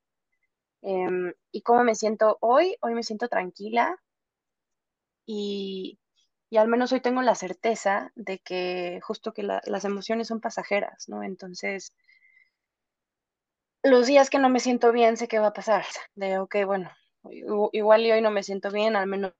Em, 0.81 1.33
¿y 1.51 1.61
cómo 1.63 1.83
me 1.83 1.95
siento 1.95 2.37
hoy? 2.41 2.77
Hoy 2.81 2.95
me 2.95 3.03
siento 3.03 3.29
tranquila 3.29 3.99
y, 5.25 5.99
y 6.49 6.57
al 6.57 6.67
menos 6.67 6.91
hoy 6.91 7.01
tengo 7.01 7.21
la 7.21 7.35
certeza 7.35 8.11
de 8.15 8.39
que 8.39 8.99
justo 9.03 9.33
que 9.33 9.43
la- 9.43 9.61
las 9.65 9.85
emociones 9.85 10.27
son 10.27 10.41
pasajeras, 10.41 11.07
¿no? 11.09 11.23
Entonces, 11.23 11.93
los 13.83 14.07
días 14.07 14.29
que 14.29 14.39
no 14.39 14.49
me 14.49 14.59
siento 14.59 14.91
bien, 14.91 15.17
sé 15.17 15.27
qué 15.27 15.39
va 15.39 15.47
a 15.47 15.53
pasar. 15.53 15.85
De, 16.15 16.39
ok, 16.39 16.55
bueno, 16.65 16.91
igual 17.71 18.05
y 18.05 18.11
hoy 18.11 18.21
no 18.21 18.31
me 18.31 18.43
siento 18.43 18.71
bien, 18.71 18.95
al 18.95 19.07
menos 19.07 19.33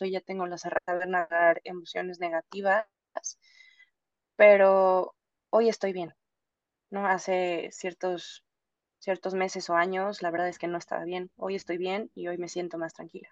hoy 0.00 0.12
ya 0.12 0.20
tengo 0.20 0.46
la 0.46 0.58
certeza 0.58 0.98
de 0.98 1.06
nadar 1.06 1.60
emociones 1.64 2.20
negativas, 2.20 2.86
pero 4.36 5.14
hoy 5.50 5.68
estoy 5.68 5.92
bien, 5.92 6.14
¿no? 6.90 7.06
Hace 7.06 7.70
ciertos, 7.72 8.44
ciertos 9.00 9.34
meses 9.34 9.70
o 9.70 9.74
años, 9.74 10.22
la 10.22 10.30
verdad 10.30 10.48
es 10.48 10.58
que 10.58 10.68
no 10.68 10.78
estaba 10.78 11.04
bien. 11.04 11.30
Hoy 11.36 11.56
estoy 11.56 11.78
bien 11.78 12.10
y 12.14 12.28
hoy 12.28 12.38
me 12.38 12.48
siento 12.48 12.78
más 12.78 12.94
tranquila. 12.94 13.30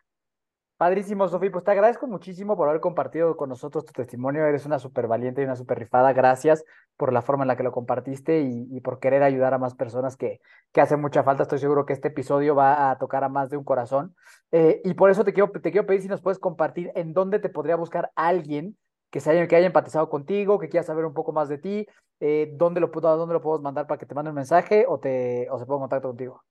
Padrísimo, 0.76 1.26
Sofi. 1.26 1.48
Pues 1.48 1.64
te 1.64 1.70
agradezco 1.70 2.06
muchísimo 2.06 2.54
por 2.54 2.68
haber 2.68 2.82
compartido 2.82 3.34
con 3.36 3.48
nosotros 3.48 3.86
tu 3.86 3.92
testimonio. 3.92 4.44
Eres 4.44 4.66
una 4.66 4.78
súper 4.78 5.06
valiente 5.06 5.40
y 5.40 5.44
una 5.44 5.56
súper 5.56 5.78
rifada. 5.78 6.12
Gracias 6.12 6.64
por 6.98 7.14
la 7.14 7.22
forma 7.22 7.44
en 7.44 7.48
la 7.48 7.56
que 7.56 7.62
lo 7.62 7.72
compartiste 7.72 8.40
y, 8.42 8.80
por 8.80 9.00
querer 9.00 9.22
ayudar 9.22 9.54
a 9.54 9.58
más 9.58 9.74
personas 9.74 10.18
que, 10.18 10.40
que 10.72 10.82
hace 10.82 10.96
mucha 10.96 11.22
falta. 11.22 11.44
Estoy 11.44 11.60
seguro 11.60 11.86
que 11.86 11.94
este 11.94 12.08
episodio 12.08 12.54
va 12.54 12.90
a 12.90 12.98
tocar 12.98 13.24
a 13.24 13.30
más 13.30 13.48
de 13.48 13.56
un 13.56 13.64
corazón. 13.64 14.14
Eh, 14.52 14.82
y 14.84 14.92
por 14.92 15.10
eso 15.10 15.24
te 15.24 15.32
quiero, 15.32 15.50
te 15.50 15.70
quiero 15.70 15.86
pedir 15.86 16.02
si 16.02 16.08
nos 16.08 16.20
puedes 16.20 16.38
compartir 16.38 16.92
en 16.94 17.14
dónde 17.14 17.38
te 17.38 17.48
podría 17.48 17.76
buscar 17.76 18.12
alguien 18.14 18.76
que, 19.10 19.20
se 19.20 19.30
haya, 19.30 19.48
que 19.48 19.56
haya 19.56 19.66
empatizado 19.66 20.10
contigo, 20.10 20.58
que 20.58 20.68
quiera 20.68 20.84
saber 20.84 21.06
un 21.06 21.14
poco 21.14 21.32
más 21.32 21.48
de 21.48 21.56
ti, 21.56 21.86
eh, 22.20 22.50
dónde 22.52 22.80
lo, 22.80 22.88
dónde 22.88 23.32
lo 23.32 23.40
podemos 23.40 23.62
mandar 23.62 23.86
para 23.86 23.98
que 23.98 24.04
te 24.04 24.14
mande 24.14 24.28
un 24.30 24.36
mensaje 24.36 24.84
o, 24.86 24.98
te, 24.98 25.48
o 25.50 25.58
se 25.58 25.64
ponga 25.64 25.76
en 25.76 25.80
contacto 25.80 26.08
contigo. 26.08 26.44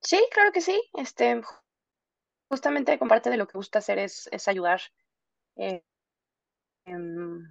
Sí, 0.00 0.20
claro 0.32 0.50
que 0.50 0.60
sí. 0.60 0.82
Este, 0.94 1.40
justamente 2.52 2.98
comparte 2.98 3.30
de 3.30 3.38
lo 3.38 3.46
que 3.46 3.56
gusta 3.56 3.78
hacer 3.78 3.98
es, 3.98 4.28
es 4.30 4.46
ayudar. 4.46 4.82
eh, 5.56 5.82
em, 6.84 7.48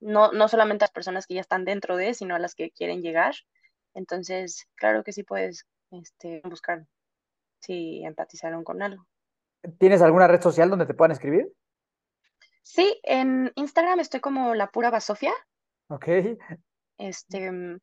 no, 0.00 0.32
no 0.32 0.48
solamente 0.48 0.84
a 0.84 0.86
las 0.88 0.92
personas 0.92 1.26
que 1.26 1.34
ya 1.34 1.40
están 1.40 1.64
dentro 1.64 1.96
de, 1.96 2.12
sino 2.12 2.34
a 2.34 2.38
las 2.38 2.54
que 2.54 2.70
quieren 2.70 3.00
llegar. 3.00 3.34
Entonces, 3.94 4.66
claro 4.74 5.04
que 5.04 5.12
sí 5.12 5.22
puedes 5.22 5.64
este, 5.90 6.42
buscar 6.44 6.86
si 7.60 8.04
empatizaron 8.04 8.62
con 8.62 8.82
algo. 8.82 9.06
¿Tienes 9.78 10.02
alguna 10.02 10.28
red 10.28 10.42
social 10.42 10.68
donde 10.68 10.84
te 10.86 10.92
puedan 10.94 11.12
escribir? 11.12 11.50
Sí, 12.62 13.00
en 13.04 13.52
Instagram 13.54 14.00
estoy 14.00 14.20
como 14.20 14.54
la 14.54 14.66
pura 14.70 14.90
basofia, 14.90 15.32
Ok. 15.88 16.08
este, 16.98 17.50
mm, 17.50 17.78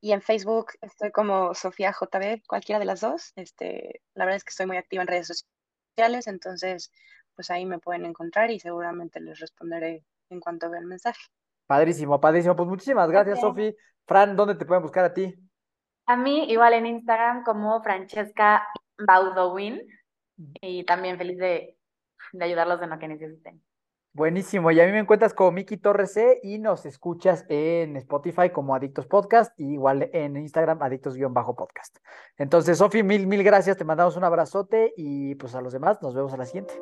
y 0.00 0.12
en 0.12 0.22
Facebook 0.22 0.72
estoy 0.80 1.10
como 1.10 1.54
Sofía 1.54 1.92
JB, 1.92 2.42
cualquiera 2.46 2.78
de 2.78 2.84
las 2.86 3.00
dos. 3.00 3.32
Este, 3.36 4.00
la 4.14 4.24
verdad 4.24 4.36
es 4.36 4.44
que 4.44 4.50
estoy 4.50 4.66
muy 4.66 4.76
activa 4.78 5.02
en 5.02 5.08
redes 5.08 5.26
sociales. 5.28 5.53
Sociales, 5.94 6.26
entonces 6.26 6.92
pues 7.34 7.50
ahí 7.50 7.66
me 7.66 7.78
pueden 7.78 8.04
encontrar 8.04 8.50
y 8.50 8.60
seguramente 8.60 9.20
les 9.20 9.38
responderé 9.40 10.04
en 10.30 10.40
cuanto 10.40 10.70
vea 10.70 10.80
el 10.80 10.86
mensaje. 10.86 11.20
Padrísimo, 11.66 12.20
padrísimo. 12.20 12.54
Pues 12.54 12.68
muchísimas 12.68 13.10
gracias, 13.10 13.40
Sofi. 13.40 13.74
Fran, 14.06 14.36
¿dónde 14.36 14.54
te 14.54 14.66
pueden 14.66 14.82
buscar 14.82 15.04
a 15.04 15.14
ti? 15.14 15.34
A 16.06 16.16
mí, 16.16 16.50
igual 16.50 16.74
en 16.74 16.86
Instagram 16.86 17.42
como 17.42 17.82
Francesca 17.82 18.66
Baudowin 18.98 19.80
y 20.60 20.84
también 20.84 21.16
feliz 21.16 21.38
de, 21.38 21.78
de 22.32 22.44
ayudarlos 22.44 22.82
en 22.82 22.90
lo 22.90 22.98
que 22.98 23.08
necesiten. 23.08 23.62
Buenísimo, 24.14 24.70
y 24.70 24.80
a 24.80 24.86
mí 24.86 24.92
me 24.92 25.00
encuentras 25.00 25.34
como 25.34 25.50
Miki 25.50 25.76
Torres 25.76 26.12
C 26.12 26.38
y 26.44 26.60
nos 26.60 26.86
escuchas 26.86 27.44
en 27.48 27.96
Spotify 27.96 28.50
como 28.50 28.76
Adictos 28.76 29.08
Podcast 29.08 29.58
y 29.58 29.72
igual 29.72 30.08
en 30.12 30.36
Instagram 30.36 30.80
Adictos-podcast. 30.80 31.98
Entonces, 32.38 32.78
Sofi, 32.78 33.02
mil, 33.02 33.26
mil 33.26 33.42
gracias, 33.42 33.76
te 33.76 33.84
mandamos 33.84 34.16
un 34.16 34.22
abrazote 34.22 34.94
y 34.96 35.34
pues 35.34 35.56
a 35.56 35.60
los 35.60 35.72
demás 35.72 36.00
nos 36.00 36.14
vemos 36.14 36.32
a 36.32 36.36
la 36.36 36.46
siguiente. 36.46 36.74